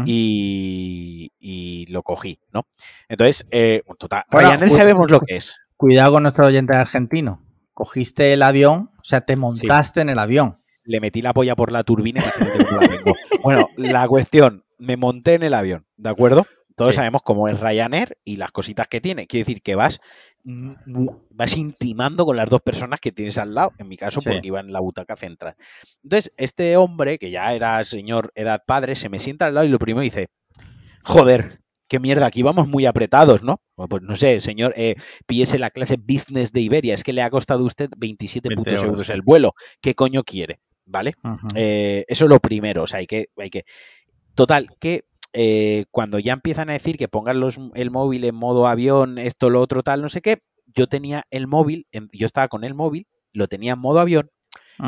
[0.07, 2.67] y, y lo cogí, ¿no?
[3.09, 5.57] Entonces, eh, total, Bueno, Ryanair sabemos lo que es.
[5.77, 7.45] Cuidado con nuestro oyente argentino.
[7.75, 10.59] Cogiste el avión, o sea, te montaste en el avión.
[10.89, 13.15] Le metí la polla por la turbina y imagínate cómo la tengo.
[13.43, 16.47] Bueno, la cuestión, me monté en el avión, ¿de acuerdo?
[16.77, 16.97] Todos Sí.
[16.97, 19.27] sabemos cómo es Ryanair y las cositas que tiene.
[19.27, 20.01] Quiere decir que vas,
[20.45, 24.29] vas intimando con las dos personas que tienes al lado, en mi caso Sí.
[24.29, 25.55] porque iba en la butaca central.
[26.03, 29.71] Entonces, este hombre, que ya era señor edad padre, se me sienta al lado y
[29.71, 30.29] lo primero dice,
[31.05, 33.61] joder, qué mierda, aquí vamos muy apretados, ¿no?
[33.77, 37.31] Pues no sé, señor, eh, píese la clase business de Iberia, es que le ha
[37.31, 39.55] costado a usted 27 putos euros, euros el vuelo.
[39.81, 40.61] ¿Qué coño quiere?
[40.91, 41.13] ¿Vale?
[41.55, 43.65] eh, eso es lo primero, o sea, hay que, hay que...
[44.35, 48.67] Total, que eh, cuando ya empiezan a decir que pongan los, el móvil en modo
[48.67, 52.65] avión, esto, lo otro, tal, no sé qué, yo tenía el móvil, yo estaba con
[52.65, 54.31] el móvil, lo tenía en modo avión,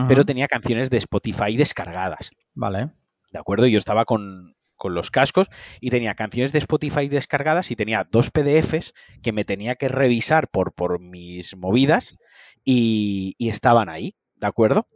[0.07, 2.31] pero tenía canciones de Spotify descargadas.
[2.55, 2.91] Vale.
[3.33, 3.67] ¿De acuerdo?
[3.67, 5.49] Yo estaba con, con los cascos
[5.81, 10.49] y tenía canciones de Spotify descargadas y tenía dos PDFs que me tenía que revisar
[10.49, 12.17] por, por mis movidas
[12.65, 14.89] y, estaban ahí, ¿de acuerdo?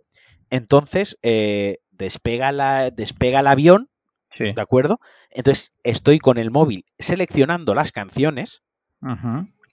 [0.51, 3.89] Entonces, eh, despega, la, despega el avión,
[4.39, 5.01] ¿de acuerdo?
[5.31, 8.63] Entonces, estoy con el móvil seleccionando las canciones.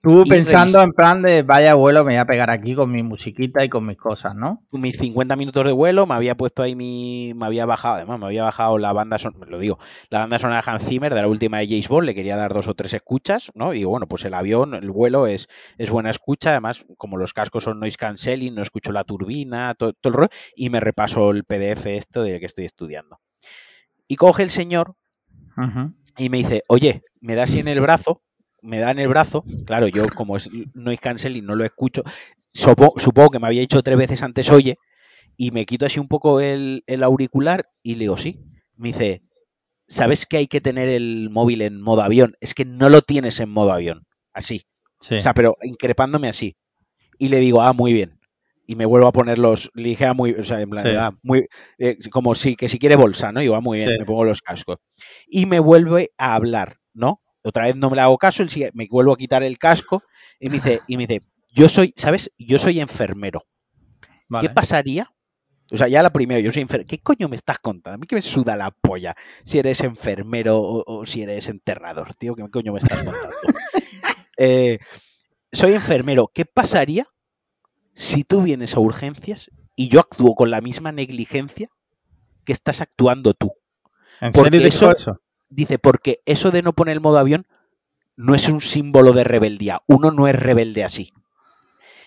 [0.04, 3.64] Tú pensando en plan de vaya vuelo, me voy a pegar aquí con mi musiquita
[3.64, 4.64] y con mis cosas, ¿no?
[4.72, 7.34] Con mis 50 minutos de vuelo, me había puesto ahí mi.
[7.36, 9.78] Me había bajado, además, me había bajado la banda sonora, lo digo,
[10.10, 12.52] la banda sonora de Hans Zimmer de la última de James Bond, le quería dar
[12.52, 13.76] dos o tres escuchas, ¿no?
[13.76, 15.48] Y digo, bueno, pues el avión, el vuelo es,
[15.78, 19.94] es buena escucha, además, como los cascos son noise cancelling, no escucho la turbina, todo,
[20.02, 23.20] el rollo, y me repaso el PDF esto de que estoy estudiando.
[24.08, 24.96] Y coge el señor
[26.18, 28.24] y me dice, oye, me da así en el brazo
[28.62, 32.04] me da en el brazo, claro, yo como es noise canceling no lo escucho,
[32.54, 34.78] supongo, que me había dicho tres veces antes oye,
[35.38, 38.40] y me quito así un poco el, auricular y le digo, sí.
[38.76, 39.24] Me dice,
[39.88, 42.36] ¿sabes que hay que tener el móvil en modo avión?
[42.42, 44.66] Es que no lo tienes en modo avión, así.
[45.00, 46.58] O sea, pero increpándome así.
[47.18, 48.20] Y le digo, ah, muy bien.
[48.68, 51.18] Y me vuelvo a poner los, le dije, ah, muy, o sea, en plan, ah,
[51.24, 51.48] muy,
[51.78, 53.42] eh, como si, que si quiere bolsa, ¿no?
[53.42, 54.78] Y va ah, muy bien, me pongo los cascos.
[55.28, 57.22] Y me vuelve a hablar, ¿no?
[57.44, 60.04] Otra vez no me le hago caso, me vuelvo a quitar el casco
[60.40, 62.32] y me dice, y me dice, yo soy, ¿sabes?
[62.38, 63.46] Yo soy enfermero.
[64.40, 65.08] ¿Qué pasaría?
[65.72, 66.88] O sea, ya la primera, yo soy enfermero.
[66.88, 67.96] ¿Qué coño me estás contando?
[67.96, 72.36] A mí que me suda la polla si eres enfermero o, si eres enterrador, tío.
[72.36, 73.30] ¿Qué coño me estás contando?
[74.44, 74.80] Eh,
[75.52, 76.32] soy enfermero.
[76.34, 77.06] ¿Qué pasaría
[77.94, 81.70] si tú vienes a urgencias y yo actúo con la misma negligencia
[82.44, 83.54] que estás actuando tú?
[84.20, 85.22] ¿En serio eso, eso?
[85.52, 87.46] Dice, porque eso de no poner el modo avión
[88.16, 89.82] no es un símbolo de rebeldía.
[89.88, 91.12] Uno no es rebelde así.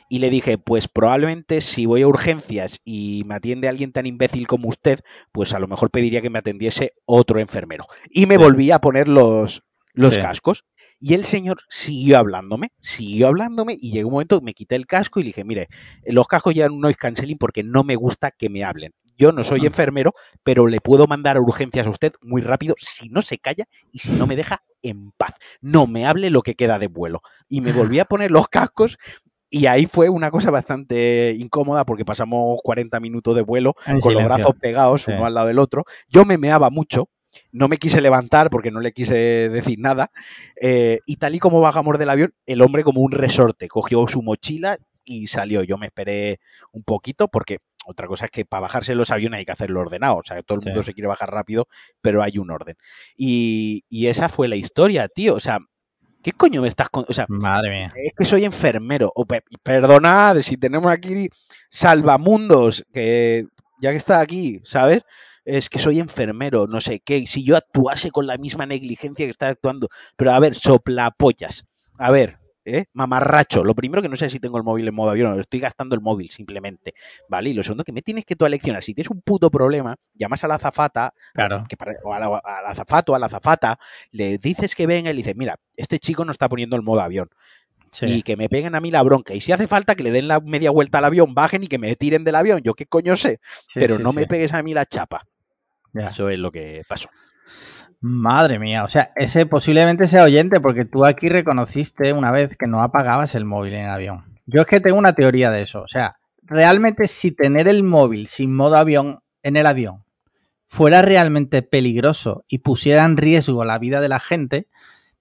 [0.09, 4.47] Y le dije, pues probablemente si voy a urgencias y me atiende alguien tan imbécil
[4.47, 5.01] como usted,
[5.33, 7.87] pues a lo mejor pediría que me atendiese otro enfermero.
[8.11, 10.65] Y me volví a poner los, los cascos.
[11.01, 14.87] Y el señor siguió hablándome, siguió hablándome y llegó un momento que me quité el
[14.87, 15.69] casco y le dije, mire,
[16.07, 19.45] los cascos ya no es canceling porque no me gusta que me hablen yo no
[19.45, 20.13] soy enfermero,
[20.43, 24.01] pero le puedo mandar a urgencias a usted muy rápido si no se calla y
[24.01, 25.35] si no me deja en paz.
[25.61, 27.23] No me hable lo que queda de vuelo.
[27.49, 28.99] Y me volví a poner los cascos
[29.51, 34.25] y ahí fue una cosa bastante incómoda porque pasamos 40 minutos de vuelo con los
[34.25, 35.85] brazos pegados uno al lado del otro.
[36.09, 37.09] Yo me meaba mucho,
[37.53, 39.15] no me quise levantar porque no le quise
[39.49, 40.11] decir nada.
[40.61, 44.23] Eh, y tal y como bajamos del avión, el hombre como un resorte cogió su
[44.23, 45.63] mochila y salió.
[45.63, 46.41] Yo me esperé
[46.73, 50.17] un poquito porque otra cosa es que para bajarse los aviones hay que hacerlo ordenado.
[50.17, 51.69] O sea, todo el mundo se quiere bajar rápido,
[52.01, 52.77] pero hay un orden.
[53.17, 55.35] Y, esa fue la historia, tío.
[55.35, 55.59] O sea,
[56.23, 57.05] ¿qué coño me estás con...
[57.09, 57.93] O sea, Madre mía.
[57.95, 59.13] es que soy enfermero.
[59.15, 59.27] O,
[59.63, 61.29] perdonad si tenemos aquí
[61.71, 63.47] salvamundos, que
[63.81, 65.03] ya que está aquí, ¿sabes?
[65.45, 67.27] Es que soy enfermero, no sé qué.
[67.27, 69.89] Si yo actuase con la misma negligencia que está actuando.
[70.17, 71.65] Pero a ver, soplapollas.
[71.99, 72.87] A ver, ¿eh?
[72.93, 73.65] mamarracho.
[73.65, 76.01] Lo primero que no sé si tengo el móvil en modo avión, estoy gastando el
[76.01, 76.95] móvil simplemente,
[77.29, 77.51] ¿vale?
[77.51, 80.45] Y lo segundo que me tienes que tú eleccionar, si tienes un puto problema, llamas
[80.45, 81.65] a la azafata, claro.
[82.05, 83.79] o al azafato, a la azafata,
[84.11, 87.01] le dices que venga y le dices, mira, este chico no está poniendo el modo
[87.01, 87.29] avión.
[88.03, 89.35] Y que me peguen a mí la bronca.
[89.35, 91.79] Y si hace falta que le den la media vuelta al avión, bajen y que
[91.79, 92.61] me tiren del avión.
[92.63, 93.39] Yo qué coño sé.
[93.73, 95.29] Pero no me pegues a mí la chapa.
[95.95, 97.09] Eso es lo que pasó.
[98.07, 102.67] Madre mía, o sea, ese posiblemente sea oyente porque tú aquí reconociste una vez que
[102.67, 104.39] no apagabas el móvil en el avión.
[104.45, 108.29] Yo es que tengo una teoría de eso, o sea, realmente si tener el móvil
[108.29, 110.05] sin modo avión en el avión
[110.67, 114.69] fuera realmente peligroso y pusiera en riesgo la vida de la gente,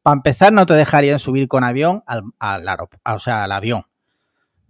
[0.01, 2.65] para empezar no te dejarían subir con avión al, al,
[3.05, 3.85] o sea, al avión,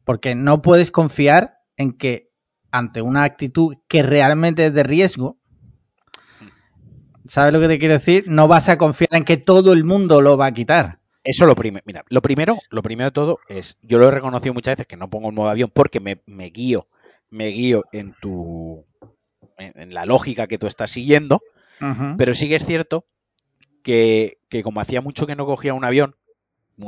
[0.03, 2.29] porque no puedes confiar en que
[2.69, 5.39] ante una actitud que realmente es de riesgo,
[7.25, 8.25] ¿Sabes lo que te quiero decir?
[8.27, 10.99] No vas a confiar en que todo el mundo lo va a quitar.
[11.23, 11.83] Eso lo primero.
[11.85, 14.97] Mira, lo primero, lo primero de todo es, yo lo he reconocido muchas veces que
[14.97, 16.19] no pongo el modo avión porque me,
[16.49, 16.87] guío,
[17.29, 18.85] me guío en tu,
[19.57, 21.41] en, la lógica que tú estás siguiendo,
[22.17, 23.05] pero sí que es cierto
[23.83, 26.15] que, como hacía mucho que no cogía un avión,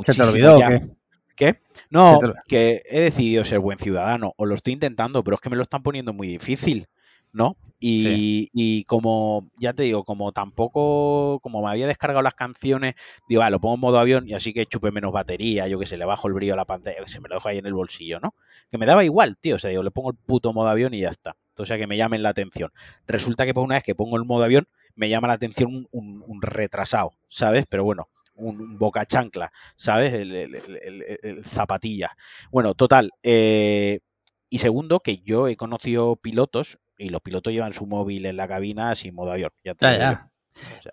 [0.04, 0.90] ¿Se te olvidó qué?
[1.36, 1.60] ¿Qué?
[1.90, 2.18] No,
[2.48, 5.62] que he decidido ser buen ciudadano, o lo estoy intentando, pero es que me lo
[5.62, 6.88] están poniendo muy difícil
[7.36, 7.58] ¿no?
[7.78, 12.94] Y, y, como, ya te digo, como tampoco, como me había descargado las canciones,
[13.28, 15.86] digo, ah, lo pongo en modo avión y así que chupe menos batería, yo que
[15.86, 17.66] sé, le bajo el brillo a la pantalla, que se me lo dejo ahí en
[17.66, 18.34] el bolsillo, ¿no?
[18.70, 21.00] Que me daba igual, tío, o sea, digo, le pongo el puto modo avión y
[21.00, 21.36] ya está.
[21.58, 22.72] O sea, que me llamen la atención.
[23.06, 26.40] Resulta que por una vez que pongo el modo avión, me llama la atención un,
[26.40, 27.66] retrasado, ¿sabes?
[27.68, 30.14] Pero bueno, un, boca chancla, ¿sabes?
[30.14, 32.16] El, zapatilla.
[32.50, 33.10] Bueno, total.
[33.22, 34.00] Eh,
[34.48, 38.48] y segundo, que yo he conocido pilotos y los pilotos llevan su móvil en la
[38.48, 39.50] cabina sin modo avión.
[39.64, 40.30] Ya, ya,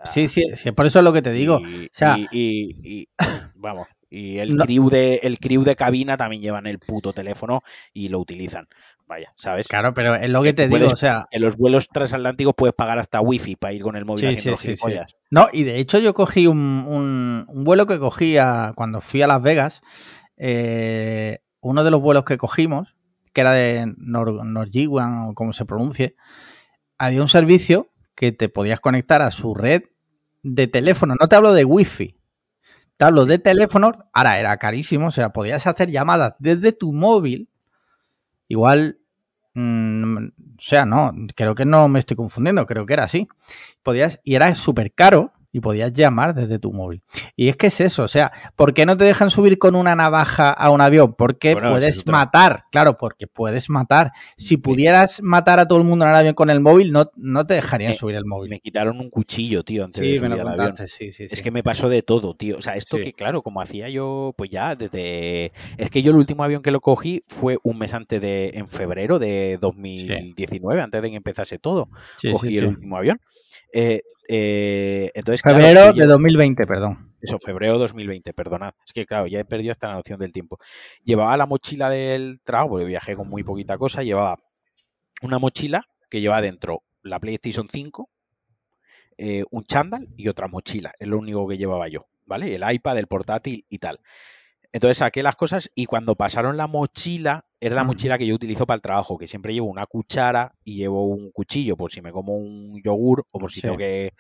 [0.06, 1.62] sí, sí, sí, por eso es lo que te digo.
[1.62, 1.90] Y,
[2.32, 3.08] y,
[3.56, 7.62] vamos, y el, crew de, el crew de cabina también llevan el puto teléfono
[7.94, 8.68] y lo utilizan.
[9.06, 9.68] Vaya, ¿sabes?
[9.68, 11.28] Claro, pero es lo que te digo, o sea...
[11.32, 14.78] En los vuelos transatlánticos puedes pagar hasta wifi para ir con el móvil sí, sí,
[14.78, 14.86] sí,
[15.30, 18.36] No, y de hecho yo cogí un, vuelo que cogí
[18.76, 19.82] cuando fui a Las Vegas.
[20.38, 22.93] Eh, uno de los vuelos que cogimos
[23.34, 26.16] que era de Nor o como se pronuncie,
[26.98, 29.84] había un servicio que te podías conectar a su red
[30.44, 31.16] de teléfono.
[31.20, 32.16] No te hablo de wifi,
[32.98, 33.92] te hablo de teléfono.
[34.14, 37.50] Ahora era carísimo, o sea, podías hacer llamadas desde tu móvil.
[38.48, 39.00] Igual,
[39.56, 43.28] mm, o sea, no, creo que no me estoy confundiendo, creo que era así.
[43.82, 47.04] Podías, y era súper caro y podías llamar desde tu móvil.
[47.36, 49.96] Y es que es eso, o sea, ¿por qué no te dejan subir con una
[49.96, 51.14] navaja a un avión?
[51.16, 54.12] Porque puedes matar, claro, porque puedes matar.
[54.36, 57.46] Si pudieras matar a todo el mundo en el avión con el móvil, no, no
[57.46, 58.50] te dejarían subir el móvil.
[58.50, 60.74] Me quitaron un cuchillo, tío, antes de subir al avión.
[60.80, 62.58] es que me pasó de todo, tío.
[62.58, 65.52] O sea, esto que, claro, como hacía yo, pues ya desde...
[65.78, 68.54] Es que yo el último avión que lo cogí fue un mes antes de...
[68.56, 71.90] en febrero de 2019, antes de que empezase todo.
[72.32, 73.20] cogí el último avión.
[73.72, 77.14] Eh, eh, entonces, febrero de 2020, perdón.
[77.22, 78.74] Eso, febrero de 2020, perdonad.
[78.86, 80.58] Es que, claro, ya he perdido hasta la noción del tiempo.
[81.04, 84.04] Llevaba la mochila del trabajo, porque viajé con muy poquita cosa.
[84.04, 84.38] Llevaba
[85.22, 88.10] una mochila que llevaba dentro la PlayStation 5,
[89.18, 90.94] eh, un chándal y otra mochila.
[91.00, 92.56] Es lo único que llevaba yo, ¿vale?
[92.56, 94.00] El iPad, el portátil y tal.
[94.72, 98.66] Entonces saqué las cosas y cuando pasaron la mochila, era la mochila que yo utilizo
[98.66, 102.12] para el trabajo, que siempre llevo una cuchara y llevo un cuchillo por si me
[102.12, 104.12] como un yogur o por si tengo que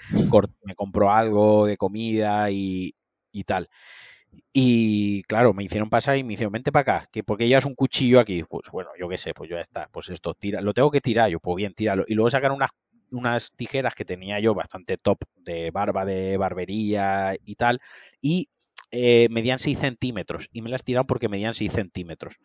[0.63, 2.95] me compro algo de comida y,
[3.45, 3.67] tal.
[4.53, 7.75] Y claro, me hicieron pasar y me hicieron, vente para acá, que porque llevas un
[7.75, 8.45] cuchillo aquí.
[8.49, 11.29] Pues bueno, yo qué sé, pues ya está, pues esto, tira, lo tengo que tirar,
[11.29, 12.05] yo pues bien, tíralo.
[12.07, 12.69] Y luego sacaron unas,
[13.11, 17.81] unas tijeras que tenía yo bastante top de barba, de barbería y tal.
[18.21, 18.47] Y
[18.91, 22.35] eh, medían 6 centímetros y me las tiraron porque medían 6 centímetros.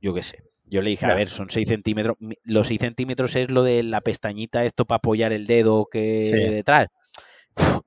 [0.00, 0.44] Yo qué sé.
[0.68, 2.16] Yo le dije, a ver, son 6 centímetros.
[2.42, 6.88] Los 6 centímetros es lo de la pestañita, esto para apoyar el dedo que detrás.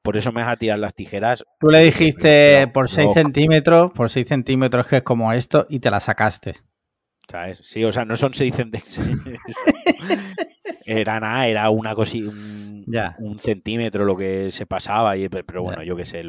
[0.01, 1.43] Por eso me vas a tirar las tijeras.
[1.60, 5.91] Tú le dijiste por 6 centímetros, por 6 centímetros que es como esto, y te
[5.91, 6.55] la sacaste.
[7.62, 8.99] Sí, o sea, no son 6 centímetros.
[10.86, 12.32] era nada, era una cosita,
[13.20, 16.24] un, centímetro lo que se pasaba, y, pero bueno, yo qué sé,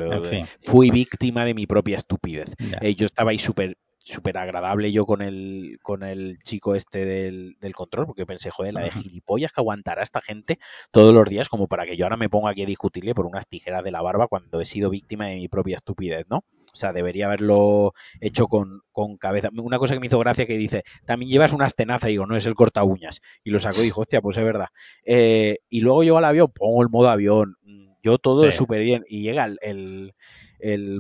[0.59, 2.55] fui víctima de mi propia estupidez.
[2.81, 3.79] Eh, yo estaba ahí súper
[4.11, 8.83] súper agradable yo con el, con el chico este del, control, porque pensé, joder, la
[8.83, 10.59] de gilipollas que aguantará esta gente
[10.91, 13.47] todos los días, como para que yo ahora me ponga aquí a discutirle por unas
[13.47, 16.39] tijeras de la barba cuando he sido víctima de mi propia estupidez, ¿no?
[16.39, 18.83] O sea, debería haberlo hecho con,
[19.19, 19.49] cabeza.
[19.57, 22.37] Una cosa que me hizo gracia que dice, también llevas unas tenazas, y digo, no
[22.37, 23.21] es el corta uñas.
[23.43, 24.67] Y lo sacó y dijo, hostia, pues es verdad.
[25.05, 27.57] Eh, y luego yo al avión, pongo el modo avión,
[28.03, 29.05] yo todo es súper bien.
[29.09, 30.15] Y llega el el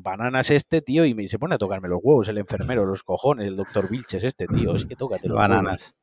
[0.03, 3.47] bananas este, tío, y me se pone a tocarme los huevos, el enfermero, los cojones,
[3.47, 5.95] el doctor Vilches este, tío, es que tócate los bananas.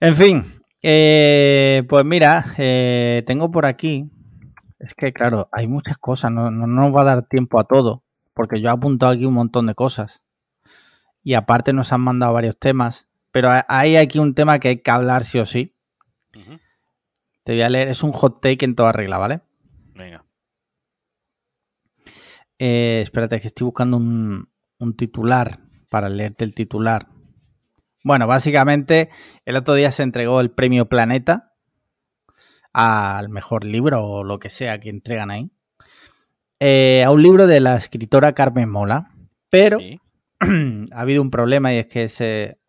[0.00, 4.10] En fin, eh, pues mira, eh, tengo por aquí,
[4.78, 8.02] es que claro, hay muchas cosas, no, no nos va a dar tiempo a todo,
[8.34, 10.22] porque yo he apuntado aquí un montón de cosas.
[11.22, 14.90] Y aparte nos han mandado varios temas, pero hay aquí un tema que hay que
[14.90, 15.74] hablar sí o sí.
[17.42, 19.40] Te voy a leer, es un hot take en toda regla, ¿vale?
[19.94, 20.24] Venga.
[22.58, 24.48] Eh, espérate, que estoy buscando un,
[24.96, 27.08] titular para leerte el titular.
[28.04, 29.10] Bueno, básicamente
[29.44, 31.54] el otro día se entregó el premio Planeta
[32.72, 35.50] al mejor libro o lo que sea que entregan ahí.
[36.60, 39.10] Eh, a un libro de la escritora Carmen Mola.
[39.50, 39.78] Pero
[40.92, 42.60] ha habido un problema y es que ese,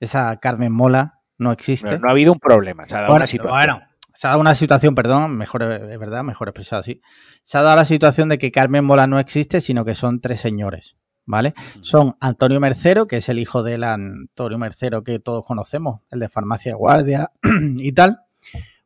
[0.00, 1.98] esa Carmen Mola no existe.
[1.98, 3.87] No, ha habido un problema, se ha dado una situación
[4.18, 7.00] se ha dado una situación, perdón, mejor, es verdad, mejor expresado así.
[7.44, 10.40] Se ha dado la situación de que Carmen Mola no existe, sino que son tres
[10.40, 11.54] señores, ¿vale?
[11.82, 16.28] Son Antonio Mercero, que es el hijo del Antonio Mercero que todos conocemos, el de
[16.28, 17.30] Farmacia Guardia
[17.76, 18.22] y tal.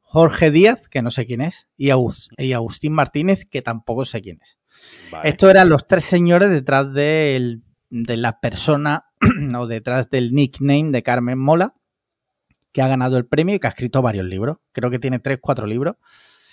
[0.03, 4.59] Jorge Díaz, que no sé quién es, y, Agustín Martínez, que tampoco sé quién es.
[5.25, 9.07] Estos eran los tres señores detrás de la persona
[9.59, 11.75] o detrás del nickname de Carmen Mola
[12.73, 14.59] que ha ganado el premio y que ha escrito varios libros.
[14.73, 15.97] Creo que tiene tres, cuatro libros.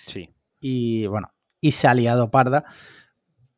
[0.06, 0.30] Sí.
[0.60, 2.64] Y bueno, y se ha liado parda,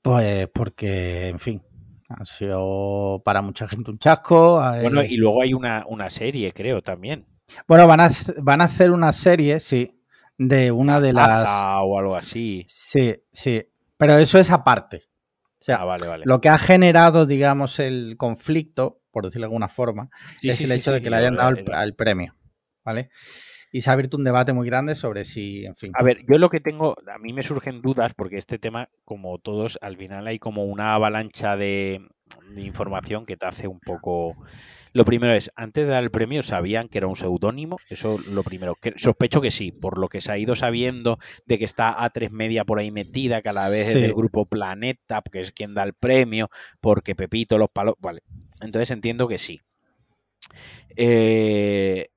[0.03, 1.63] pues porque, en fin,
[2.09, 4.57] ha sido para mucha gente un chasco.
[4.81, 7.27] Bueno, y luego hay una, una serie, creo, también.
[7.67, 10.01] Bueno, van a, van a hacer una serie, sí,
[10.39, 11.45] de una de las...
[11.83, 12.65] o algo así.
[12.69, 13.63] Sí, sí,
[13.97, 15.05] pero eso es aparte.
[15.61, 16.25] O sea, Ah, vale, vale.
[16.27, 20.11] lo que ha generado, digamos, el conflicto, por decirlo de alguna forma,
[20.41, 22.35] Sí, es sí, el hecho sí, de que le hayan dado el premio,
[22.85, 23.11] ¿vale?
[23.71, 25.93] Y se ha abierto un debate muy grande sobre si, en fin.
[25.95, 29.39] A ver, yo lo que tengo, a mí me surgen dudas porque este tema, como
[29.39, 32.07] todos, al final hay como una avalancha de,
[32.55, 34.37] de información que te hace un poco...
[34.95, 37.79] Lo primero es, antes de dar el premio, ¿sabían que era un seudónimo?
[37.89, 38.75] Eso lo primero.
[38.75, 42.29] Que, sospecho que sí, por lo que se ha ido sabiendo de que está A3
[42.29, 43.93] Media por ahí metida, que a la vez Sí.
[43.97, 46.51] es del grupo Planeta, que es quien da el premio,
[46.83, 47.95] porque Pepito, los palos...
[48.01, 48.21] Vale,
[48.61, 49.63] entonces entiendo que sí.
[50.95, 52.09] Eh,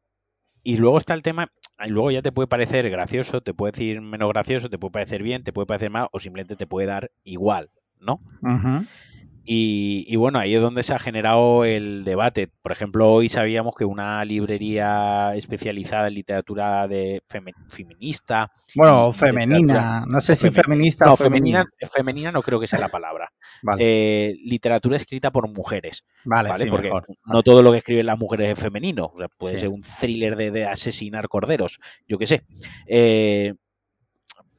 [0.66, 1.52] y luego está el tema,
[1.86, 5.22] y luego ya te puede parecer gracioso, te puede decir menos gracioso, te puede parecer
[5.22, 8.20] bien, te puede parecer mal o simplemente te puede dar igual, ¿no?
[9.48, 12.50] Y, y bueno, ahí es donde se ha generado el debate.
[12.64, 18.52] Por ejemplo, hoy sabíamos que una librería especializada en literatura de feme- feminista.
[18.74, 21.60] Bueno, femenina, no sé si femen- feminista no, o femenina.
[21.60, 23.32] femenina, femenina no creo que sea la palabra.
[23.62, 26.06] Vale, Eh, literatura escrita por mujeres.
[26.24, 26.64] vale, ¿vale?
[26.64, 27.06] sí, Porque mejor.
[27.26, 29.12] no todo lo que escriben las mujeres es femenino.
[29.14, 29.60] O sea, puede Sí.
[29.62, 32.44] ser un thriller de, de asesinar corderos, yo qué sé.
[32.88, 33.54] Eh,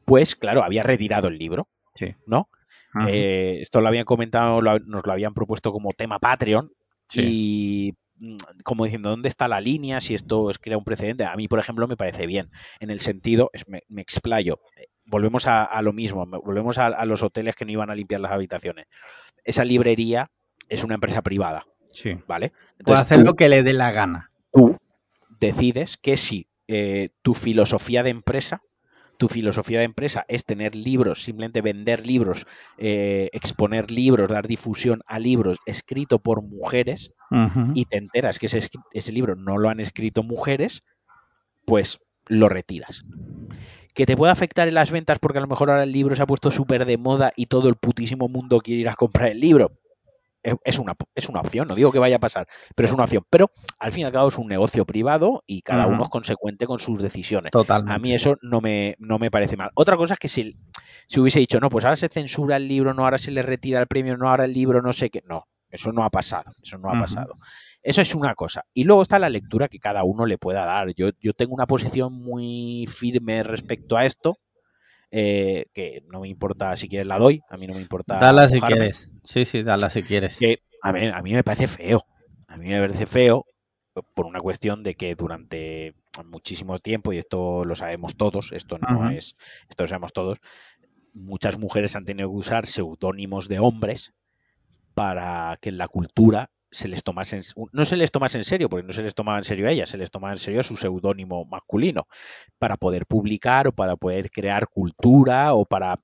[0.04, 2.14] pues claro, había retirado el libro, Sí.
[2.26, 2.48] ¿no?
[3.08, 6.70] Eh, esto lo habían comentado, lo- nos lo habían propuesto como tema Patreon
[7.08, 7.20] Sí.
[7.24, 10.00] y mm, como diciendo, ¿dónde está la línea?
[10.00, 11.24] Si esto es crea un precedente.
[11.24, 12.50] A mí, por ejemplo, me parece bien.
[12.80, 14.60] En el sentido, es- me, me explayo.
[14.76, 17.94] Eh, Volvemos a, a lo mismo, volvemos a, a los hoteles que no iban a
[17.94, 18.86] limpiar las habitaciones.
[19.44, 20.30] Esa librería
[20.68, 22.18] es una empresa privada, Sí.
[22.26, 22.48] ¿vale?
[22.50, 24.32] Puede Entonces, hacer tú- lo que le dé la gana.
[24.52, 24.76] tú
[25.38, 28.62] decides que si eh, tu filosofía de empresa,
[29.16, 32.46] tu filosofía de empresa es tener libros, simplemente vender libros,
[32.78, 37.10] eh, exponer libros, dar difusión a libros escritos por mujeres,
[37.74, 40.84] y te enteras que ese, ese libro no lo han escrito mujeres,
[41.64, 43.04] pues lo retiras.
[43.94, 46.22] Que te puede afectar en las ventas porque a lo mejor ahora el libro se
[46.22, 49.40] ha puesto súper de moda y todo el putísimo mundo quiere ir a comprar el
[49.40, 49.72] libro.
[50.64, 53.24] Es- una, es una opción, no digo que vaya a pasar, pero es una opción.
[53.30, 56.66] Pero al fin y al cabo es un negocio privado y cada uno es consecuente
[56.66, 57.50] con sus decisiones.
[57.50, 57.92] Totalmente.
[57.92, 59.70] A mí eso no me, no me parece mal.
[59.74, 60.56] Otra cosa es que si,
[61.08, 63.80] si hubiese dicho, no, pues ahora se censura el libro, no, ahora se le retira
[63.80, 65.22] el premio, no, ahora el libro, no sé qué.
[65.26, 66.52] No, eso no ha pasado.
[66.62, 67.34] Eso no ha pasado.
[67.82, 68.64] Eso es una cosa.
[68.74, 70.92] Y luego está la lectura que cada uno le pueda dar.
[70.94, 74.38] Yo, yo tengo una posición muy firme respecto a esto.
[75.10, 78.18] Eh, que no me importa si quieres la doy, a mí no me importa.
[78.18, 79.10] Dala si mojarme, quieres.
[79.24, 80.36] Sí, sí, dala si quieres.
[80.36, 82.04] que a mí, a mí me parece feo.
[82.48, 83.44] A mí me parece feo
[84.14, 85.94] por una cuestión de que durante
[86.24, 89.36] muchísimo tiempo, y esto lo sabemos todos, esto no es,
[89.68, 90.38] esto lo sabemos todos,
[91.12, 94.12] muchas mujeres han tenido que usar seudónimos de hombres
[94.94, 97.42] para que en la cultura se les tomase en-
[97.72, 99.90] no se les tomase en serio, porque no se les tomaba en serio a ellas,
[99.90, 102.06] se les tomaba en serio a su seudónimo masculino,
[102.58, 105.96] para poder publicar o para poder crear cultura o para,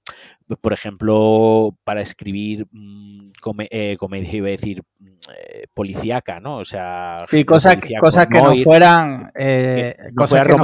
[0.60, 6.58] por ejemplo, para escribir mm, come- eh, comedia, iba a decir, mm, eh, policíaca, ¿no?
[6.58, 10.58] O sea, Sí, cosas, cosas que no fueran, que eh, no cosas fuera que no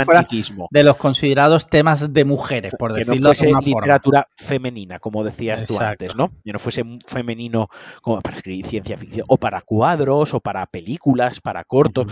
[0.71, 3.61] de los considerados temas de mujeres, por que no decirlo de fuese forma.
[3.67, 6.31] literatura femenina, como decías tú antes, ¿no?
[6.45, 7.69] Que no fuese femenino
[8.03, 12.07] como para escribir ciencia ficción, o para cuadros, o para películas, para cortos.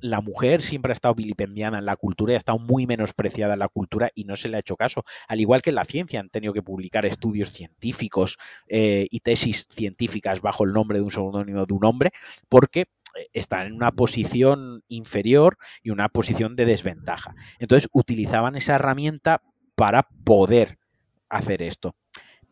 [0.00, 3.60] La mujer siempre ha estado vilipendiada en la cultura y ha estado muy menospreciada en
[3.60, 5.04] la cultura y no se le ha hecho caso.
[5.26, 9.66] Al igual que en la ciencia han tenido que publicar estudios científicos eh, y tesis
[9.70, 12.12] científicas bajo el nombre de un seudónimo de un hombre,
[12.48, 17.34] porque eh, están en una posición inferior y una posición de desventaja.
[17.58, 19.42] Entonces utilizaban esa herramienta
[19.74, 20.78] para poder
[21.28, 21.94] hacer esto.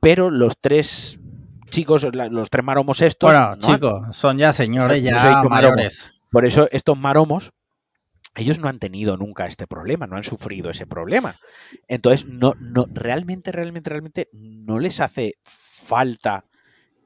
[0.01, 1.21] Pero los tres
[1.71, 6.16] chicos, los tres maromos estos, Bueno, no chicos, son ya señores, ya mayores.
[6.31, 7.53] Por eso estos maromos,
[8.35, 11.37] ellos no han tenido nunca este problema, no han sufrido ese problema.
[11.89, 16.45] Entonces, no, no, realmente, realmente, realmente no les hace falta,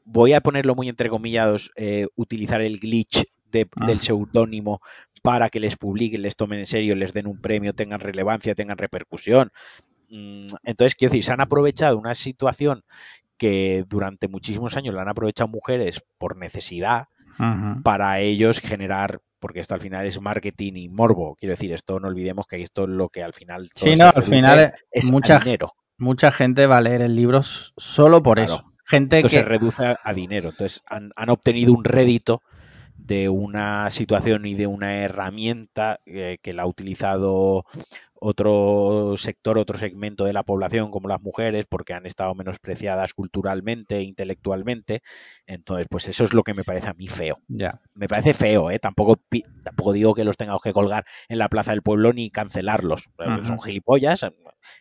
[0.05, 3.87] voy a ponerlo muy entre comillas, eh, utilizar el glitch de- Ah.
[3.87, 4.81] del seudónimo
[5.23, 8.79] para que les publiquen, les tomen en serio, les den un premio, tengan relevancia, tengan
[8.79, 9.53] repercusión.
[10.09, 12.83] Mm, Entonces, quiero decir, se han aprovechado una situación
[13.37, 17.07] que durante muchísimos años la han aprovechado mujeres por necesidad,
[17.83, 22.09] Para ellos generar, porque esto al final es marketing y morbo, quiero decir, esto no
[22.09, 25.39] olvidemos que esto es lo que al final Sí, se no, al final es mucha-
[25.39, 25.73] dinero.
[25.97, 28.55] Mucha gente va a leer el libro solo por Claro.
[28.55, 28.65] eso.
[28.87, 29.45] Gente Esto se que...
[29.45, 30.49] reduce a, a dinero.
[30.49, 32.43] Entonces han, han obtenido un rédito
[32.97, 37.65] de una situación y de una herramienta eh, que la ha utilizado
[38.21, 43.97] otro sector, otro segmento de la población, como las mujeres, porque han estado menospreciadas culturalmente
[43.97, 45.03] e intelectualmente.
[45.47, 47.39] Entonces, pues eso es lo que me parece a mí feo.
[47.49, 47.81] Ya.
[47.95, 48.79] Me parece feo, ¿eh?
[48.79, 49.19] Tampoco,
[49.65, 53.09] tampoco digo que los tengamos que colgar en la Plaza del Pueblo ni cancelarlos.
[53.45, 54.27] Son gilipollas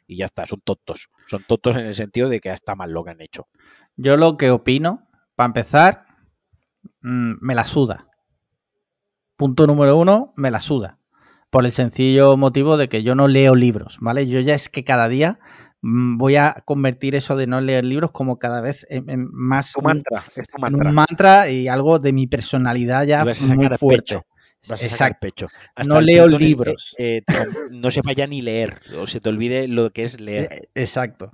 [0.06, 1.10] y ya está, son tontos.
[1.28, 3.48] Son tontos en el sentido de que está mal lo que han hecho.
[3.96, 6.06] Yo lo que opino, para empezar,
[7.02, 8.08] mm, me la suda.
[9.38, 10.99] Punto número uno, me la suda
[11.50, 14.28] por el sencillo motivo de que yo no leo libros, ¿vale?
[14.28, 15.40] Yo ya es que cada día
[15.82, 19.84] mm, voy a convertir eso de no leer libros como cada vez en, más un
[19.86, 20.24] mantra,
[20.62, 24.20] un mantra y algo de mi personalidad ya muy fuerte.
[24.62, 25.20] Exacto.
[25.22, 25.48] Pecho.
[25.88, 26.96] no leo libros.
[26.98, 27.24] Eh,
[27.72, 30.50] no se vaya ni leer, o se te olvide lo que es leer.
[30.52, 31.32] Eh, exacto.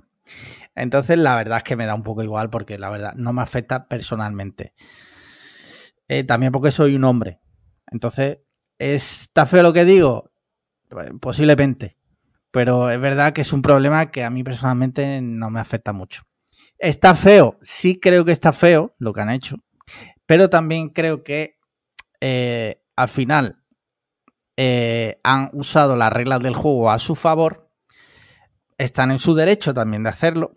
[0.74, 3.42] Entonces, la verdad es que me da un poco igual porque la verdad no me
[3.42, 4.74] afecta personalmente.
[6.08, 7.40] Eh, también porque soy un hombre.
[7.90, 8.38] Entonces,
[8.78, 10.30] ¿Está feo lo que digo?
[10.88, 11.96] Pues, posiblemente.
[12.50, 16.22] Pero es verdad que es un problema que a mí personalmente no me afecta mucho.
[16.78, 17.56] ¿Está feo?
[17.62, 19.56] Sí creo que está feo lo que han hecho.
[20.26, 21.58] Pero también creo que
[22.20, 23.62] eh, al final
[24.56, 27.70] eh, han usado las reglas del juego a su favor.
[28.78, 30.52] Están en su derecho también de hacerlo.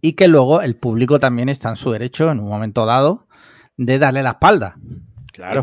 [0.00, 3.28] Y que luego el público también está en su derecho en un momento dado
[3.76, 4.76] de darle la espalda.
[5.32, 5.62] Claro.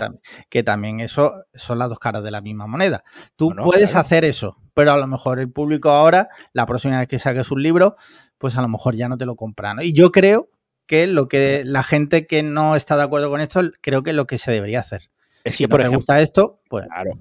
[0.50, 3.04] Que, también eso son las dos caras de la misma moneda.
[3.36, 7.20] Tú puedes hacer eso, pero a lo mejor el público ahora, la próxima vez que
[7.20, 7.96] saques un libro,
[8.38, 9.76] pues a lo mejor ya no te lo compra.
[9.82, 10.50] Y yo creo
[10.88, 14.16] que lo que la gente que no está de acuerdo con esto, creo que es
[14.16, 15.12] lo que se debería hacer.
[15.44, 16.88] Es si que, por ejemplo, gusta esto, pues.
[16.88, 17.12] Claro.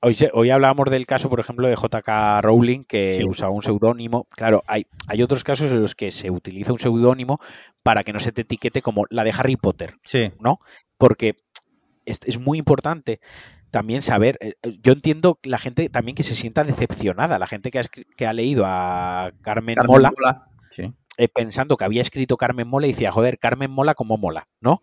[0.00, 4.28] Hoy, hoy hablábamos del caso, por ejemplo, de JK Rowling, que usa un seudónimo.
[4.30, 7.40] Claro, hay, hay otros casos en los que se utiliza un seudónimo
[7.82, 9.94] para que no se te etiquete como la de Harry Potter.
[10.04, 10.30] Sí.
[10.38, 10.58] ¿No?
[10.98, 11.34] Porque
[12.08, 13.20] es, muy importante
[13.70, 17.70] también saber, eh, eh, yo entiendo la gente también que se sienta decepcionada, la gente
[17.70, 20.12] que ha, que ha leído a Carmen, Mola,
[21.18, 24.82] eh, pensando que había escrito Carmen Mola y decía, joder, Carmen Mola como mola, ¿no?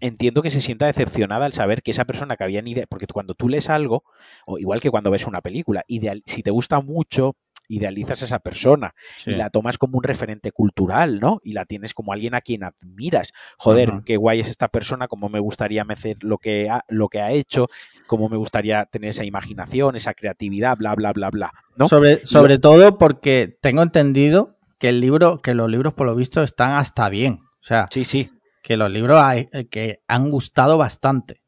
[0.00, 3.06] entiendo que se sienta decepcionada al saber que esa persona que había ni idea, porque
[3.06, 4.04] cuando tú lees algo,
[4.46, 7.34] o igual que cuando ves una película, ideal, si te gusta mucho,
[7.68, 8.94] idealizas a esa persona
[9.26, 11.40] y la tomas como un referente cultural, ¿no?
[11.44, 13.32] Y la tienes como alguien a quien admiras.
[13.58, 17.20] Joder, qué guay es esta persona, cómo me gustaría hacer lo que ha, lo que
[17.20, 17.66] ha hecho,
[18.06, 21.52] cómo me gustaría tener esa imaginación, esa creatividad, bla, bla, bla, bla.
[21.76, 21.88] ¿no?
[21.88, 26.42] Sobre, sobre todo porque tengo entendido que el libro, que los libros por lo visto
[26.42, 27.40] están hasta bien.
[27.60, 28.30] O sea, sí, sí.
[28.62, 31.42] que los libros eh, que han gustado bastante.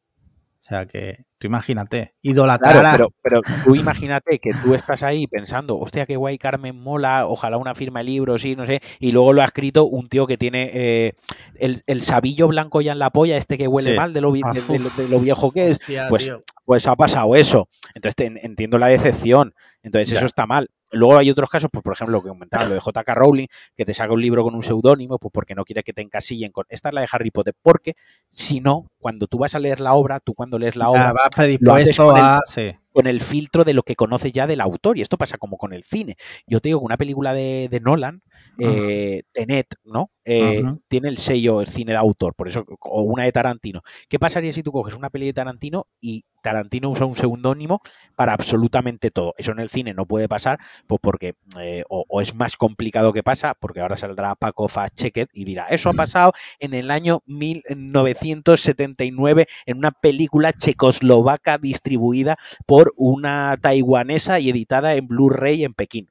[0.71, 5.79] O sea que Tú imagínate, idolatrar pero, pero tú imagínate que tú estás ahí pensando,
[5.79, 9.33] hostia, qué guay Carmen mola, ojalá una firma de libros, sí, no sé, y luego
[9.33, 11.15] lo ha escrito un tío que tiene eh,
[11.57, 15.09] el, sabillo blanco ya en la polla, este que huele mal de lo, ah, de,
[15.09, 16.31] lo, viejo que es, pues,
[16.67, 17.69] pues ha pasado eso.
[17.95, 20.69] Entonces entiendo la decepción, entonces eso está mal.
[20.93, 23.85] Luego hay otros casos, pues por ejemplo, lo que comentaba, lo de JK Rowling, que
[23.85, 26.65] te saca un libro con un seudónimo, pues porque no quiere que te encasillen con.
[26.69, 27.95] Esta es la de Harry Potter, porque
[28.31, 31.15] si no, cuando tú vas a leer la obra, tú cuando lees la obra,
[31.61, 35.03] lo haces con, el, con, el, filtro de lo que conoces ya del autor, y
[35.03, 36.17] esto pasa como con el cine.
[36.47, 38.23] Yo te digo que una película de, de Nolan,
[38.59, 40.11] eh, Tenet, ¿no?
[40.25, 43.83] Eh, tiene el sello, el cine de autor, por eso, o una de Tarantino.
[44.09, 47.81] ¿Qué pasaría si tú coges una peli de Tarantino y Tarantino usa un seudónimo
[48.17, 49.35] para absolutamente todo?
[49.39, 53.23] Eso en el cine no puede pasar, pues porque eh, o, es más complicado que
[53.23, 59.47] pasa, porque ahora saldrá Paco Checket y dirá, eso ha pasado en el año 1979
[59.67, 62.37] en una película checoslovaca distribuida
[62.67, 66.09] por una taiwanesa y editada en Blu-ray en Pekín,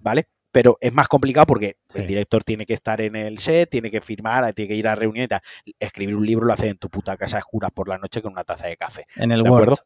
[0.00, 0.26] ¿vale?
[0.52, 4.00] Pero es más complicado porque el director tiene que estar en el set, tiene que
[4.00, 5.40] firmar, tiene que ir a reuniones.
[5.78, 8.32] Escribir un libro lo haces en tu puta casa a oscuras por la noche con
[8.32, 9.06] una taza de café.
[9.16, 9.78] En el Word.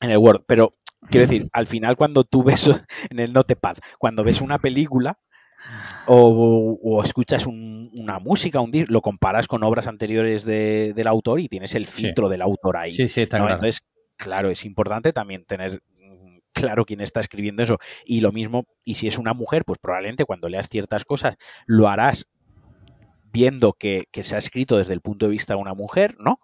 [0.00, 0.44] En el Word.
[0.46, 0.74] Pero
[1.10, 2.66] quiero decir, al final cuando tú ves
[3.10, 5.18] en el Notepad, cuando ves una película
[6.06, 11.86] o, escuchas una música, un lo comparas con obras anteriores del autor y tienes el
[11.86, 12.94] filtro del autor ahí.
[12.94, 13.82] Sí, sí, está Entonces,
[14.16, 15.82] claro, es importante también tener
[16.52, 17.78] claro quién está escribiendo eso.
[18.04, 21.36] Y lo mismo, y si es una mujer, pues probablemente cuando leas ciertas cosas
[21.66, 22.26] lo harás
[23.32, 26.40] viendo que, se ha escrito desde el punto de vista de una mujer, ¿no?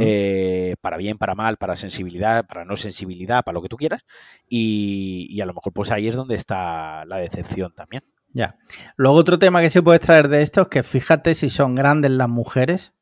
[0.00, 4.04] Eh, para bien, para mal, para sensibilidad, para no sensibilidad, para lo que tú quieras.
[4.48, 8.02] Y, a lo mejor pues ahí es donde está la decepción también.
[8.32, 8.56] Ya.
[8.96, 12.12] Luego otro tema que se puede extraer de esto es que fíjate si son grandes
[12.12, 12.94] las mujeres,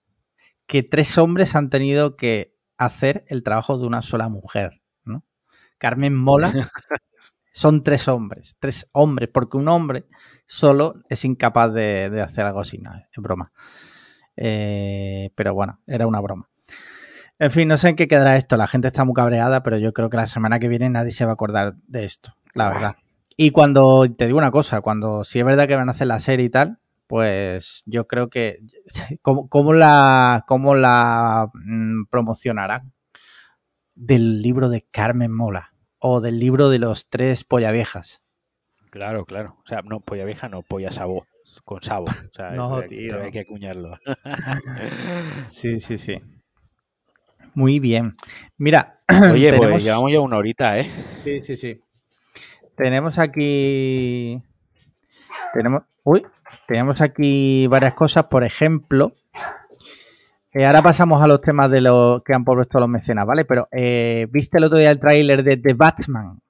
[0.66, 4.82] que tres hombres han tenido que hacer el trabajo de una sola mujer.
[5.78, 6.52] Carmen Mola,
[7.52, 10.06] son tres hombres, tres hombres, porque un hombre
[10.46, 13.52] solo es incapaz de, hacer algo así, no, es broma.
[14.36, 16.48] Eh, pero bueno, era una broma.
[17.40, 18.56] En fin, no sé en qué quedará esto.
[18.56, 21.24] La gente está muy cabreada, pero yo creo que la semana que viene nadie se
[21.24, 22.96] va a acordar de esto, la verdad.
[23.36, 26.18] Y cuando, te digo una cosa, cuando si es verdad que van a hacer la
[26.18, 28.60] serie y tal, pues yo creo que
[29.22, 32.92] cómo, la, cómo la mm, promocionarán
[33.98, 38.22] del libro de Carmen Mola o del libro de los tres polla viejas.
[38.90, 39.56] Claro, claro.
[39.64, 41.26] O sea, no, polla vieja, no, polla sabo,
[41.64, 42.06] con sabo.
[42.06, 43.20] O sea, no, tío.
[43.20, 43.98] Hay que acuñarlo.
[45.48, 46.20] sí, sí, sí.
[47.54, 48.14] Muy bien.
[48.56, 49.00] Mira.
[49.32, 50.88] Oye, pues llevamos ya una horita, ¿eh?
[51.24, 51.80] Sí, sí, sí.
[52.76, 54.40] Tenemos aquí.
[55.52, 55.82] Tenemos.
[56.04, 56.24] Uy,
[56.68, 58.26] tenemos aquí varias cosas.
[58.26, 59.14] Por ejemplo,
[60.52, 63.44] eh, ahora pasamos a los temas de lo que han puesto los mecenas, ¿vale?
[63.44, 66.40] Pero, eh, ¿viste el otro día el tráiler de The Batman?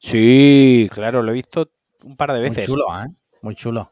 [0.00, 1.70] Sí, claro, lo he visto
[2.02, 2.68] un par de veces.
[2.68, 3.08] Muy chulo, ¿eh?
[3.42, 3.90] Muy chulo.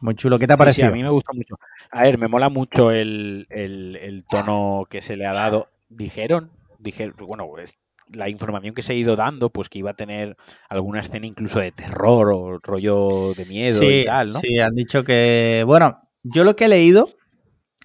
[0.00, 0.38] Muy chulo.
[0.38, 0.88] ¿Qué te ha parecido?
[0.88, 1.58] Sí, a mí me gusta mucho.
[1.90, 5.68] A ver, me mola mucho el, el, tono que se le ha dado.
[5.88, 7.78] Dijeron, dijeron, bueno, pues
[8.12, 10.36] la información que se ha ido dando, pues que iba a tener
[10.68, 14.40] alguna escena incluso de terror o rollo de miedo y tal, ¿no?
[14.40, 17.17] Sí, han dicho que, bueno, yo lo que he leído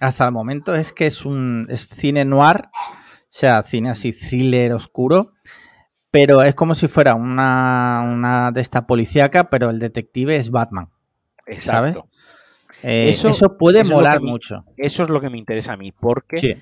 [0.00, 5.32] hasta el momento es que es un cine noir, o sea, cine así thriller oscuro,
[6.10, 10.90] pero es como si fuera una, una de esta policíaca, pero el detective es Batman.
[11.46, 12.08] Exacto.
[12.82, 14.64] Eh, eso, puede molar mucho.
[14.76, 16.60] Eso es lo que me interesa a mí, porque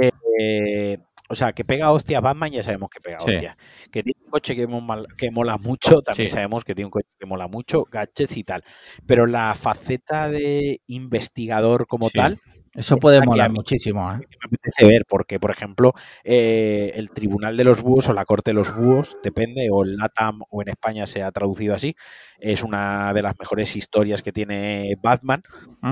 [0.00, 0.98] eh,
[1.32, 3.56] o sea, que pega hostia Batman ya sabemos que pega hostia.
[3.90, 7.48] Que tiene un coche que, mola, mucho, también sabemos que tiene un coche que mola
[7.48, 8.62] mucho, gadgets y tal.
[9.06, 12.38] Pero la faceta de investigador como tal...
[12.74, 14.10] Eso puede molar muchísimo.
[14.12, 14.16] ¿eh?
[14.18, 15.92] Me apetece ver, porque, por ejemplo,
[16.24, 19.96] eh, el Tribunal de los Búhos o la Corte de los Búhos, depende, o el
[19.96, 21.96] LATAM o en España se ha traducido así,
[22.38, 25.42] es una de las mejores historias que tiene Batman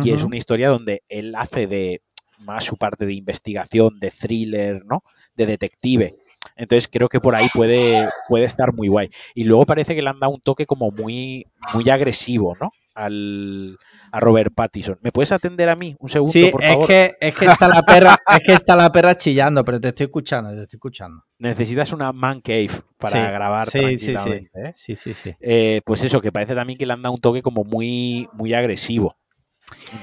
[0.02, 2.02] y es una historia donde él hace de
[2.44, 5.02] más su parte de investigación, de thriller, ¿no?
[5.34, 6.14] De detective.
[6.56, 9.10] Entonces creo que por ahí puede, puede estar muy guay.
[9.34, 12.70] Y luego parece que le han dado un toque como muy, muy agresivo, ¿no?
[12.94, 13.78] Al,
[14.12, 14.98] a Robert Pattinson.
[15.00, 16.82] ¿Me puedes atender a mí un segundo, sí, por favor?
[16.82, 19.88] Es que, es que está la perra, es que está la perra chillando, pero te
[19.88, 21.24] estoy escuchando, te estoy escuchando.
[21.38, 24.50] Necesitas una man cave para grabar tranquilamente.
[24.54, 24.72] ¿eh?
[24.74, 25.34] Sí, sí, sí.
[25.40, 28.54] Eh, pues eso, que parece también que le han dado un toque como muy, muy
[28.54, 29.16] agresivo.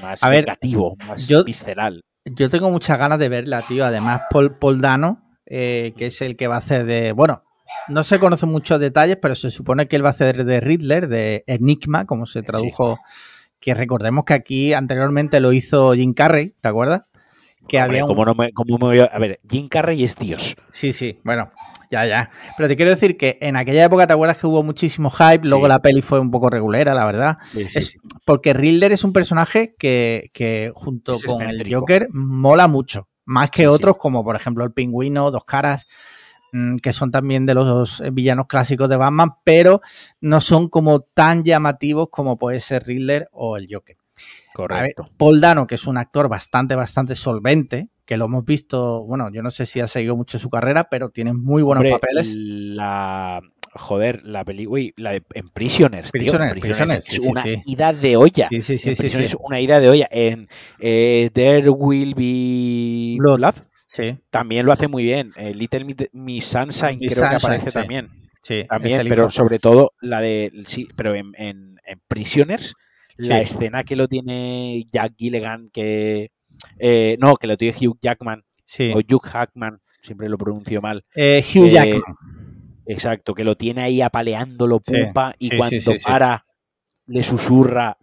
[0.02, 2.04] Más negativo, más visceral.
[2.24, 3.84] Yo tengo muchas ganas de verla, tío.
[3.84, 7.12] Además, Paul, Dano, eh, que es el que va a hacer de.
[7.12, 7.42] Bueno,
[7.88, 11.08] no se conocen muchos detalles, pero se supone que él va a hacer de Riddler,
[11.08, 12.98] de Enigma, como se tradujo.
[13.60, 17.02] Que recordemos que aquí anteriormente lo hizo Jim Carrey, ¿te acuerdas?
[17.66, 18.16] Que había un...
[18.16, 18.52] no me,
[19.02, 20.56] a ver, Jim Carrey es Dios.
[20.72, 21.48] Sí, sí, bueno,
[21.90, 22.30] ya, ya.
[22.56, 25.48] Pero te quiero decir que en aquella época, ¿te acuerdas que hubo muchísimo hype?
[25.48, 27.38] Luego la peli fue un poco regulera, la verdad.
[28.24, 33.08] porque Riddler es un personaje que, junto con el Joker mola mucho.
[33.24, 35.86] Más que otros, como por ejemplo el pingüino, dos caras,
[36.82, 39.80] que son también de los villanos clásicos de Batman, pero
[40.20, 43.96] no son como tan llamativos como puede ser Riddler o el Joker.
[44.54, 45.08] Correcto.
[45.16, 49.42] Paul Dano, que es un actor bastante, bastante solvente, que lo hemos visto, bueno, yo
[49.42, 52.34] no sé si ha seguido mucho su carrera, pero tiene muy buenos papeles.
[52.34, 53.40] La
[53.74, 58.48] joder, la película, la de en Prisoners, Prisoners, es una ida de olla.
[58.48, 60.08] Sí, sí, sí, sí, Es una ida de olla.
[60.10, 63.54] En eh, There Will Be Blood,
[63.88, 64.16] sí.
[64.30, 65.32] también lo hace muy bien.
[65.36, 68.10] Eh, Little Miss Sunshine creo que aparece también.
[68.42, 71.76] Sí, también, pero sobre todo la de sí, pero en, en,
[72.06, 72.74] Prisoners,
[73.16, 76.30] la escena que lo tiene Jack Gilligan que
[76.78, 78.44] eh, no, que lo tiene Hugh Jackman.
[78.94, 81.04] O Hugh Hackman, siempre lo pronuncio mal.
[81.14, 82.16] Eh, Hugh eh, Jackman.
[82.86, 86.46] Exacto, que lo tiene ahí apaleándolo pupa y cuando para
[87.06, 87.98] le susurra.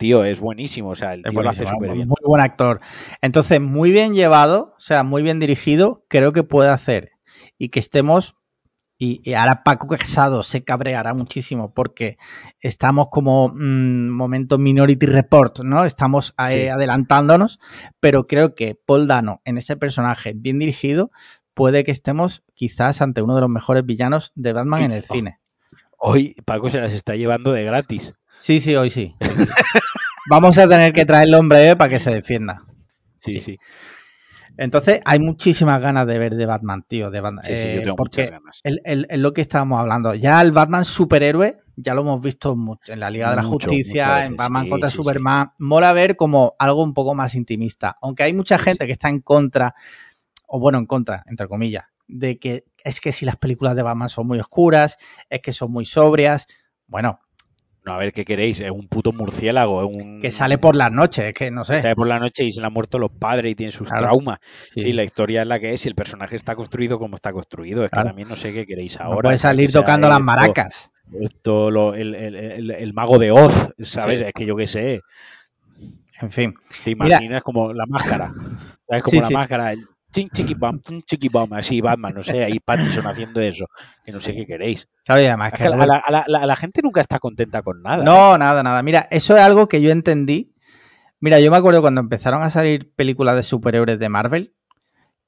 [0.00, 0.88] Tío, es buenísimo.
[0.88, 2.08] O sea, el tío lo hace súper bien.
[2.08, 2.80] Muy buen actor.
[3.20, 7.10] Entonces, muy bien llevado, o sea, muy bien dirigido, creo que puede hacer.
[7.58, 8.36] Y que estemos
[8.98, 12.16] y, ahora Paco Casado se cabreará muchísimo porque
[12.60, 15.84] estamos como mm, momento Minority Report, ¿no?
[15.84, 17.60] Estamos adelantándonos,
[18.00, 21.10] pero creo que Paul Dano en ese personaje bien dirigido
[21.52, 25.40] puede que estemos quizás ante uno de los mejores villanos de Batman en el cine.
[25.98, 28.14] Hoy Paco se las está llevando de gratis.
[28.40, 29.14] Sí, sí, hoy sí.
[30.28, 32.64] Vamos a tener que traerle hombre para que se defienda.
[33.20, 33.38] sí.
[33.38, 33.58] sí.
[34.60, 37.10] Entonces, hay muchísimas ganas de ver de Batman, tío.
[37.10, 38.60] De Batman, sí, sí, yo eh, tengo porque muchas ganas.
[38.62, 40.14] Es lo que estábamos hablando.
[40.14, 44.26] Ya el Batman superhéroe, ya lo hemos visto mucho, en la Liga de la Justicia,
[44.26, 45.52] en Batman contra Superman.
[45.58, 47.96] Mola ver como algo un poco más intimista.
[48.02, 49.74] Aunque hay mucha gente que está en contra,
[50.46, 54.10] o bueno, en contra, entre comillas, de que es que si las películas de Batman
[54.10, 54.98] son muy oscuras,
[55.30, 56.46] es que son muy sobrias.
[56.86, 57.20] Bueno,
[57.84, 58.60] No, a ver, ¿qué queréis?
[58.60, 59.86] Es un puto murciélago.
[59.86, 60.20] Un...
[60.20, 61.80] Que sale por las noches, es que no sé.
[61.80, 64.02] Sale por la noche y se le han muerto los padres y tiene sus Claro.
[64.04, 64.38] traumas.
[64.74, 64.80] Sí.
[64.80, 67.82] Y la historia es la que es y el personaje está construido como está construido.
[67.84, 68.04] Es Claro.
[68.04, 69.22] que también no sé qué queréis No ahora.
[69.22, 70.90] puede es que salir tocando las esto- maracas.
[71.20, 74.20] Esto, lo- el, el- el- el mago de Oz, ¿sabes?
[74.20, 74.26] Sí.
[74.26, 75.00] Es que yo qué sé.
[76.20, 76.54] En fin.
[76.84, 77.16] Te Mira.
[77.16, 78.30] imaginas como la máscara.
[78.86, 79.02] ¿Sabes?
[79.02, 79.72] Como Sí, la máscara.
[80.12, 83.66] Ching chiqui bam, ching chiqui bam, así Batman, no sé, ahí Pattinson haciendo eso.
[84.04, 84.88] Que no sé qué queréis.
[85.04, 88.02] Claro, y además Es que la, gente nunca está contenta con nada.
[88.02, 88.04] ¿eh?
[88.04, 88.82] No, nada, nada.
[88.82, 90.52] Mira, eso es algo que yo entendí.
[91.20, 94.54] Mira, yo me acuerdo cuando empezaron a salir películas de superhéroes de Marvel,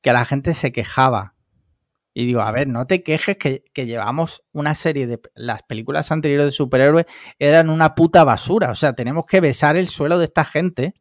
[0.00, 1.34] que la gente se quejaba.
[2.14, 5.20] Y digo, a ver, no te quejes que, que llevamos una serie de...
[5.34, 7.06] Las películas anteriores de superhéroes
[7.38, 8.70] eran una puta basura.
[8.70, 10.94] O sea, tenemos que besar el suelo de esta gente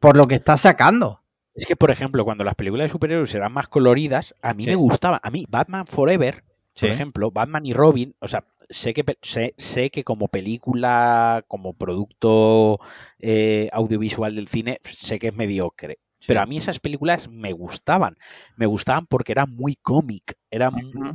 [0.00, 1.22] por lo que está sacando.
[1.58, 4.70] Es que, por ejemplo, cuando las películas de superhéroes eran más coloridas, a mí Sí.
[4.70, 5.20] me gustaba.
[5.24, 6.44] A mí, Batman Forever,
[6.74, 6.86] Sí.
[6.86, 11.74] por ejemplo, Batman y Robin, o sea, sé que, sé, sé que como película, como
[11.74, 12.78] producto
[13.18, 15.98] eh, audiovisual del cine, sé que es mediocre.
[16.26, 18.16] Pero a mí esas películas me gustaban.
[18.56, 20.34] Me gustaban porque eran muy cómic.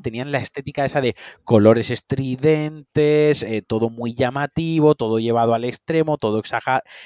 [0.01, 6.17] Tenían la estética esa de colores estridentes, eh, todo muy llamativo, todo llevado al extremo,
[6.17, 6.41] todo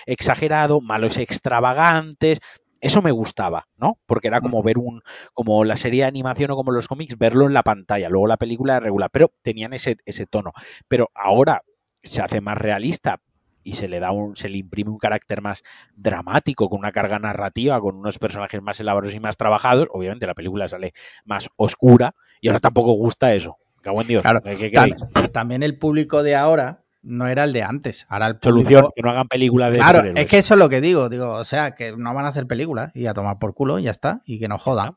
[0.05, 2.39] exagerado, malos extravagantes.
[2.81, 3.97] Eso me gustaba, ¿no?
[4.05, 5.01] Porque era como ver un,
[5.33, 8.09] como la serie de animación o como los cómics, verlo en la pantalla.
[8.09, 10.51] Luego la película era regular, pero tenían ese, ese tono.
[10.87, 11.63] Pero ahora
[12.03, 13.19] se hace más realista
[13.63, 15.61] y se le da un, se le imprime un carácter más
[15.95, 19.87] dramático, con una carga narrativa, con unos personajes más elaborados y más trabajados.
[19.91, 20.93] Obviamente la película sale
[21.25, 23.57] más oscura y ahora tampoco gusta eso.
[23.81, 24.21] Cago en Dios.
[24.21, 25.31] Claro, ¿Qué Tam- queréis?
[25.33, 28.05] también el público de ahora no era el de antes.
[28.09, 28.69] Ahora el público...
[28.69, 31.31] Solución, que no hagan películas de Claro, es que eso es lo que digo, digo,
[31.31, 33.91] o sea, que no van a hacer películas y a tomar por culo, y ya
[33.91, 34.93] está, y que nos jodan.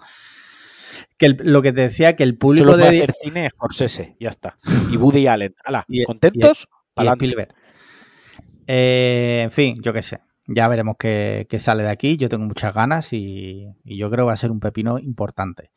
[1.16, 3.52] Que el- lo que te decía, que el público Solo puede de hacer cine es
[3.52, 4.56] Scorsese, ya está.
[4.90, 5.54] Y Woody Allen.
[5.64, 6.66] Hala, Y- ¿contentos?
[6.96, 7.06] y.
[7.06, 7.54] Spielberg.
[8.66, 10.20] Eh, en fin, yo qué sé.
[10.46, 12.16] Ya veremos qué, qué sale de aquí.
[12.16, 15.70] Yo tengo muchas ganas y, y yo creo que va a ser un pepino importante.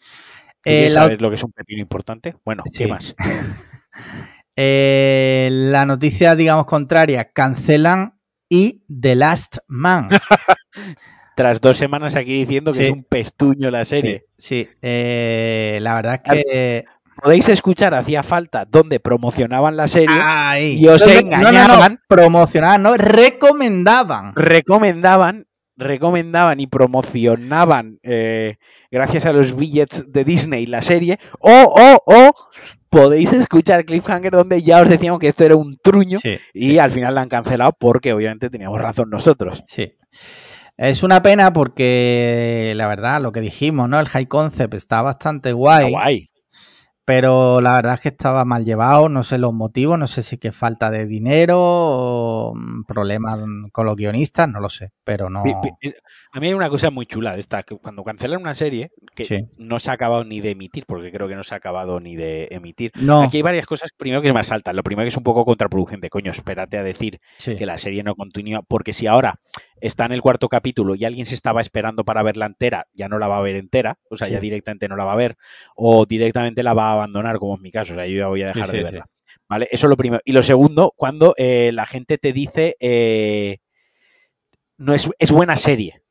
[0.64, 2.36] ¿Tú Eh, la, saber lo que es un pepino importante?
[2.44, 2.90] Bueno, ¿qué Sí.
[2.90, 3.16] más?
[4.56, 10.10] eh, la noticia, digamos, contraria, cancelan y The Last Man.
[11.36, 12.84] Tras dos semanas aquí diciendo que Sí.
[12.86, 14.26] es un pestuño la serie.
[14.38, 16.86] Sí, eh, la verdad es que...
[17.22, 21.80] Podéis escuchar, hacía falta, donde promocionaban la serie, Ay, y os no, engañaban.
[21.80, 24.34] No, no, promocionaban, no, recomendaban.
[24.36, 25.46] recomendaban,
[25.78, 28.56] recomendaban y promocionaban, eh,
[28.92, 32.34] gracias a los billets de Disney, la serie, o, o, o,
[32.94, 36.92] podéis escuchar Cliffhanger donde ya os decíamos que esto era un truño Sí, y al
[36.92, 39.64] final la han cancelado porque obviamente teníamos razón nosotros.
[39.68, 39.94] sí.
[40.76, 44.00] Es una pena porque la verdad, lo que dijimos, ¿no?
[44.00, 46.32] El high concept está bastante guay, Guay.
[47.06, 50.38] pero la verdad es que estaba mal llevado, no sé los motivos, no sé si
[50.40, 53.40] que falta de dinero o mm, problemas
[53.72, 55.44] con los guionistas, no lo sé, pero no.
[56.36, 59.24] A mí hay una cosa muy chula de esta, que cuando cancelan una serie, que
[59.24, 59.46] Sí.
[59.58, 62.16] no se ha acabado ni de emitir, porque creo que no se ha acabado ni
[62.16, 62.92] de emitir.
[63.00, 64.76] No, Aquí hay varias cosas, primero que me saltan.
[64.76, 68.02] Lo primero que es un poco contraproducente, coño, espérate a decir sí, que la serie
[68.02, 69.42] no continúa, porque si ahora
[69.80, 73.20] está en el cuarto capítulo y alguien se estaba esperando para verla entera, ya no
[73.20, 74.34] la va a ver entera, o sea, Sí.
[74.34, 75.36] ya directamente no la va a ver,
[75.76, 78.42] o directamente la va a abandonar, como es mi caso, o sea, yo ya voy
[78.42, 79.06] a dejar de verla.
[79.48, 79.68] ¿Vale?
[79.72, 80.22] Eso es lo primero.
[80.26, 83.58] Y lo segundo, cuando eh, la gente te dice, eh,
[84.78, 86.02] no es, es buena serie,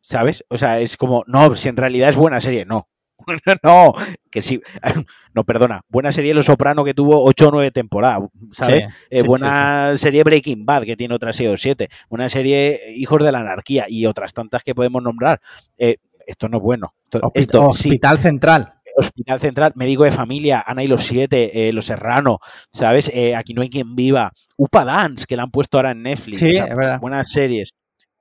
[0.00, 0.44] ¿sabes?
[0.48, 2.88] O sea, es como, no, si en realidad es buena serie, no.
[3.62, 3.92] no,
[4.30, 4.60] que sí,
[5.34, 8.84] no, perdona, buena serie Los Soprano que tuvo 8 o 9 temporadas, ¿sabes?
[8.88, 11.88] sí, Eh, sí, buena serie Breaking Bad, que tiene otras 6 o 7.
[12.08, 15.40] Buena serie Hijos de la Anarquía y otras tantas que podemos nombrar.
[15.76, 15.96] Eh,
[16.26, 16.94] esto no es bueno.
[17.10, 18.74] Esto, esto Hospital Central.
[18.96, 22.38] Hospital Central, Médico de Familia, Ana y los Siete, eh, Los Serrano,
[22.70, 23.10] ¿sabes?
[23.14, 24.32] Eh, Aquí no hay quien viva.
[24.56, 26.40] Upa Dance, que la han puesto ahora en Netflix.
[26.40, 27.00] Sí, o sea, es verdad.
[27.00, 27.70] buenas series.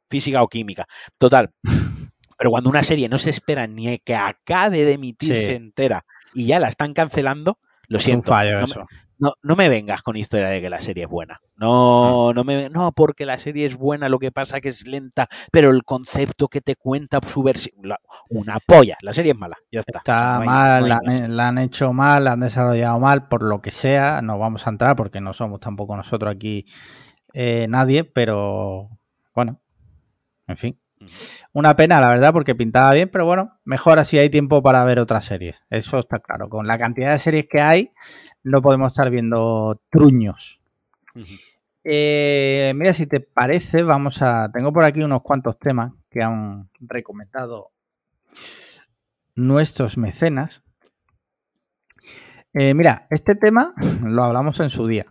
[0.10, 0.86] Física o química.
[1.18, 1.52] Total.
[2.38, 5.52] Pero cuando una serie no se espera ni que acabe de emitirse Sí.
[5.54, 7.58] entera y ya la están cancelando,
[7.88, 8.28] lo Es un siento.
[8.30, 8.86] fallo no me- eso.
[9.18, 11.40] no, no me vengas con historia de que la serie es buena.
[11.58, 15.28] No, no me no, porque la serie es buena, lo que pasa que es lenta,
[15.52, 17.76] pero el concepto que te cuenta su versión.
[18.30, 18.96] Una polla.
[19.02, 19.58] La serie es mala.
[19.70, 19.98] Ya está.
[19.98, 23.28] Está No hay- mal, no la, han, la han hecho mal, la han desarrollado mal,
[23.28, 24.22] por lo que sea.
[24.22, 26.66] No vamos a entrar porque no somos tampoco nosotros aquí
[27.34, 28.90] eh, nadie, pero
[30.50, 30.80] en fin.
[31.54, 35.00] Una pena, la verdad, porque pintaba bien, pero bueno, mejor así hay tiempo para ver
[35.00, 35.64] otras series.
[35.70, 36.50] Eso está claro.
[36.50, 37.94] Con la cantidad de series que hay,
[38.44, 40.62] no podemos estar viendo truños.
[41.84, 44.52] Eh, mira, si te parece, vamos a.
[44.52, 47.72] Tengo por aquí unos cuantos temas que han recomendado
[49.36, 50.64] nuestros mecenas.
[52.54, 53.74] Eh, mira, este tema
[54.04, 55.06] lo hablamos en su día.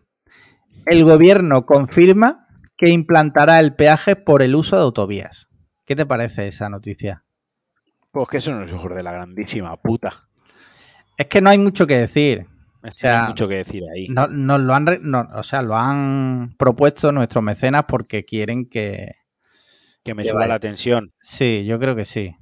[0.86, 2.47] el gobierno confirma
[2.78, 5.48] que implantará el peaje por el uso de autovías.
[5.84, 7.24] ¿Qué te parece esa noticia?
[8.12, 10.28] Pues que eso no es mejor de la grandísima puta.
[11.16, 12.46] Es que no hay mucho que decir.
[12.84, 14.06] Es que no hay mucho que decir ahí.
[14.09, 19.16] No, nos lo han, no, o sea, lo han propuesto nuestros mecenas porque quieren que...
[20.05, 21.12] Que me suba la tensión.
[21.20, 22.36] Sí, yo creo que sí.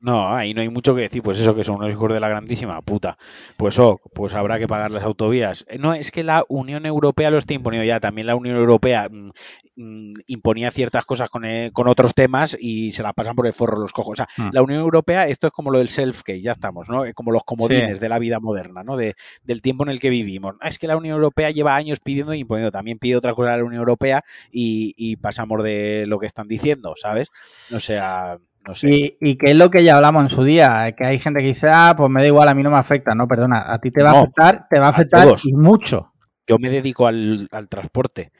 [0.00, 2.28] No, ahí no hay mucho que decir, pues eso, que son unos hijos de la
[2.28, 3.18] grandísima puta.
[3.56, 5.64] Pues oh, pues habrá que pagar las autovías.
[5.68, 7.98] Eh, no, es que la Unión Europea lo está imponiendo ya.
[8.00, 9.30] También la Unión Europea mm,
[9.76, 13.52] mm, imponía ciertas cosas con, eh, con, otros temas y se las pasan por el
[13.52, 14.12] forro los cojos.
[14.12, 14.50] O sea, hmm.
[14.52, 17.02] la Unión Europea, esto es como lo del self-que, ya estamos, ¿no?
[17.14, 18.96] Como los comodines de la vida moderna, ¿no?
[18.96, 20.54] De, del tiempo en el que vivimos.
[20.62, 22.70] Es que la Unión Europea lleva años pidiendo y imponiendo.
[22.70, 24.22] También pide otra cosa a la Unión Europea
[24.52, 27.30] y, y pasamos de lo que están diciendo, ¿sabes?
[27.72, 28.38] O sea
[28.82, 31.68] y, que es lo que ya hablamos en su día, que hay gente que dice,
[31.70, 33.14] ah, pues me da igual, a mí no me afecta.
[33.14, 36.12] No, perdona, a ti te va a afectar, te va a afectar y mucho.
[36.46, 38.32] Yo me dedico al, transporte.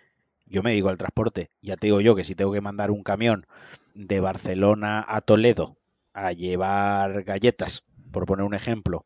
[0.46, 1.50] Yo me dedico al transporte.
[1.60, 3.46] Ya te digo yo que si tengo que mandar un camión
[3.94, 5.76] de Barcelona a Toledo
[6.14, 9.04] a llevar galletas, por poner un ejemplo,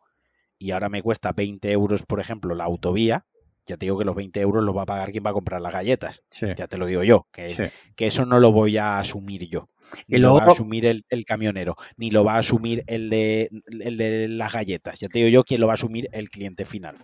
[0.58, 3.26] y ahora me cuesta 20 euros, por ejemplo, la autovía,
[3.66, 5.60] ya te digo que los 20 euros los va a pagar quien va a comprar
[5.60, 6.24] las galletas.
[6.56, 9.68] Ya te lo digo yo, que, que, eso no lo voy a asumir yo.
[10.08, 13.96] Ni lo va a asumir el, camionero, ni lo va a asumir el de, el
[13.96, 14.98] de las galletas.
[15.00, 16.96] Ya te digo yo quién lo va a asumir el cliente final.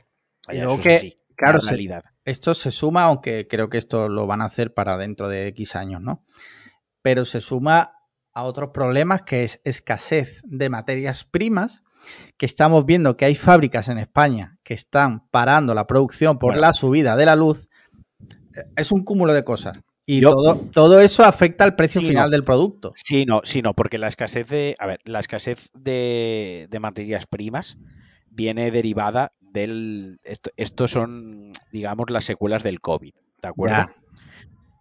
[0.48, 1.60] y luego que, claro,
[2.24, 5.76] esto se suma, aunque creo que esto lo van a hacer para dentro de X
[5.76, 6.24] años, ¿no?
[7.02, 7.92] Pero se suma
[8.34, 11.82] a otros problemas que es escasez de materias primas
[12.36, 16.72] que estamos viendo que hay fábricas en España que están parando la producción por la
[16.72, 17.68] subida de la luz,
[18.76, 19.80] es un cúmulo de cosas.
[20.10, 22.92] Y todo, todo eso afecta al precio final del producto.
[22.94, 27.76] Sí, no, sí, no, porque la escasez de, a ver, la escasez de, materias primas
[28.30, 33.12] viene derivada del, esto, esto, son, digamos, las secuelas del COVID,
[33.42, 33.90] ¿de acuerdo?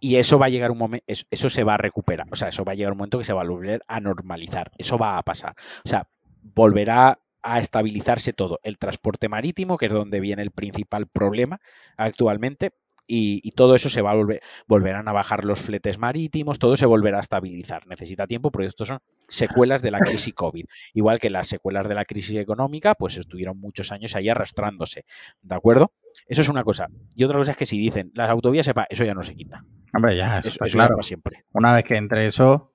[0.00, 2.64] Y eso va a llegar un momento, eso se va a recuperar, o sea, eso
[2.64, 5.22] va a llegar un momento que se va a volver a normalizar, eso va a
[5.22, 5.54] pasar.
[5.84, 6.08] O sea,
[6.42, 8.58] volverá a estabilizarse todo.
[8.62, 11.60] El transporte marítimo, que es donde viene el principal problema
[11.96, 12.72] actualmente,
[13.10, 16.84] y, todo eso se va a volver, volverán a bajar los fletes marítimos, todo se
[16.84, 17.86] volverá a estabilizar.
[17.86, 20.66] Necesita tiempo porque estos son secuelas de la crisis COVID.
[20.92, 25.06] Igual que las secuelas de la crisis económica, pues estuvieron muchos años ahí arrastrándose.
[25.40, 25.92] ¿De acuerdo?
[26.26, 26.88] Eso es una cosa.
[27.14, 29.64] Y otra cosa es que si dicen las autovías, sepa, eso ya no se quita.
[29.94, 31.02] Hombre, ya, eso, claro.
[31.02, 31.44] siempre.
[31.52, 32.74] Una vez que entre eso,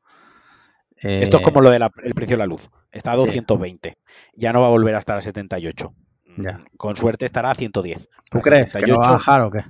[1.04, 1.84] esto es eh, como lo del
[2.16, 2.70] precio de la luz.
[2.92, 3.98] Está a 220.
[4.36, 5.94] Ya no va a volver a estar a 78.
[6.38, 6.48] Mm,
[6.78, 8.10] con suerte estará a 110.
[8.32, 9.64] ¿Tú crees que va a bajar o qué?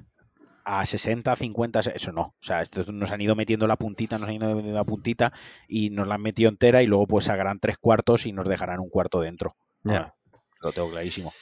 [0.65, 2.21] A 60, 50, eso no.
[2.21, 5.33] O sea, esto nos han ido metiendo la puntita, nos han ido metiendo la puntita
[5.67, 8.79] y nos la han metido entera y luego pues sacarán tres cuartos y nos dejarán
[8.79, 9.55] un cuarto dentro.
[9.83, 10.13] Ya.
[10.61, 11.33] lo tengo clarísimo.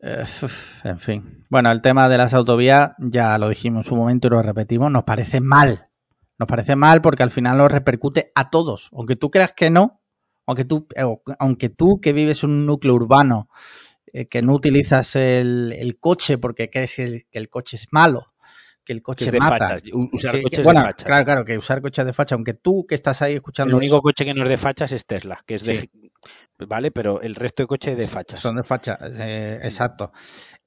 [0.00, 0.24] Eh,
[0.84, 1.46] en fin.
[1.48, 4.90] Bueno, el tema de las autovías ya lo dijimos en su momento y lo repetimos.
[4.90, 5.90] Nos parece mal
[6.38, 8.90] nos parece mal porque al final nos repercute a todos.
[8.92, 10.02] Aunque tú creas que no,
[10.46, 11.04] aunque tú, eh,
[11.38, 13.48] aunque tú que vives en un núcleo urbano,
[14.12, 18.34] eh, que no utilizas el, coche porque crees que el, coche es malo,
[18.84, 19.76] que el coche es mata.
[20.12, 21.04] Usar coches de fachas.
[21.04, 23.72] Claro, claro, que usar coches de facha, aunque tú que estás ahí escuchando.
[23.72, 25.90] El único coche que no es de fachas es Tesla, que es de.
[26.68, 26.90] ¿Vale?
[26.90, 28.40] Pero el resto de coches de fachas.
[28.40, 30.12] Son de facha, eh, exacto.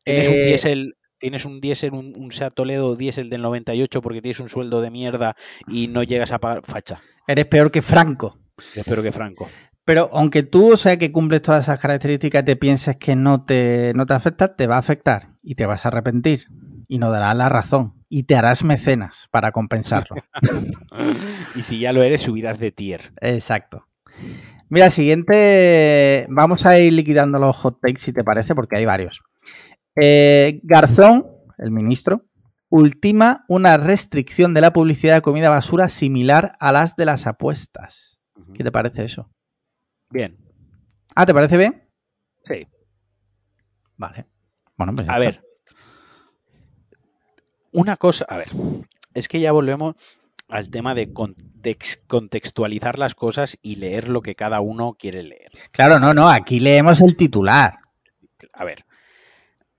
[0.04, 4.40] Tienes un diésel tienes un diésel, un, un Seat Toledo diésel del 98 porque tienes
[4.40, 5.36] un sueldo de mierda
[5.68, 7.02] y no llegas a pagar facha.
[7.28, 8.38] Eres peor que Franco.
[8.74, 9.50] Eres peor que Franco.
[9.86, 13.94] Pero aunque tú, o sea, que cumples todas esas características, te pienses que no te,
[13.96, 16.48] no te afecta, te va a afectar y te vas a arrepentir
[16.90, 20.18] y no darás la razón y te harás mecenas para compensarlo.
[21.56, 23.14] y si ya lo eres, subirás de tier.
[23.22, 23.88] Exacto.
[24.70, 29.22] Mira, siguiente, vamos a ir liquidando los hot takes si te parece, porque hay varios.
[30.00, 31.26] Eh, Garzón,
[31.58, 32.26] el ministro,
[32.70, 38.22] ultima una restricción de la publicidad de comida basura similar a las de las apuestas.
[38.54, 39.30] ¿Qué te parece eso?
[40.10, 40.38] Bien.
[41.16, 41.84] Ah, ¿te parece bien?
[42.46, 42.68] Sí.
[43.96, 44.28] Vale.
[44.78, 45.44] Bueno, pues a ver.
[47.72, 48.50] Una cosa, a ver,
[49.14, 49.96] es que ya volvemos
[50.48, 51.12] al tema de
[52.08, 55.52] contextualizar las cosas y leer lo que cada uno quiere leer.
[55.72, 57.80] Claro, no, no, aquí leemos el titular.
[58.54, 58.86] A ver,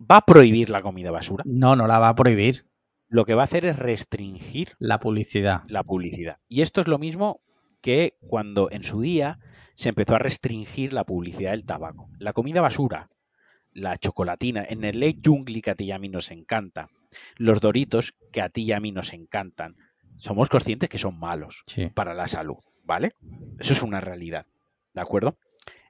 [0.00, 1.44] ¿Va a prohibir la comida basura?
[1.46, 2.66] No, no la va a prohibir.
[3.08, 5.62] Lo que va a hacer es restringir la publicidad.
[5.66, 6.38] La publicidad.
[6.48, 7.40] Y esto es lo mismo
[7.80, 9.40] que cuando en su día
[9.74, 12.10] se empezó a restringir la publicidad del tabaco.
[12.18, 13.10] La comida basura,
[13.72, 16.90] la chocolatina, en el ley jungli que a ti y a mí nos encanta,
[17.36, 19.76] los doritos que a ti y a mí nos encantan,
[20.16, 21.64] somos conscientes que son malos
[21.94, 23.12] para la salud, ¿vale?
[23.58, 24.46] Eso es una realidad,
[24.94, 25.38] ¿de acuerdo?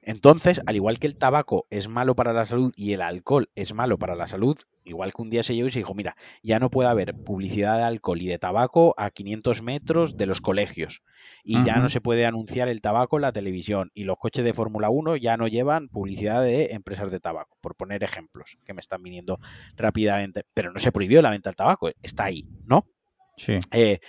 [0.01, 3.73] Entonces, al igual que el tabaco es malo para la salud y el alcohol es
[3.73, 6.59] malo para la salud, igual que un día se llegó y se dijo, mira, ya
[6.59, 11.01] no puede haber publicidad de alcohol y de tabaco a 500 metros de los colegios.
[11.43, 13.91] Y ya no se puede anunciar el tabaco en la televisión.
[13.93, 17.75] Y los coches de Fórmula 1 ya no llevan publicidad de empresas de tabaco, por
[17.75, 19.39] poner ejemplos que me están viniendo
[19.75, 20.43] rápidamente.
[20.53, 22.85] Pero no se prohibió la venta del tabaco, está ahí, ¿no?
[23.35, 23.57] Sí.
[23.71, 23.99] Eh,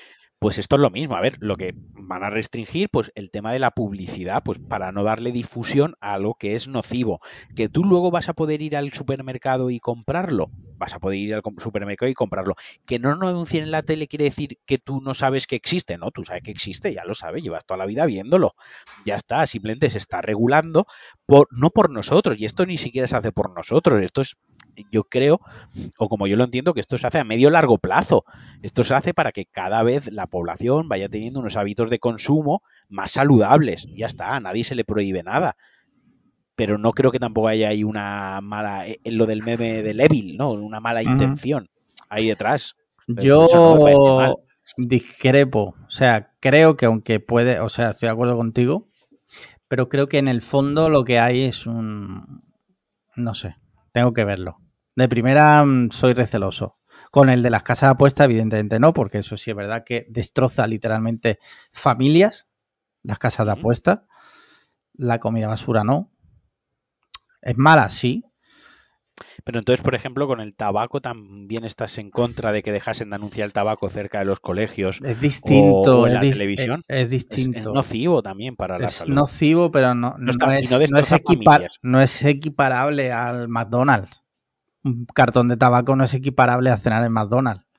[0.40, 1.16] pues esto es lo mismo.
[1.16, 4.90] A ver, lo que van a restringir, pues el tema de la publicidad, pues para
[4.90, 7.20] no darle difusión a lo que es nocivo.
[7.54, 10.50] Que tú luego vas a poder ir al supermercado y comprarlo.
[10.80, 12.54] Vas a poder ir al supermercado y comprarlo.
[12.86, 15.98] Que no lo anuncien en la tele quiere decir que tú no sabes que existe.
[15.98, 18.54] No, tú sabes que existe, ya lo sabes, llevas toda la vida viéndolo.
[19.04, 20.86] Ya está, simplemente se está regulando,
[21.26, 22.38] por, no por nosotros.
[22.38, 24.02] Y esto ni siquiera se hace por nosotros.
[24.02, 24.38] Esto es
[24.90, 25.40] yo creo,
[25.98, 28.24] o como yo lo entiendo, que esto se hace a medio largo plazo.
[28.62, 32.62] Esto se hace para que cada vez la población vaya teniendo unos hábitos de consumo
[32.88, 33.84] más saludables.
[33.94, 35.56] Ya está, a nadie se le prohíbe nada.
[36.60, 39.92] Pero no creo que tampoco haya ahí una mala, en eh, lo del meme de
[39.92, 40.50] Evil, ¿no?
[40.50, 41.70] Una mala intención
[42.10, 42.76] ahí detrás.
[43.06, 44.36] yo
[44.76, 45.74] discrepo.
[45.86, 48.90] O sea, creo que aunque puede, o sea, estoy de acuerdo contigo,
[49.68, 52.42] pero creo que en el fondo lo que hay es un,
[53.16, 53.56] no sé,
[53.92, 54.58] tengo que verlo.
[54.96, 56.76] De primera mm, soy receloso.
[57.10, 60.04] Con el de las casas de apuestas, evidentemente no, porque eso sí es verdad que
[60.10, 61.38] destroza literalmente
[61.72, 62.48] familias,
[63.02, 64.00] las casas de apuestas.
[64.92, 66.09] La comida basura no.
[67.42, 68.24] Es mala, sí,
[69.44, 73.16] pero entonces, por ejemplo, con el tabaco también estás en contra de que dejasen de
[73.16, 75.00] anunciar el tabaco cerca de los colegios.
[75.04, 76.00] Es distinto.
[76.00, 76.84] O en la televisión.
[76.88, 77.58] Es, distinto.
[77.58, 79.12] Es, nocivo también para la salud.
[79.12, 80.70] Es nocivo, pero no, no, es,
[81.82, 84.22] no es equiparable al McDonald's.
[84.82, 87.69] Un cartón de tabaco no es equiparable a cenar en McDonald's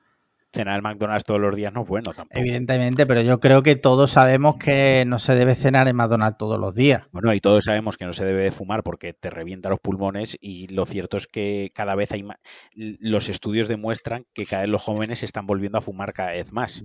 [0.52, 2.38] cenar en McDonald's todos los días no es bueno tampoco.
[2.38, 6.58] Evidentemente, pero yo creo que todos sabemos que no se debe cenar en McDonald's todos
[6.58, 7.04] los días.
[7.10, 10.68] Bueno, y todos sabemos que no se debe fumar porque te revienta los pulmones y
[10.68, 12.36] lo cierto es que cada vez hay más...
[12.74, 16.52] Los estudios demuestran que cada vez los jóvenes se están volviendo a fumar cada vez
[16.52, 16.84] más.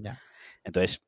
[0.64, 1.02] Entonces...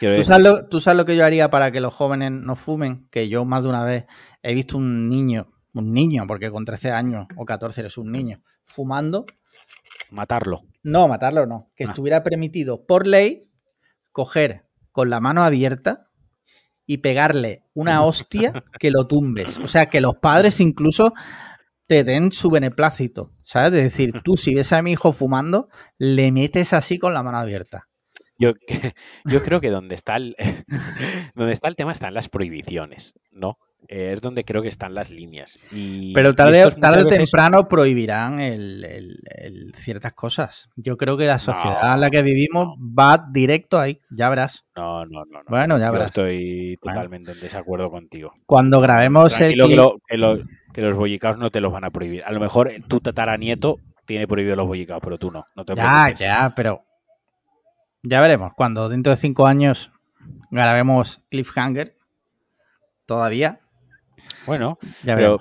[0.00, 3.08] ¿Tú sabes, lo, ¿Tú sabes lo que yo haría para que los jóvenes no fumen?
[3.10, 4.06] Que yo más de una vez
[4.42, 8.42] he visto un niño, un niño, porque con 13 años o 14 eres un niño,
[8.64, 9.26] fumando
[10.10, 10.60] matarlo.
[10.82, 11.70] No, matarlo no.
[11.76, 11.88] Que ah.
[11.88, 13.48] estuviera permitido por ley
[14.10, 16.08] coger con la mano abierta
[16.86, 19.58] y pegarle una hostia que lo tumbes.
[19.58, 21.12] O sea, que los padres incluso
[21.86, 23.32] te den su beneplácito.
[23.42, 23.72] ¿Sabes?
[23.72, 25.68] Es decir, tú si ves a mi hijo fumando,
[25.98, 27.88] le metes así con la mano abierta.
[28.38, 28.52] Yo,
[29.24, 30.36] yo creo que donde está el,
[31.34, 33.58] donde está el tema están las prohibiciones, ¿no?
[33.88, 35.58] Es donde creo que están las líneas.
[36.14, 40.68] Pero tarde, tarde o temprano prohibirán el, ciertas cosas.
[40.76, 44.64] Yo creo que la sociedad en la que vivimos va directo ahí, ya verás.
[44.76, 45.40] No, no, no.
[45.48, 46.06] Bueno, ya verás.
[46.06, 48.32] estoy totalmente en desacuerdo contigo.
[48.46, 49.54] Cuando grabemos el...
[49.54, 50.38] Que,
[50.72, 52.24] que, los bollicaos no te los van a prohibir.
[52.24, 55.46] A lo mejor tu tataranieto tiene prohibido los bollicaos, pero tú no.
[55.54, 56.84] no te ya, ya, pero...
[58.04, 58.52] Ya veremos.
[58.54, 59.92] Cuando dentro de cinco años
[60.50, 61.96] grabemos Cliffhanger,
[63.06, 63.60] todavía
[64.46, 65.38] bueno, ya pero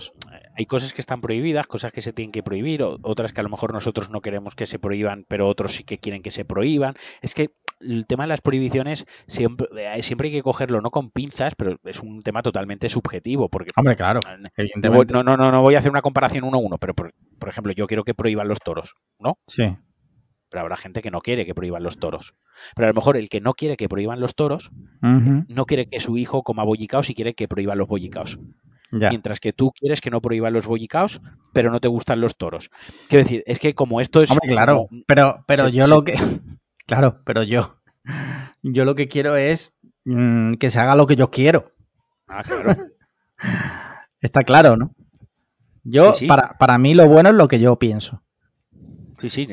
[0.55, 3.49] hay cosas que están prohibidas, cosas que se tienen que prohibir, otras que a lo
[3.49, 6.95] mejor nosotros no queremos que se prohíban, pero otros sí que quieren que se prohíban.
[7.21, 7.49] Es que
[7.79, 11.77] el tema de las prohibiciones siempre, eh, siempre hay que cogerlo no con pinzas, pero
[11.83, 13.49] es un tema totalmente subjetivo.
[13.49, 14.19] Porque, Hombre, claro.
[14.81, 17.49] No, no, no, no voy a hacer una comparación uno a uno, pero por, por
[17.49, 19.37] ejemplo, yo quiero que prohíban los toros, ¿no?
[19.47, 19.75] Sí.
[20.49, 22.35] Pero habrá gente que no quiere que prohíban los toros.
[22.75, 24.69] Pero a lo mejor el que no quiere que prohíban los toros,
[25.01, 28.37] no quiere que su hijo coma bollicaos y quiere que prohíban los bollicaos.
[28.91, 31.21] Mientras que tú quieres que no prohíban los bollicaos,
[31.53, 32.69] pero no te gustan los toros.
[33.07, 34.29] Quiero decir, es que como esto es.
[34.47, 36.13] claro, pero, pero yo lo que.
[36.87, 37.77] Claro, pero yo.
[38.63, 39.73] Yo lo que quiero es
[40.03, 41.71] mm, que se haga lo que yo quiero.
[42.27, 42.75] Ah, claro.
[44.21, 44.93] Está claro, ¿no?
[45.83, 48.23] Yo, Para, para mí, lo bueno es lo que yo pienso.
[49.21, 49.47] Sí, sí,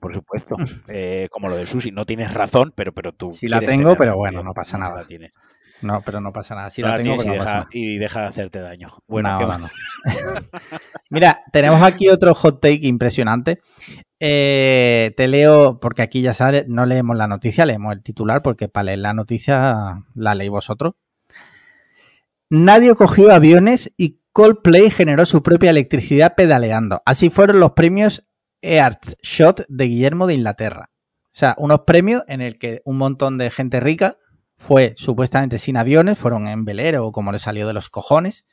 [0.00, 0.56] por supuesto.
[0.86, 3.32] Eh, como lo del sushi, no tienes razón, pero, pero tú.
[3.32, 5.06] Sí la tengo, pero bueno, no pasa nada.
[5.06, 5.32] Tienes.
[5.82, 6.70] No, pero no pasa nada.
[6.78, 7.14] La, tengo,
[7.72, 8.88] y, deja, de hacerte daño.
[9.06, 9.38] Bueno,
[11.10, 13.60] Mira, tenemos aquí otro hot take impresionante.
[14.20, 18.68] Eh, te leo, porque aquí ya sabes, no leemos la noticia, leemos el titular, porque
[18.68, 20.94] para leer la noticia la leí vosotros.
[22.50, 27.02] Nadie cogió aviones y Coldplay generó su propia electricidad pedaleando.
[27.04, 28.24] Así fueron los premios
[28.62, 30.90] Shot de Guillermo de Inglaterra.
[31.26, 34.16] O sea, unos premios en el que un montón de gente rica
[34.58, 38.44] fue supuestamente sin aviones, fueron en velero o como le salió de los cojones.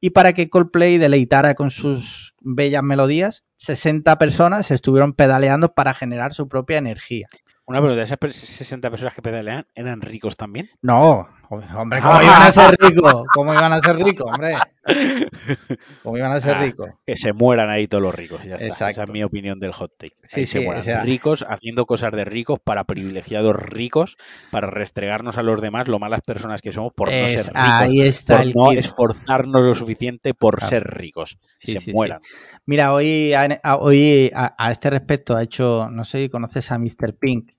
[0.00, 6.34] Y para que Coldplay deleitara con sus bellas melodías, 60 personas estuvieron pedaleando para generar
[6.34, 7.28] su propia energía.
[7.66, 10.68] Una pregunta, ¿esas 60 personas que pedalean eran ricos también?
[10.82, 11.28] No,
[11.76, 13.14] Hombre, ¿cómo iban a ser ricos?
[13.34, 14.54] ¿Cómo iban a ser ricos, hombre?
[16.02, 16.90] ¿Cómo iban a ser Ah, ricos?
[17.06, 18.42] Que se mueran ahí todos los ricos.
[18.44, 18.90] Ya está.
[18.90, 20.14] Esa es mi opinión del hot take.
[20.22, 24.16] Sí, Ahí se mueran o sea- ricos haciendo cosas de ricos para privilegiados ricos,
[24.50, 27.52] para restregarnos a los demás lo malas personas que somos por no ser ricos.
[27.54, 28.78] ahí está por el no kit.
[28.80, 30.68] esforzarnos lo suficiente por Claro.
[30.70, 31.38] ser ricos.
[31.58, 32.20] Sí, se mueran.
[32.66, 36.70] Mira, hoy, a, a- hoy a, a este respecto ha hecho, no sé si conoces
[36.70, 37.14] a Mr.
[37.18, 37.52] Pink,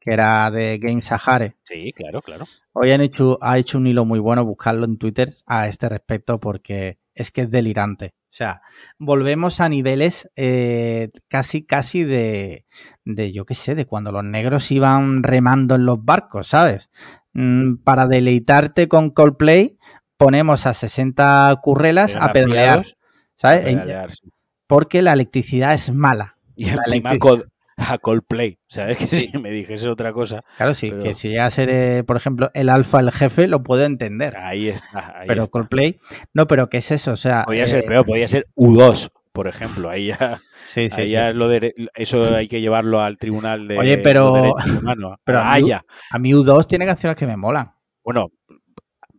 [0.00, 1.56] que era de Game Sahare.
[1.64, 2.46] Sí, claro, claro.
[2.72, 6.40] Hoy han hecho, ha hecho un hilo muy bueno, buscarlo en Twitter a este respecto
[6.40, 8.14] porque es que es delirante.
[8.30, 8.62] O sea,
[8.98, 12.64] volvemos a niveles eh, casi, casi de,
[13.04, 16.90] de, yo qué sé, de cuando los negros iban remando en los barcos, ¿sabes?
[17.32, 19.78] Mm, para deleitarte con Coldplay,
[20.16, 22.86] ponemos a 60 currelas a pedalear,
[23.34, 23.62] ¿sabes?
[23.62, 24.32] a pedalear, sí.
[24.68, 26.38] Porque la electricidad es mala.
[26.54, 27.50] Y La encima electricidad.
[27.88, 28.58] A Coldplay.
[28.68, 28.98] ¿Sabes?
[28.98, 32.04] Que si me dijese otra cosa, Claro, sí, Pero- que si llega a ser, eh,
[32.04, 34.36] por ejemplo, el alfa, el jefe, lo puedo entender.
[34.36, 35.18] ahí está.
[35.20, 35.50] Ahí pero está.
[35.52, 35.98] Coldplay,
[36.34, 37.12] no, pero ¿qué es eso?
[37.12, 39.88] O sea, Podía eh, ser peor, podía ser U2, por ejemplo.
[39.90, 41.12] Ahí ya, sí, sí, ahí sí.
[41.12, 45.16] ya es lo de, eso hay que llevarlo al tribunal de Oye, pero- derechos humanos.
[45.24, 45.70] pero a mí-.
[45.72, 47.72] A mí U2 tiene canciones que me molan.
[48.04, 48.28] Bueno,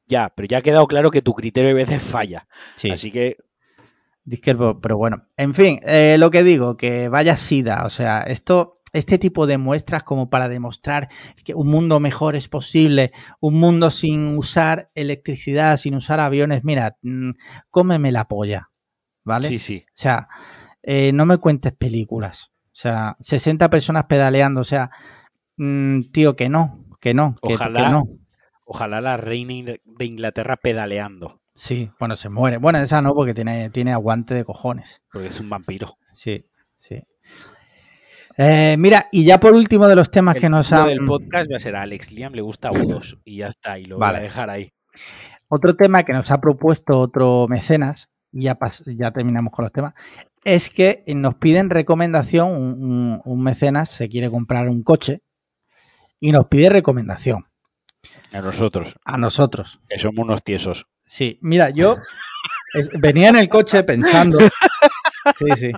[0.07, 2.47] ya, pero ya ha quedado claro que tu criterio a veces falla.
[2.75, 3.37] Sí, Así que
[4.31, 5.27] Disque, pero bueno.
[5.35, 7.83] En fin, eh, lo que digo, que vaya sida.
[7.85, 11.09] O sea, esto, este tipo de muestras como para demostrar
[11.43, 16.97] que un mundo mejor es posible, un mundo sin usar electricidad, sin usar aviones, mira,
[17.01, 17.31] mm,
[17.69, 18.69] cómeme la polla.
[19.25, 19.49] ¿Vale?
[19.49, 19.85] sí, sí.
[19.89, 20.29] O sea,
[20.81, 22.51] eh, no me cuentes películas.
[22.67, 24.61] O sea, 60 personas pedaleando.
[24.61, 24.91] O sea,
[25.57, 27.83] mm, tío, que no, que no, que, Ojalá.
[27.83, 28.03] que no.
[28.63, 32.57] Ojalá la reina In- de Inglaterra pedaleando, Sí, bueno, se muere.
[32.57, 35.01] Bueno, esa no, porque tiene, tiene aguante de cojones.
[35.11, 35.97] porque es un vampiro.
[36.11, 36.45] Sí,
[36.79, 37.03] sí.
[38.37, 40.87] Eh, mira, y ya por último de los temas que nos han...
[40.87, 43.85] del podcast va a ser a Alex Liam le gusta U2 y ya está, y
[43.85, 44.13] lo Vale.
[44.13, 44.71] voy a dejar ahí.
[45.49, 49.93] Otro tema que nos ha propuesto otro mecenas, y ya, ya terminamos con los temas,
[50.45, 55.21] es que nos piden recomendación, un, un- un mecenas se quiere comprar un coche
[56.21, 57.45] y nos pide recomendación
[58.33, 59.79] A nosotros, a nosotros.
[59.89, 60.85] que somos unos tiesos.
[61.05, 61.97] Sí, mira, yo
[62.99, 64.37] venía en el coche pensando.
[65.37, 65.71] Sí, sí.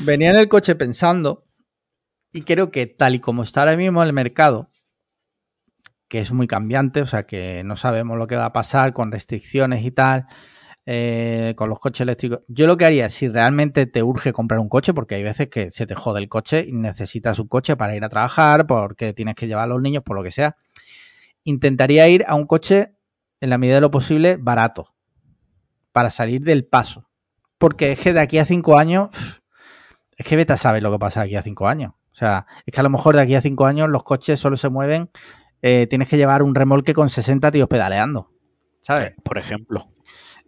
[0.00, 1.44] Venía en el coche pensando.
[2.32, 4.70] Y creo que tal y como está ahora mismo el mercado,
[6.08, 9.12] que es muy cambiante, o sea que no sabemos lo que va a pasar con
[9.12, 10.26] restricciones y tal,
[10.86, 12.40] eh, con los coches eléctricos.
[12.48, 15.70] Yo lo que haría, si realmente te urge comprar un coche, porque hay veces que
[15.70, 19.34] se te jode el coche y necesitas un coche para ir a trabajar, porque tienes
[19.34, 20.56] que llevar a los niños, por lo que sea,
[21.48, 22.94] intentaría ir a un coche
[23.40, 24.94] en la medida de lo posible barato
[25.92, 27.08] para salir del paso.
[27.58, 29.10] Porque es que de aquí a cinco años,
[30.16, 31.92] es que vete a saber lo que pasa de aquí a cinco años.
[32.12, 34.56] O sea, es que a lo mejor de aquí a cinco años los coches solo
[34.56, 35.10] se mueven,
[35.62, 38.30] eh, tienes que llevar un remolque con 60 tíos pedaleando.
[38.80, 39.14] ¿Sabes?
[39.24, 39.84] Por ejemplo.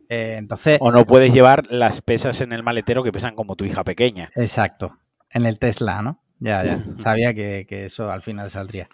[0.08, 3.64] Eh, entonces, O no puedes llevar las pesas en el maletero que pesan como tu
[3.64, 4.28] hija pequeña.
[4.34, 4.98] exacto.
[5.30, 6.22] En el Tesla, ¿no?
[6.40, 6.82] Ya, ya.
[6.98, 8.88] Sabía que, que eso al final saldría.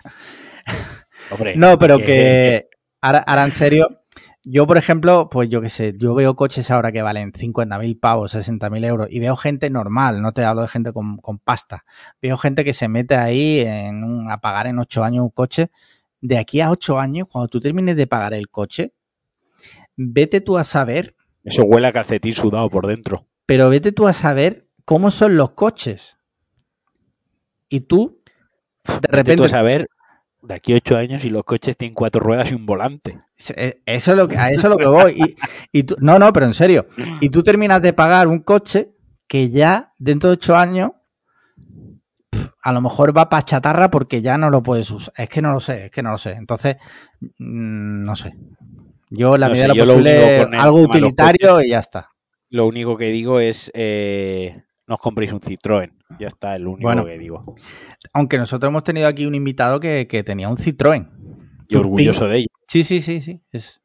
[1.30, 2.68] Hombre, No, pero que
[3.00, 3.88] ahora, ahora en serio,
[4.44, 8.32] yo por ejemplo, pues yo qué sé, yo veo coches ahora que valen 50.000 pavos,
[8.32, 11.84] 60.000 euros y veo gente normal, no te hablo de gente con, con pasta,
[12.22, 15.70] veo gente que se mete ahí en un- a pagar en 8 años un coche.
[16.20, 18.92] De aquí a 8 años, cuando tú termines de pagar el coche,
[19.96, 23.26] vete tú a saber, Eso huele a calcetín sudado por dentro.
[23.46, 26.16] pero vete tú a saber cómo son los coches.
[27.68, 28.22] Y tú,
[28.86, 29.88] de Vete tú repente, a saber
[30.46, 33.18] de aquí a ocho años y los coches tienen cuatro ruedas y un volante.
[33.56, 35.12] Eh, Eso es lo que, a eso es lo que voy.
[35.72, 36.86] Y, y tú- no, no, pero en serio.
[37.20, 38.90] Y tú terminas de pagar un coche
[39.26, 40.92] que ya dentro de ocho años
[42.62, 45.14] a lo mejor va para chatarra porque ya no lo puedes usar.
[45.16, 46.32] Es que no lo sé, es que no lo sé.
[46.32, 46.76] Entonces,
[47.20, 48.34] mm, no sé.
[49.10, 52.08] Yo la No medida sé, de lo posible, algo utilitario coches- y ya está.
[52.48, 55.92] Lo único que digo es eh, no os compréis un Citroën.
[56.18, 57.04] Ya está, es lo único Bueno.
[57.04, 57.56] que digo.
[58.12, 61.10] Aunque nosotros hemos tenido aquí un invitado que, que tenía un Citroën.
[61.68, 62.46] Y orgulloso de ello.
[62.68, 63.42] Sí, sí, sí, sí.
[63.50, 63.80] Es,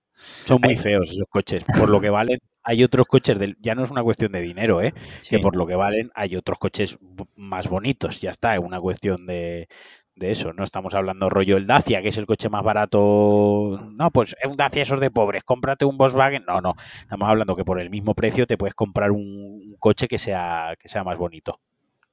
[0.46, 1.64] Son muy feos esos coches.
[1.78, 4.82] Por lo que valen, hay otros coches, del, ya no es una cuestión de dinero,
[4.82, 4.94] ¿eh?
[5.22, 5.36] sí.
[5.36, 7.00] que por lo que valen hay otros coches
[7.36, 8.22] más bonitos.
[8.22, 9.68] Ya está, es una cuestión de,
[10.16, 10.54] de eso.
[10.54, 13.90] No estamos hablando rollo el Dacia, que es el coche más barato.
[13.94, 16.44] No, pues es un Dacia esos de pobres, cómprate un Volkswagen.
[16.48, 16.76] No, no.
[17.02, 20.88] Estamos hablando que por el mismo precio te puedes comprar un, coche que sea, que
[20.88, 21.60] sea más bonito.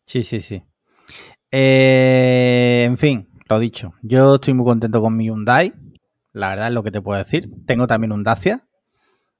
[0.04, 0.62] Sí, sí, sí.
[1.50, 3.94] Eh, en fin, lo dicho.
[4.02, 5.72] Yo estoy muy contento con mi Hyundai.
[6.32, 7.46] La verdad es lo que te puedo decir.
[7.66, 8.64] Tengo también un Dacia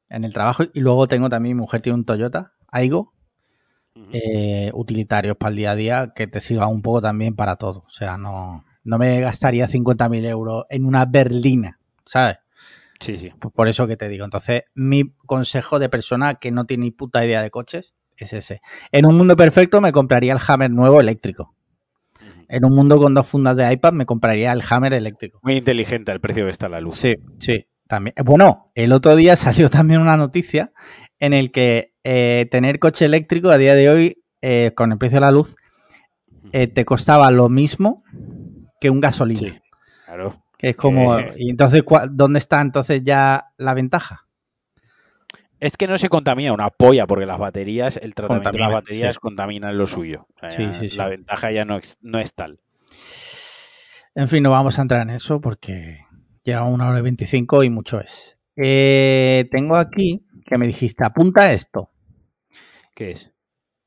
[0.09, 3.15] en el trabajo y luego tengo también, mi mujer tiene un Toyota Aigo,
[4.13, 7.85] eh, utilitarios para el día a día que te sirva un poco también para todo.
[7.87, 12.39] O sea, no, no me gastaría 50.000 euros en una berlina, ¿sabes?
[13.01, 13.31] Sí, sí.
[13.39, 14.25] Pues por eso que te digo.
[14.25, 18.61] Entonces, mi consejo de persona que no tiene ni puta idea de coches es ese.
[18.91, 21.55] En un mundo perfecto me compraría el Hammer nuevo eléctrico.
[22.49, 25.39] En un mundo con dos fundas de iPad me compraría el Hammer eléctrico.
[25.43, 26.97] Muy inteligente el precio que está la luz.
[26.97, 27.67] Sí, sí.
[27.87, 28.15] También.
[28.25, 30.73] Bueno, el otro día salió también una noticia
[31.21, 35.17] en el que eh, tener coche eléctrico a día de hoy, eh, con el precio
[35.17, 35.57] de la luz,
[36.53, 38.03] eh, te costaba lo mismo
[38.81, 39.41] que un gasolina.
[39.41, 39.61] Sí,
[40.07, 40.43] claro.
[40.57, 41.19] Que es como.
[41.37, 44.27] Y entonces, ¿cuál- ¿dónde está entonces ya la ventaja?
[45.61, 49.15] Es que no se contamina una polla porque las baterías, el tratamiento de las baterías
[49.15, 49.21] sí.
[49.21, 50.27] contamina lo suyo.
[50.37, 50.97] O sea, Sí, sí, sí.
[50.97, 52.61] La ventaja ya no es, no es tal.
[54.15, 55.99] En fin, no vamos a entrar en eso porque
[56.45, 58.39] lleva una hora y 25 y mucho es.
[58.55, 61.91] Tengo aquí que me dijiste, apunta esto.
[62.95, 63.33] ¿Qué es?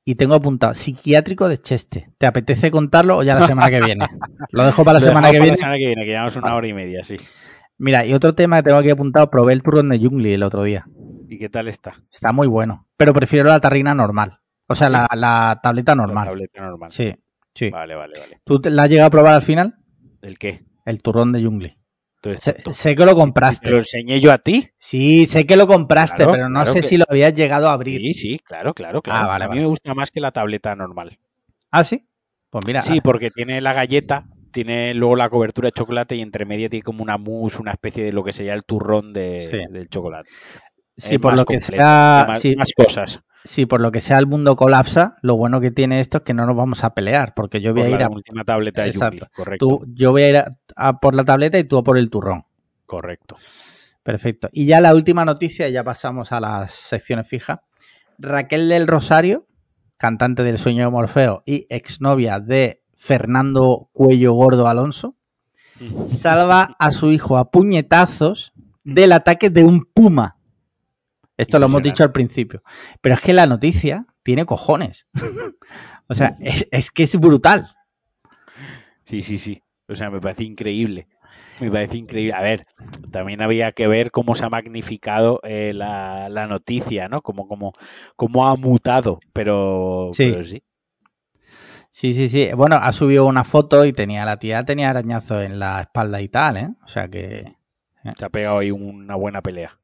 [0.05, 2.11] Y tengo apuntado, psiquiátrico de Cheste.
[2.17, 4.07] ¿Te apetece contarlo o ya la semana que viene?
[4.51, 5.51] Lo dejo para la semana que para viene.
[5.51, 7.17] La semana que viene, que llevamos una hora y media, sí.
[7.77, 10.63] Mira, y otro tema que tengo aquí apuntado, probé el turrón de Jungli el otro
[10.63, 10.85] día.
[11.27, 11.93] ¿Y qué tal está?
[12.11, 14.39] Está muy bueno, pero prefiero la tarrina normal.
[14.67, 14.93] O sea, ¿Sí?
[14.93, 16.25] la, la tableta La normal.
[16.25, 16.89] tableta normal.
[16.91, 17.13] Sí,
[17.53, 17.69] sí.
[17.69, 18.41] Vale, vale, vale.
[18.43, 19.75] ¿Tú te la has llegado a probar al final?
[20.21, 20.63] ¿El qué?
[20.85, 21.77] El turrón de Jungli.
[22.39, 22.53] Sé,
[22.95, 23.69] que lo ¿Te lo compraste.
[23.77, 24.67] enseñé yo a ti?
[24.77, 27.67] Sí, sé que lo compraste, Claro, pero no claro sé que- si lo habías llegado
[27.69, 27.99] a abrir.
[27.99, 29.19] Sí, sí, claro, claro, claro.
[29.23, 29.61] Ah, vale, a mí vale.
[29.61, 31.17] me gusta más que la tableta normal.
[31.71, 32.05] Ah, sí.
[32.51, 36.45] Pues mira, Sí, porque tiene la galleta, tiene luego la cobertura de chocolate y entre
[36.45, 39.73] media tiene como una mousse, una especie de lo que sería el turrón de, Sí.
[39.73, 40.29] del chocolate.
[41.01, 43.21] Si es por lo que sea, más, si, más cosas.
[43.43, 46.33] si por lo que sea el mundo colapsa, lo bueno que tiene esto es que
[46.33, 48.83] no nos vamos a pelear, porque yo voy Por a ir la a, última tableta
[48.83, 49.25] de Exacto.
[49.25, 49.67] Yuki, correcto.
[49.67, 50.45] tú, yo voy a ir a,
[50.75, 52.43] a por la tableta y tú a por el turrón.
[52.85, 53.37] Correcto.
[54.03, 54.49] Perfecto.
[54.51, 57.59] Y ya la última noticia, ya pasamos a las secciones fijas.
[58.17, 59.47] Raquel del Rosario,
[59.97, 65.15] cantante del Sueño de Morfeo y exnovia de Fernando Cuello Gordo Alonso,
[66.07, 68.53] salva a su hijo a puñetazos
[68.83, 70.37] del ataque de un puma.
[71.37, 72.63] Esto lo hemos dicho al principio.
[73.01, 75.07] Pero es que la noticia tiene cojones.
[76.07, 77.67] O sea, es, es que es brutal.
[79.03, 79.63] Sí, sí, sí.
[79.87, 81.07] O sea, me parece increíble.
[81.61, 82.33] Me parece increíble.
[82.33, 82.65] A ver,
[83.11, 87.21] también había que ver cómo se ha magnificado eh, la, la noticia, ¿no?
[87.21, 87.71] Cómo, cómo,
[88.17, 89.21] cómo ha mutado.
[89.31, 90.31] Pero Sí.
[90.31, 90.63] pero sí.
[91.89, 92.49] Sí, sí, sí.
[92.57, 96.27] Bueno, ha subido una foto y tenía la tía tenía arañazos en la espalda y
[96.29, 96.69] tal, ¿eh?
[96.83, 97.55] O sea que
[98.17, 99.79] Se ha pegado ahí una buena pelea.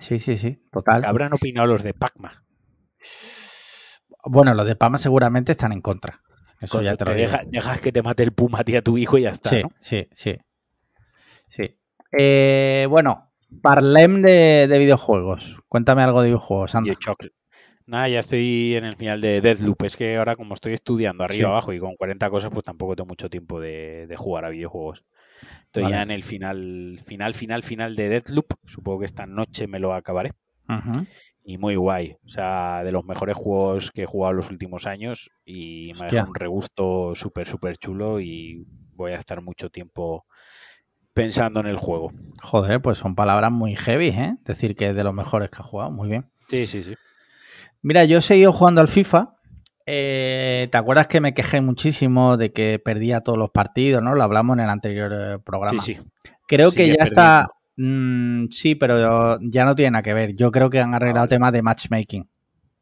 [0.00, 1.04] Sí, sí, sí, total.
[1.04, 2.44] Habrán opinado los de Pacma.
[4.24, 6.20] Bueno, los de Pama seguramente están en contra.
[6.60, 7.26] Eso ya te lo digo.
[7.30, 9.48] deja- dejas que te mate el puma a ti a tu hijo y ya está,
[9.50, 9.70] Sí, ¿no?
[9.80, 10.36] sí, sí.
[11.48, 11.78] Sí.
[12.18, 13.32] Eh, bueno,
[13.62, 15.60] parlem de, de videojuegos.
[15.68, 16.92] Cuéntame algo de videojuegos, anda.
[17.86, 19.82] Nada, ya estoy en el final de Deathloop.
[19.84, 21.50] Es que ahora como estoy estudiando arriba Sí.
[21.50, 25.02] abajo y con 40 cosas, pues tampoco tengo mucho tiempo de, de jugar a videojuegos.
[25.70, 25.94] Estoy Vale.
[25.94, 28.54] ya en el final, final, final, final de Deathloop.
[28.66, 30.32] Supongo que esta noche me lo acabaré.
[31.44, 32.16] Y muy guay.
[32.26, 35.30] O sea, de los mejores juegos que he jugado en los últimos años.
[35.44, 38.18] Y me dejado un regusto súper, súper chulo.
[38.18, 38.66] Y
[38.96, 40.26] voy a estar mucho tiempo
[41.12, 42.10] pensando en el juego.
[42.42, 44.38] Joder, pues son palabras muy heavy, ¿eh?
[44.44, 45.92] Decir que es de los mejores que ha jugado.
[45.92, 46.28] Muy bien.
[46.48, 46.94] Sí, sí, sí.
[47.80, 49.36] Mira, yo he seguido jugando al FIFA.
[49.92, 54.14] Eh, ¿Te acuerdas que me quejé muchísimo de que perdía todos los partidos, ¿no?
[54.14, 55.82] Lo hablamos en el anterior eh, programa.
[55.82, 56.00] Sí, sí.
[56.46, 57.48] Creo que ya está.
[57.76, 60.36] mm, sí, pero ya no tiene nada que ver.
[60.36, 61.30] Yo creo que han arreglado vale.
[61.30, 62.30] temas de matchmaking.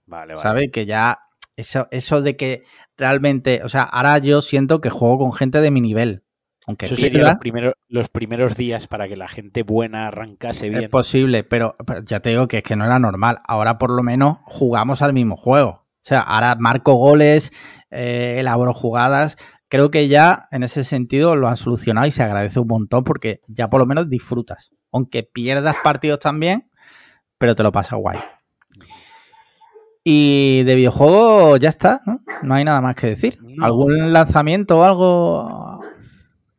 [0.04, 0.42] Vale, vale.
[0.42, 0.70] ¿Sabes?
[0.70, 1.18] Que ya.
[1.56, 2.64] Eso, eso de que
[2.98, 3.62] realmente.
[3.64, 6.24] O sea, ahora yo siento que juego con gente de mi nivel.
[6.66, 10.82] Aunque Eso pierda, los primeros, los primeros días para que la gente buena arrancase bien.
[10.82, 13.38] es posible, pero, pero ya te digo que es que no era normal.
[13.46, 15.87] Ahora por lo menos jugamos al mismo juego.
[16.08, 17.52] O sea, ahora marco goles,
[17.90, 19.36] eh, elaboro jugadas.
[19.68, 23.42] Creo que ya en ese sentido lo han solucionado y se agradece un montón porque
[23.46, 24.70] ya por lo menos disfrutas.
[24.90, 26.70] Aunque pierdas partidos también,
[27.36, 28.18] pero te lo pasas guay.
[30.02, 32.22] Y de videojuego ya está, ¿no?
[32.42, 33.36] No hay nada más que decir.
[33.60, 35.77] ¿Algún lanzamiento o algo?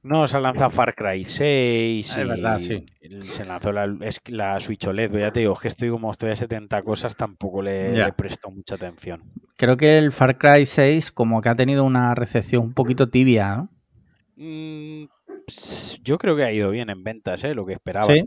[0.02, 2.86] No, se ha lanzado Far Cry 6 Ah, es verdad, sí.
[3.30, 3.94] se lanzó la,
[4.28, 5.10] la Switch OLED.
[5.12, 8.14] pero Ya te digo, es que estoy como estoy a 70 cosas, tampoco le, le
[8.14, 9.24] presto mucha atención.
[9.58, 13.56] Creo que el Far Cry 6 como que ha tenido una recepción un poquito tibia,
[13.58, 13.70] ¿no?
[14.38, 15.06] Mm,
[16.04, 17.54] yo creo que ha ido bien en ventas, ¿eh?
[17.54, 18.08] lo que esperaba.
[18.14, 18.24] Sí.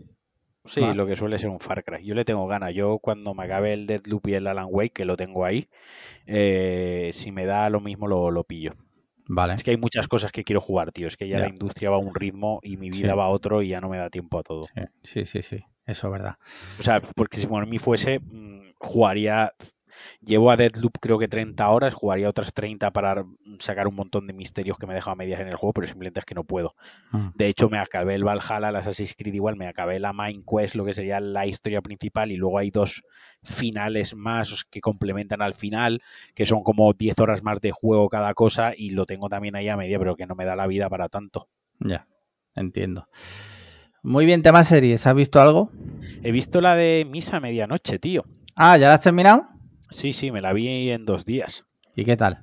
[0.65, 2.05] Sí, lo que suele ser un Far Cry.
[2.05, 2.73] Yo le tengo ganas.
[2.73, 5.67] Yo cuando me acabe el Deathloop y el Alan Wake, que lo tengo ahí,
[6.27, 8.73] eh, si me da lo mismo lo, lo pillo.
[9.35, 9.55] Vale.
[9.55, 11.09] Es que hay muchas cosas que quiero jugar, tío.
[11.09, 11.45] Es que ya, Ya.
[11.45, 13.17] la industria va a un ritmo y mi vida Sí.
[13.17, 14.67] va a otro y ya no me da tiempo a todo.
[14.67, 15.65] Sí, sí, sí, sí.
[15.87, 16.37] Eso es verdad.
[16.79, 19.53] O sea, porque si por mí fuese, mm, jugaría
[20.21, 23.25] Llevo a Deadloop creo que 30 horas, jugaría otras 30 para
[23.59, 25.87] sacar un montón de misterios que me he dejado a medias en el juego, pero
[25.87, 26.75] simplemente es que no puedo.
[27.13, 27.29] Mm.
[27.35, 30.75] De hecho, me acabé el Valhalla, el Assassin's Creed igual, me acabé la Main Quest,
[30.75, 33.03] lo que sería la historia principal, y luego hay dos
[33.43, 36.01] finales más que complementan al final,
[36.35, 39.69] que son como 10 horas más de juego cada cosa, y lo tengo también ahí
[39.69, 41.49] a media, pero que no me da la vida para tanto.
[41.81, 42.07] Ya,
[42.55, 43.09] entiendo.
[44.05, 45.07] Muy bien, tema series.
[45.07, 45.71] ¿Has visto algo?
[46.25, 48.25] He visto la de Misa a Medianoche, tío.
[48.57, 49.47] Ah, ¿ya la has terminado?
[49.93, 51.65] Sí, sí, me la vi en dos días.
[51.95, 52.43] ¿Y qué tal?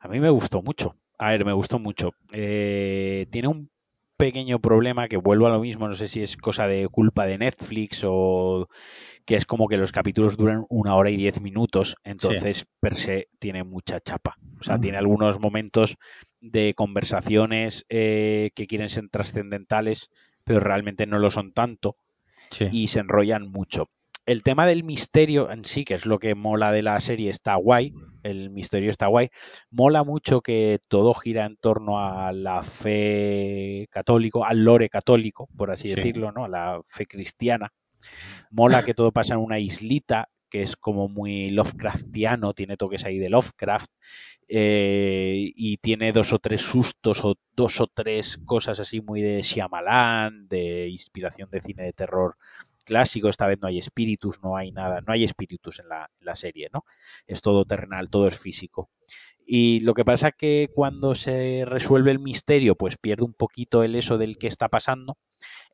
[0.00, 0.96] A mí me gustó mucho.
[1.18, 2.12] A ver, me gustó mucho.
[2.32, 3.70] Eh, tiene un
[4.16, 7.38] pequeño problema que vuelvo a lo mismo, no sé si es cosa de culpa de
[7.38, 8.68] Netflix o
[9.24, 13.28] que es como que los capítulos duran una hora y diez minutos, entonces per se
[13.38, 14.36] tiene mucha chapa.
[14.60, 15.96] O sea, tiene algunos momentos
[16.40, 20.10] de conversaciones eh, que quieren ser trascendentales,
[20.44, 21.96] pero realmente no lo son tanto
[22.50, 22.66] Sí.
[22.72, 23.88] y se enrollan mucho.
[24.28, 27.54] El tema del misterio en sí, que es lo que mola de la serie, está
[27.54, 27.94] guay.
[28.22, 29.30] El misterio está guay.
[29.70, 35.70] Mola mucho que todo gira en torno a la fe católico, al lore católico, por
[35.70, 35.94] así Sí.
[35.94, 36.44] decirlo, ¿no?
[36.44, 37.72] A la fe cristiana.
[38.50, 43.18] Mola que todo pasa en una islita, que es como muy Lovecraftiano, tiene toques ahí
[43.18, 43.90] de Lovecraft.
[44.50, 49.42] eh, y tiene dos o tres sustos o dos o tres cosas así muy de
[49.42, 52.36] Shyamalan, de inspiración de cine de terror
[52.88, 53.28] clásico.
[53.28, 56.84] Esta vez no hay espíritus, no hay nada, no hay espíritus en la, serie, ¿no?
[57.26, 58.90] Es todo terrenal, todo es físico.
[59.46, 63.94] Y lo que pasa que cuando se resuelve el misterio, pues pierde un poquito el
[63.94, 65.16] eso del que está pasando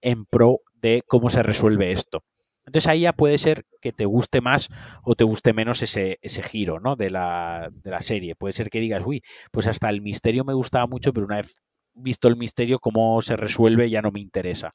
[0.00, 2.24] en pro de cómo se resuelve esto.
[2.66, 4.68] Entonces ahí ya puede ser que te guste más
[5.02, 6.96] o te guste menos ese, ese giro ¿no?
[6.96, 8.36] de, la, de la serie.
[8.36, 9.22] Puede ser que digas, uy,
[9.52, 11.63] pues hasta el misterio me gustaba mucho, pero una vez
[11.94, 14.74] visto el misterio, cómo se resuelve, ya no me interesa.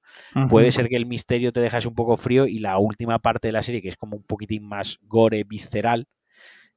[0.49, 3.51] Puede ser que el misterio te dejase un poco frío y la última parte de
[3.51, 6.07] la serie, que es como un poquitín más gore, visceral,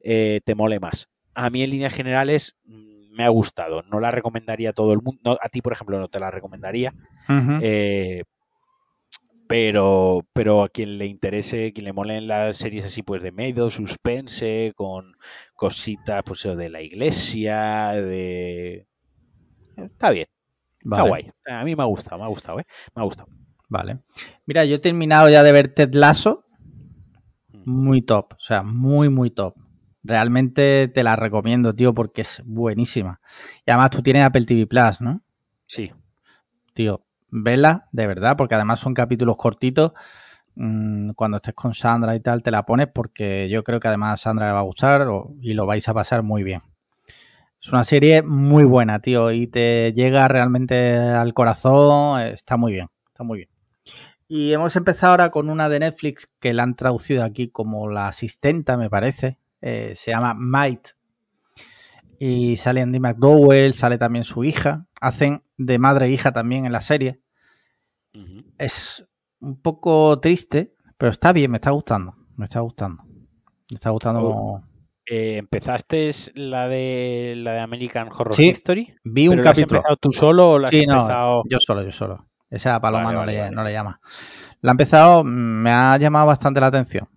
[0.00, 1.08] eh, te mole más.
[1.34, 3.82] A mí en líneas generales mm, me ha gustado.
[3.82, 5.20] No la recomendaría a todo el mundo.
[5.24, 6.92] No, a ti, por ejemplo, no te la recomendaría.
[7.62, 8.24] Eh,
[9.46, 13.70] pero, pero a quien le interese, quien le molen las series así, pues de medio,
[13.70, 15.16] suspense, con
[15.54, 18.86] cositas, pues de la iglesia, de...
[19.76, 20.26] Está bien,
[20.84, 21.30] está guay.
[21.46, 22.66] A mí me ha gustado, me ha gustado, ¿eh?
[22.94, 23.28] Me ha gustado.
[23.68, 24.00] Vale.
[24.46, 26.44] Mira, yo he terminado ya de ver Ted Lasso.
[27.52, 27.70] Mm.
[27.70, 28.34] Muy top.
[28.34, 29.54] O sea, muy, muy top.
[30.02, 33.20] Realmente te la recomiendo, tío, porque es buenísima.
[33.64, 35.22] Y además tú tienes Apple TV Plus, ¿no?
[35.66, 35.92] Sí,
[36.74, 39.92] Tío, vela, de verdad, porque además son capítulos cortitos.
[40.54, 44.14] Mm, Cuando estés con Sandra y tal, te la pones porque yo creo que además
[44.20, 45.06] a Sandra le va a gustar
[45.40, 46.60] y lo vais a pasar muy bien.
[47.62, 52.20] Es una serie muy buena, tío, y te llega realmente al corazón.
[52.20, 53.48] Está muy bien, está muy bien.
[54.26, 58.08] Y hemos empezado ahora con una de Netflix que la han traducido aquí como la
[58.08, 59.38] asistenta, me parece.
[59.60, 60.88] Eh, se llama Might.
[62.18, 64.86] Y sale Andy McDowell, sale también su hija.
[65.00, 67.20] Hacen de madre e hija también en la serie.
[68.58, 69.06] Es
[69.40, 72.16] un poco triste, pero está bien, me está gustando.
[72.36, 73.04] Me está gustando.
[73.04, 74.20] Me está gustando.
[74.20, 74.32] Oh.
[74.32, 74.71] como-
[75.06, 78.94] Eh, ¿Empezaste la de la de American Horror Sí, History?
[79.02, 79.78] Vi un ¿Pero la has capítulo.
[79.78, 81.42] empezado tú solo o la has Sí, no, empezado...?
[81.50, 82.26] yo solo, yo solo.
[82.50, 83.56] Esa paloma Vale, no, vale, le, vale.
[83.56, 84.00] no le llama.
[84.60, 87.08] La ha empezado, mm, me ha llamado bastante la atención.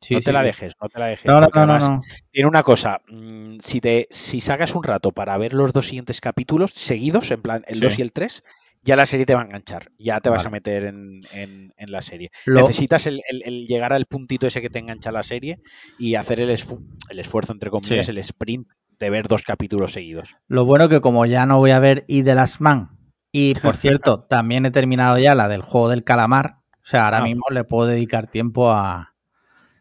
[0.00, 1.26] Sí, no te la dejes, no te la dejes.
[1.26, 2.00] No, no, no, no, además no.
[2.32, 6.20] Tiene una cosa, mm, si te si sacas un rato para ver los dos siguientes
[6.20, 7.80] capítulos seguidos, en plan el Sí.
[7.82, 8.42] 2 y el 3,
[8.82, 11.92] ya la serie te va a enganchar, ya te vas a meter en, en- en
[11.92, 12.30] la serie.
[12.46, 15.60] Lo- Necesitas el, el- el llegar al puntito ese que te engancha la serie
[15.98, 18.10] y hacer el, esfu- el esfuerzo, entre comillas, Sí.
[18.12, 18.68] el sprint
[18.98, 20.34] de ver dos capítulos seguidos.
[20.48, 22.90] Lo bueno que como ya no voy a ver Y de Last Man,
[23.32, 27.18] y por cierto, también he terminado ya la del juego del calamar, o sea, ahora
[27.18, 27.24] Ah.
[27.24, 29.14] mismo le puedo dedicar tiempo a...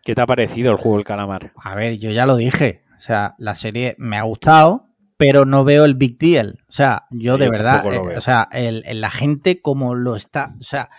[0.04, 1.52] ¿Qué te ha parecido el juego del calamar?
[1.56, 4.88] A ver, yo ya lo dije, o sea, la serie me ha gustado,
[5.22, 6.58] pero no veo el big deal.
[6.68, 10.16] O sea, yo de yo verdad, eh, o sea, el, el- la gente como lo
[10.16, 10.90] está, o sea,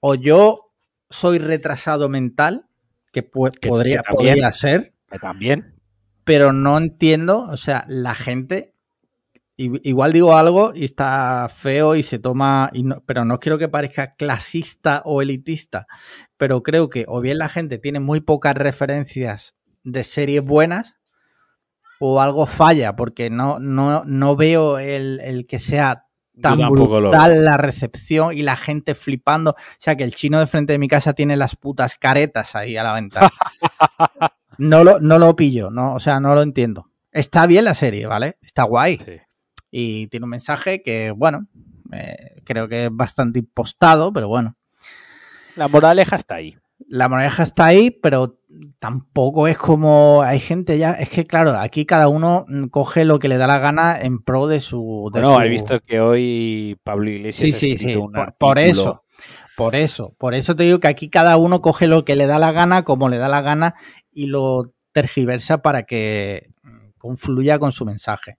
[0.00, 0.72] o yo
[1.10, 2.70] soy retrasado mental,
[3.12, 4.16] que, podría, que también.
[4.34, 5.74] podría ser, También.
[6.24, 8.72] pero no entiendo, o sea, la gente,
[9.58, 13.68] igual digo algo y está feo y se toma, y no- pero no quiero que
[13.68, 15.86] parezca clasista o elitista,
[16.38, 19.54] pero creo que o bien la gente tiene muy pocas referencias
[19.84, 20.95] de series buenas
[22.00, 26.06] o algo falla, porque no, no, no veo el, el que sea
[26.40, 29.50] tan brutal la recepción y la gente flipando.
[29.52, 32.76] O sea, que el chino de frente de mi casa tiene las putas caretas ahí
[32.76, 33.30] a la ventana.
[34.58, 36.90] No lo, no lo pillo, no, o sea, no lo entiendo.
[37.12, 38.38] Está bien la serie, ¿vale?
[38.40, 38.96] Está guay.
[38.96, 39.18] Sí.
[39.70, 41.46] Y tiene un mensaje que, bueno,
[41.92, 44.56] eh, creo que es bastante impostado, pero bueno.
[45.56, 46.56] La moraleja está ahí.
[46.88, 48.38] La moraleja está ahí, pero
[48.78, 53.28] tampoco es como hay gente ya, es que claro, aquí cada uno coge lo que
[53.28, 55.10] le da la gana en pro de su...
[55.12, 55.40] De no, su...
[55.40, 58.04] he visto que hoy Pablo Iglesias Sí, ha sí, escrito sí.
[58.04, 59.04] un Por, por eso,
[59.56, 62.38] por eso, por eso te digo que aquí cada uno coge lo que le da
[62.38, 63.74] la gana, como le da la gana
[64.12, 66.50] y lo tergiversa para que
[66.98, 68.38] confluya con su mensaje.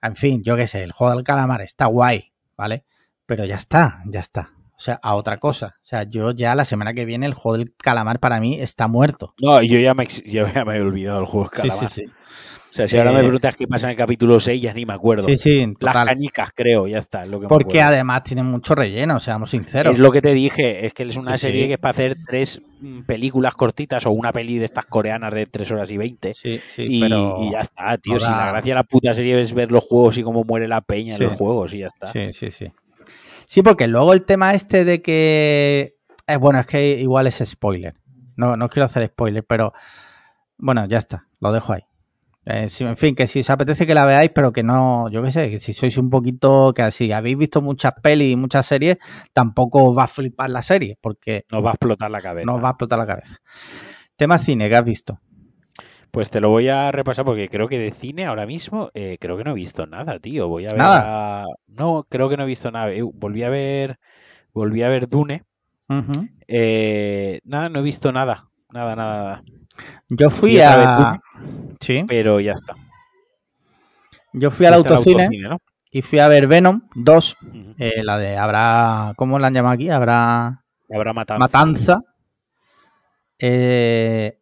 [0.00, 2.84] En fin, yo qué sé, el juego del calamar está guay, ¿vale?
[3.26, 4.52] Pero ya está, ya está.
[4.78, 5.74] O sea, a otra cosa.
[5.82, 8.86] O sea, yo ya la semana que viene el juego del calamar para mí está
[8.86, 9.34] muerto.
[9.42, 11.88] No, yo ya me, yo ya me he olvidado del juego Sí, Calamar.
[11.90, 12.10] sí, sí.
[12.70, 14.86] O sea, si ahora me Eh, preguntas qué pasa en el capítulo 6, ya ni
[14.86, 15.26] me acuerdo.
[15.26, 17.24] Sí, sí, Las canicas, creo, ya está.
[17.24, 19.94] Es lo que me Porque además tiene mucho relleno, seamos sinceros.
[19.94, 21.68] Es lo que te dije, es que es una Sí, serie sí.
[21.68, 25.46] que es para hacer tres mm, películas cortitas o una peli de estas coreanas de
[25.46, 26.34] 3 horas y 20.
[26.34, 27.38] Sí, sí, y, pero...
[27.42, 28.20] y ya está, tío.
[28.20, 30.82] Si la gracia de la puta serie es ver los juegos y cómo muere la
[30.82, 31.22] peña Sí.
[31.24, 32.06] en los juegos y ya está.
[32.12, 32.70] Sí, sí, sí.
[33.48, 35.96] Sí, porque luego el tema este de que.
[36.26, 37.94] eh, bueno, es que igual es spoiler.
[38.36, 39.72] No, no quiero hacer spoiler, pero.
[40.58, 41.82] Bueno, ya está, lo dejo ahí.
[42.44, 45.32] Eh, en fin, que si os apetece que la veáis, pero que no, yo qué
[45.32, 48.98] sé, que si sois un poquito, que así habéis visto muchas pelis y muchas series,
[49.32, 52.44] tampoco os va a flipar la serie, porque Nos va a explotar la cabeza.
[52.44, 53.36] no os va a explotar la cabeza.
[54.16, 55.20] Tema cine, que has visto?
[56.10, 59.36] Pues te lo voy a repasar porque creo que de cine ahora mismo eh, creo
[59.36, 60.48] que no he visto nada, tío.
[60.48, 60.78] Voy a ver.
[60.78, 61.42] Nada.
[61.42, 62.90] a- No, creo que no he visto nada.
[63.14, 63.98] Volví a ver.
[64.54, 65.44] Volví a ver Dune.
[66.46, 68.48] Eh, nada, no he visto nada.
[68.72, 69.42] Nada, nada, nada.
[70.08, 71.20] Yo fui a.
[71.80, 72.74] Sí, Pero ya está.
[74.32, 75.58] yo fui al Fuiste autocine ¿no?
[75.90, 77.74] y fui a ver Venom 2 Ujú.
[77.78, 79.88] Eh, la de habrá, ¿cómo la han llamado aquí?
[79.90, 81.38] Habrá Habrá matado.
[81.38, 82.00] Matanza.
[83.38, 84.38] Eh,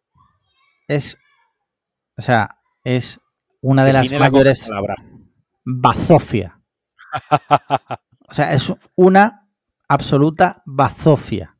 [0.87, 1.17] es,
[2.17, 3.19] o sea, es
[3.61, 4.95] una de las Define la mayores palabra.
[5.65, 6.59] bazofia.
[8.29, 9.47] O sea, es una
[9.87, 11.55] absoluta bazofia.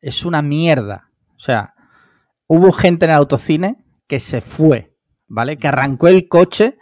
[0.00, 1.10] Es una mierda.
[1.36, 1.74] O sea,
[2.46, 4.94] hubo gente en el autocine que se fue,
[5.26, 5.56] ¿vale?
[5.56, 6.78] Que arrancó el coche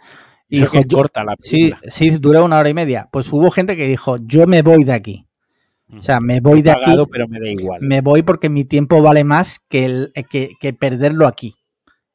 [0.49, 1.91] y Eso dijo, que "Yo- corta la Sí, película.
[1.91, 3.09] sí, duró una hora y media.
[3.11, 5.27] Pues hubo gente que dijo, yo me voy de aquí.
[5.95, 7.79] O sea, me voy de He aquí, pagado, pero me da igual.
[7.81, 11.55] me voy porque mi tiempo vale más que, el- que, que perderlo aquí.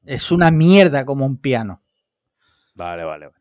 [0.05, 1.83] Es una mierda como un piano.
[2.77, 3.39] Vale, vale, vale.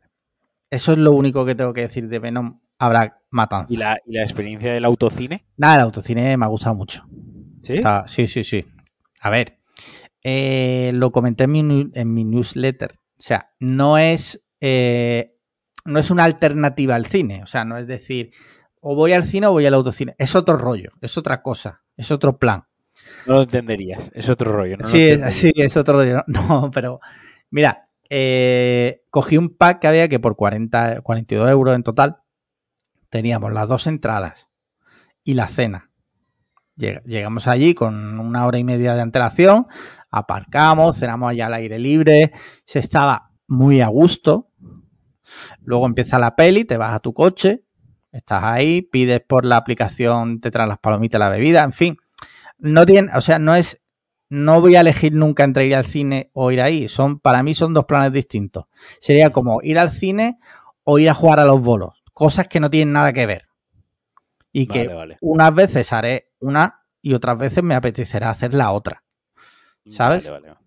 [0.69, 2.59] Eso es lo único que tengo que decir de Venom.
[2.77, 3.73] Habrá matanza.
[3.73, 5.45] ¿Y la, y la experiencia del autocine?
[5.57, 7.05] Nada, el autocine me ha gustado mucho.
[7.63, 7.75] ¿Sí?
[7.75, 8.65] Está- sí, sí, sí.
[9.21, 9.59] A ver,
[10.23, 12.99] eh, lo comenté en mi, en mi newsletter.
[13.17, 15.35] O sea, no es, eh,
[15.85, 17.43] no es una alternativa al cine.
[17.43, 18.31] O sea, no es decir,
[18.79, 20.15] o voy al cine o voy al autocine.
[20.17, 22.63] Es otro rollo, es otra cosa, es otro plan.
[23.25, 24.11] No lo entenderías.
[24.13, 24.77] Es otro rollo.
[24.77, 26.23] No sí, es, sí, es otro rollo.
[26.27, 26.99] No, pero
[27.51, 32.17] mira, eh, cogí un pack que había que por 40, 42 euros en total
[33.09, 34.47] teníamos las dos entradas
[35.23, 35.91] y la cena.
[36.77, 39.67] Lleg- Llegamos allí con una hora y media de antelación,
[40.09, 42.31] aparcamos, cenamos allá al aire libre,
[42.65, 44.49] se estaba muy a gusto.
[45.61, 47.63] Luego empieza la peli, te vas a tu coche,
[48.11, 51.97] estás ahí, pides por la aplicación, te traen las palomitas, la bebida, en fin.
[52.59, 53.83] No tiene, o sea, no es,
[54.29, 56.87] no voy a elegir nunca entre ir al cine o ir ahí.
[56.87, 58.65] Son, para mí son dos planes distintos.
[59.01, 60.39] Sería como ir al cine
[60.83, 62.03] o ir a jugar a los bolos.
[62.13, 63.47] Cosas que no tienen nada que ver.
[64.51, 69.03] Y que Vale, unas veces haré una y otras veces me apetecerá hacer la otra.
[69.89, 70.25] ¿sabes?
[70.29, 70.58] Vale, vale.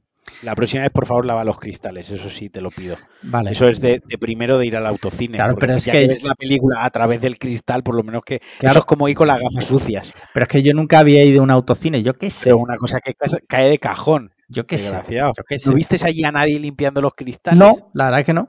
[0.43, 2.11] La próxima vez, por favor, lava los cristales.
[2.11, 2.97] Eso sí, te lo pido.
[3.23, 3.51] Vale.
[3.53, 5.37] Eso es de, de primero de ir al autocine.
[5.37, 8.23] Claro, pero es ya que- ves la película a través del cristal, por lo menos
[8.25, 8.39] que.
[8.59, 8.71] Claro.
[8.73, 10.13] Eso es como ir con las gafas sucias.
[10.33, 12.03] Pero es que yo nunca había ido a un autocine.
[12.03, 12.51] Yo qué sé.
[12.51, 14.33] Es una cosa que ca- cae de cajón.
[14.49, 14.85] Yo qué sé.
[14.85, 15.33] Desgraciado.
[15.37, 15.69] Yo qué sé.
[15.71, 17.59] ¿No viste allí a nadie limpiando los cristales?
[17.59, 18.49] No, la verdad es que no.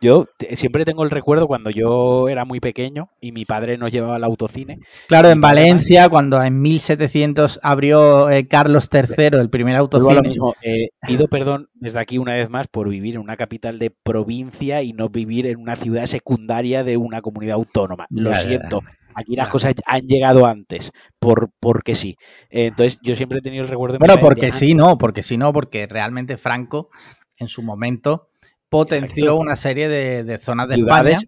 [0.00, 4.16] Yo siempre tengo el recuerdo cuando yo era muy pequeño y mi padre nos llevaba
[4.16, 4.78] al autocine.
[5.08, 10.20] Claro, en Valencia, cuando en 1700 abrió eh, Carlos III el primer Vuelvo a lo
[10.20, 10.28] autocine.
[10.28, 10.54] mismo.
[10.62, 14.82] eh, pido perdón desde aquí una vez más por vivir en una capital de provincia
[14.82, 18.06] y no vivir en una ciudad secundaria de una comunidad autónoma.
[18.10, 18.82] Lo siento.
[19.14, 22.14] Aquí las cosas han llegado antes, por porque sí.
[22.50, 25.36] Eh, entonces, yo siempre he tenido el recuerdo Bueno, de porque sí, no, porque sí,
[25.36, 26.88] no, porque realmente Franco
[27.36, 28.28] en su momento
[28.68, 29.40] potenció Exacto.
[29.40, 31.26] una serie de, de zonas de España, ciudades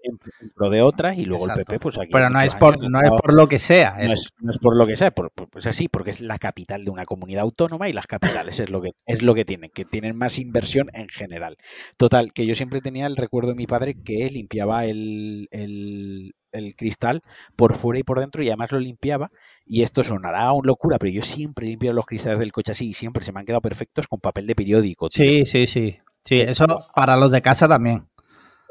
[0.54, 1.60] pro de otras y luego Exacto.
[1.60, 2.08] el PP, pues aquí.
[2.12, 4.50] pero no es por años no es por lo que sea, no es- es, no
[4.52, 7.04] es por lo que sea, por, por- pues así, porque es la capital de una
[7.04, 10.38] comunidad autónoma y las capitales es lo que es lo que tienen, que tienen más
[10.38, 11.56] inversión en general.
[11.96, 16.74] Total, que yo siempre tenía el recuerdo de mi padre que limpiaba el, el- el
[16.74, 17.22] cristal
[17.54, 19.30] por fuera y por dentro y además lo limpiaba
[19.64, 22.88] y esto sonará una locura, pero yo siempre he limpiado los cristales del coche así
[22.88, 25.08] y siempre se me han quedado perfectos con papel de periódico.
[25.08, 25.24] tío.
[25.24, 25.98] Sí, sí, sí.
[26.24, 28.06] Sí, eso para los de casa también.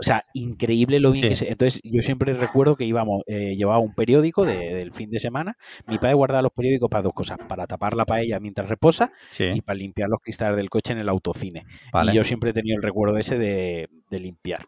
[0.02, 1.50] O sea, increíble lo bien que se...
[1.50, 5.58] Entonces, yo siempre recuerdo que íbamos, eh, llevaba un periódico del fin de semana.
[5.88, 9.62] Mi padre guardaba los periódicos para dos cosas: para tapar la paella mientras reposa y
[9.62, 11.66] para limpiar los cristales del coche en el autocine.
[12.06, 14.66] Y yo siempre he tenido el recuerdo ese de, limpiar.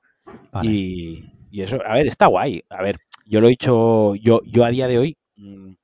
[0.61, 2.63] Y, eso, a ver, está guay.
[2.69, 5.75] A ver, yo lo he dicho, yo, yo a día de hoy, mm,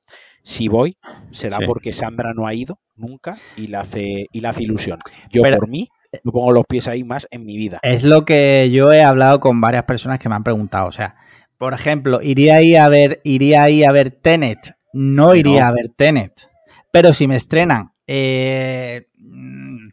[0.43, 0.97] si voy,
[1.29, 4.99] será porque Sandra no ha ido nunca y le hace, y le hace ilusión.
[5.29, 5.87] Yo por mí
[6.23, 7.79] no pongo los pies ahí más en mi vida.
[7.83, 10.87] Es lo que yo he hablado con varias personas que me han preguntado.
[10.87, 11.15] O sea,
[11.57, 14.75] por ejemplo, ¿iría ahí a ver, iría ahí a ver Tenet?
[14.93, 16.49] No iría a ver Tenet.
[16.91, 19.89] Pero si me estrenan, eh, mm,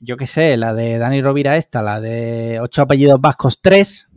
[0.00, 4.08] yo qué sé, la de Dani Rovira esta, la de Ocho apellidos vascos 3,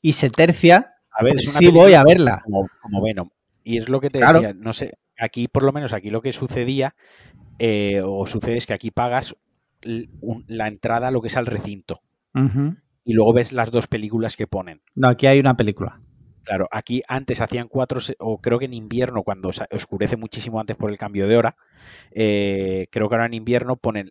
[0.00, 2.42] y se tercia, a ver, sí voy a verla.
[2.44, 3.30] Como, Venom.
[3.64, 6.32] Y es lo que te decía, no sé, aquí por lo menos aquí lo que
[6.32, 6.94] sucedía,
[7.58, 9.36] eh, o sucede es que aquí pagas
[9.82, 12.00] la entrada a lo que es al recinto.
[13.04, 14.80] Y luego ves las dos películas que ponen.
[14.94, 16.00] No, aquí hay una película.
[16.44, 20.90] Claro, aquí antes hacían cuatro, o creo que en invierno, cuando oscurece muchísimo antes por
[20.90, 21.56] el cambio de hora,
[22.10, 24.10] eh, creo que ahora en invierno ponen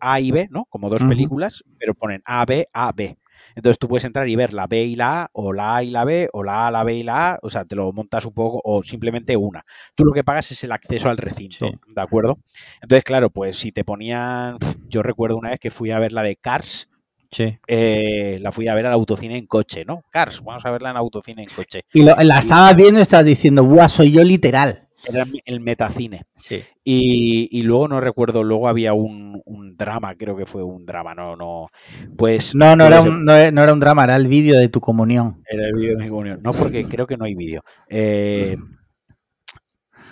[0.00, 0.66] A, y B, ¿no?
[0.66, 3.16] Como dos películas, pero ponen A, B, A, B.
[3.54, 5.90] Entonces tú puedes entrar y ver la B y la A, o la A y
[5.90, 8.24] la B, o la A, la B y la A, o sea, te lo montas
[8.24, 9.64] un poco, o simplemente una.
[9.94, 12.38] Tú lo que pagas es el acceso al recinto, ¿de acuerdo?
[12.82, 14.58] Entonces, claro, pues si te ponían,
[14.88, 16.88] yo recuerdo una vez que fui a ver la de Cars,
[17.30, 17.58] Sí.
[17.66, 20.04] Eh, la fui a ver al autocine en coche, ¿no?
[20.10, 21.84] Cars, vamos a verla en autocine en coche.
[21.92, 24.86] Y la estabas viendo y estabas diciendo, ¡buah, soy yo literal!
[25.06, 26.22] Era el metacine.
[26.36, 26.62] Sí.
[26.82, 29.42] Y, luego no recuerdo, luego había un,
[29.76, 31.68] drama, creo que fue un drama, no, no.
[32.16, 32.54] Pues.
[32.54, 35.42] No, no, era un, no, era un drama, era el vídeo de tu comunión.
[35.48, 36.40] Era el vídeo de mi comunión.
[36.42, 37.62] No, porque creo que no hay vídeo.
[37.88, 38.56] Eh,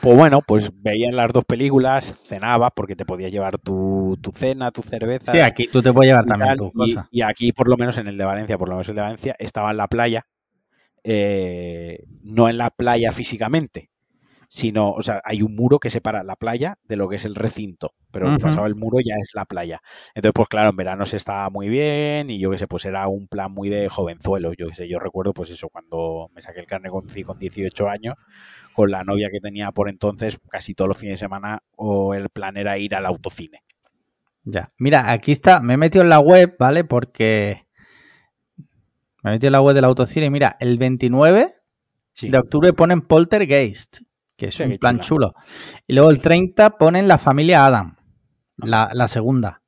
[0.03, 4.83] pues bueno, pues veían las dos películas, cenaba porque te podías llevar tu, cena, tu
[4.83, 5.31] cerveza.
[5.31, 7.09] Sí, aquí tú te puedes llevar también tu cosa.
[7.13, 9.37] Y, aquí, por lo menos en el de Valencia, por lo menos el de Valencia,
[9.39, 10.27] estaba en la playa,
[11.05, 13.92] eh, no en la playa físicamente,
[14.55, 17.35] sino, o sea, hay un muro que separa la playa de lo que es el
[17.35, 19.81] recinto, pero uh pasado el muro ya es la playa.
[20.15, 23.09] Entonces, pues claro, en verano se estaba muy bien y yo qué sé, pues era
[23.09, 26.61] un plan muy de jovenzuelo, yo qué sé, yo recuerdo pues eso, cuando me saqué
[26.61, 28.17] el carne con, con 18 años,
[28.75, 32.29] con la novia que tenía por entonces, casi todos los fines de semana, o el
[32.29, 33.63] plan era ir al autocine.
[34.45, 36.85] Ya, mira, aquí está, me he metido en la web, ¿vale?
[36.85, 37.69] Porque
[39.23, 41.55] me he metido en la web del autocine, mira, el 29
[42.21, 44.03] de octubre ponen Poltergeist
[44.43, 45.35] que es un plan chulo.
[45.87, 47.95] Y luego el 30 ponen la familia Adam,
[48.57, 49.63] la, segunda.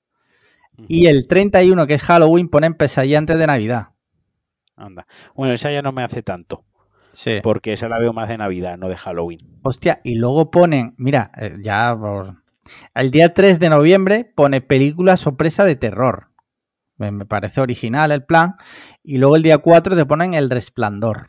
[0.89, 3.91] Y el 31, que es Halloween, ponen pesadilla antes de Navidad.
[4.75, 5.07] Anda.
[5.37, 6.65] Bueno, esa ya no me hace tanto.
[7.13, 7.39] Sí.
[7.41, 9.39] Porque esa la veo más de Navidad, no de Halloween.
[9.63, 11.97] Hostia, y luego ponen, mira, eh, ya
[12.97, 16.33] el día 3 de noviembre pone película sorpresa de terror.
[16.97, 18.57] Me, parece original el plan.
[19.05, 21.29] Y luego el día 4 te ponen El Resplandor.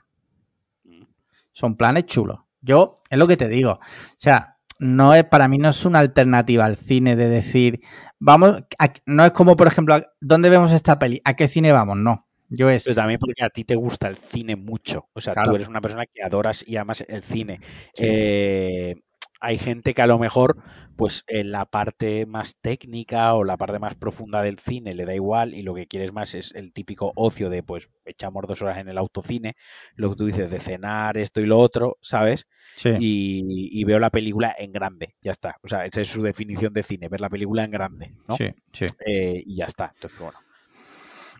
[0.83, 1.03] Mm.
[1.51, 2.44] Son planes chulos.
[2.65, 3.73] Yo, es lo que te digo.
[3.73, 3.79] O
[4.17, 7.79] sea, no es, para mí no es una alternativa al cine de decir,
[8.19, 8.63] vamos,
[9.05, 11.21] no es como, por ejemplo, ¿dónde vemos esta peli?
[11.23, 11.97] ¿A qué cine vamos?
[11.97, 12.27] No.
[12.49, 12.83] Yo es...
[12.83, 15.09] Pero también porque a ti te gusta el cine mucho.
[15.13, 17.59] O sea, tú eres una persona que adoras y amas el cine.
[17.97, 18.95] Eh,
[19.41, 20.57] hay gente que a lo mejor,
[20.95, 25.13] pues en la parte más técnica o la parte más profunda del cine le da
[25.13, 28.79] igual y lo que quieres más es el típico ocio de, pues, echamos dos horas
[28.79, 29.55] en el autocine,
[29.95, 32.47] lo que tú dices de cenar, esto y lo otro, ¿sabes?
[32.75, 32.91] Sí.
[32.99, 35.55] Y, veo la película en grande, ya está.
[35.63, 38.35] O sea, esa es su definición de cine, ver la película en grande, ¿no?
[38.35, 38.85] Sí, sí.
[39.05, 39.91] Eh, y ya está.
[39.93, 40.37] Entonces, bueno.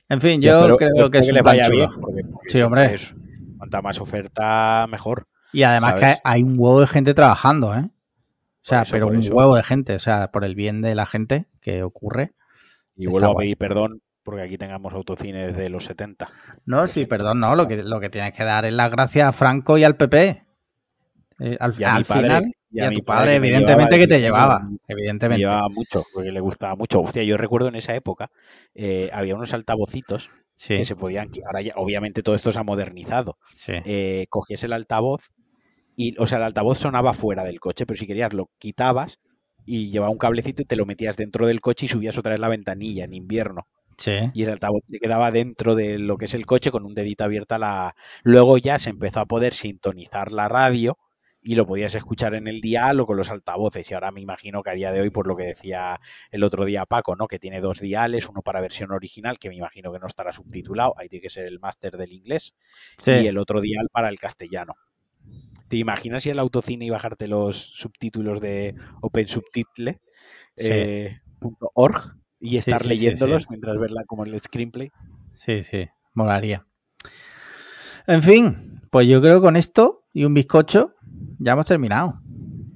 [0.08, 1.90] En fin, yo creo que, es le vaya bien.
[2.48, 2.96] sí, hombre.
[3.58, 5.28] cuanta más oferta, mejor.
[5.52, 7.86] Y además que hay un huevo de gente trabajando, ¿eh?
[7.86, 11.48] O sea, pero un huevo de gente, o sea, por el bien de la gente
[11.62, 12.34] que ocurre.
[12.96, 16.28] Y vuelvo a pedir perdón porque aquí tengamos autocine desde los 70.
[16.66, 19.32] No, sí, perdón, no, lo que, lo que tienes que dar es las gracias a
[19.32, 20.45] Franco y al PP.
[21.40, 22.06] Eh, al, final,
[22.72, 25.44] y a, tu padre, evidentemente que te llevaba, evidentemente.
[25.44, 27.02] Me llevaba mucho, porque le gustaba mucho.
[27.02, 28.32] Hostia, yo recuerdo en esa época,
[28.74, 30.30] eh, había unos altavocitos
[30.66, 33.38] que se podían, ahora ya, obviamente todo esto se ha modernizado.
[33.68, 35.34] Eh, cogías el altavoz
[35.98, 39.20] y, o sea, el altavoz sonaba fuera del coche, pero si querías lo quitabas
[39.66, 42.40] y llevaba un cablecito y te lo metías dentro del coche y subías otra vez
[42.40, 43.68] la ventanilla en invierno.
[43.98, 44.12] Sí.
[44.34, 47.24] Y el altavoz se quedaba dentro de lo que es el coche con un dedito
[47.26, 47.96] abierto a la...
[48.24, 50.98] Luego ya se empezó a poder sintonizar la radio
[51.46, 53.90] y lo podías escuchar en el dial o con los altavoces.
[53.90, 56.00] Y ahora me imagino que a día de hoy, por lo que decía
[56.32, 57.28] el otro día Paco, ¿no?
[57.28, 60.96] Que tiene dos diales, uno para versión original, que me imagino que no estará subtitulado,
[60.98, 62.56] ahí tiene que ser el máster del inglés,
[63.06, 64.74] y el otro dial para el castellano.
[65.68, 70.00] ¿Te imaginas ir al autocine y bajarte los subtítulos de OpenSubtitle.org
[70.58, 71.20] eh,
[72.40, 74.90] y estar leyéndolos mientras verla como el screenplay?
[75.36, 75.88] Sí, sí.
[76.16, 76.66] Molaría.
[78.08, 80.94] En fin, pues yo creo que con esto y un bizcocho
[81.38, 82.22] ya hemos terminado.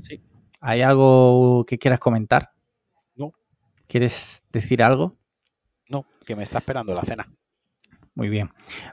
[0.02, 0.22] Sí.
[0.60, 2.52] ¿Hay algo que quieras comentar?
[3.16, 3.32] No.
[3.88, 5.18] ¿Quieres decir algo?
[5.88, 7.26] No, que me está esperando la cena.
[8.16, 8.50] Muy bien.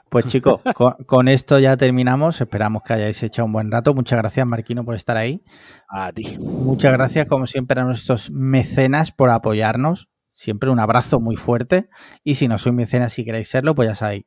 [0.07, 2.39] Pues chicos, con, con, esto ya terminamos.
[2.39, 3.93] Esperamos que hayáis echado un buen rato.
[3.93, 5.43] Muchas gracias, Marquino, por estar ahí.
[5.89, 6.37] A ti.
[6.37, 10.07] Muchas gracias, como siempre, a nuestros mecenas por apoyarnos.
[10.31, 11.89] Siempre un abrazo muy fuerte.
[12.23, 14.23] Y si no sois mecenas y queréis serlo, pues ya sabéis.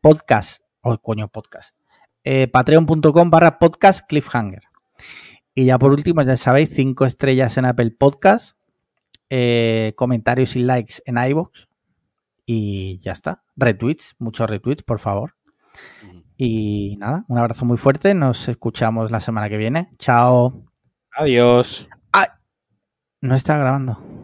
[0.00, 1.77] Podcast, o oh, coño, podcast.
[2.30, 4.64] Eh, Patreon.com barra podcast cliffhanger.
[5.54, 8.54] Y ya por último, ya sabéis, cinco estrellas en Apple Podcast,
[9.30, 11.68] eh, comentarios y likes en iVoox
[12.44, 13.44] y ya está.
[13.56, 15.36] Retweets, muchos retweets, por favor.
[16.36, 18.12] Y nada, un abrazo muy fuerte.
[18.12, 19.88] Nos escuchamos la semana que viene.
[19.98, 20.66] Chao.
[21.12, 21.88] Adiós.
[22.12, 22.26] ¡Ay!
[23.22, 24.17] No está grabando.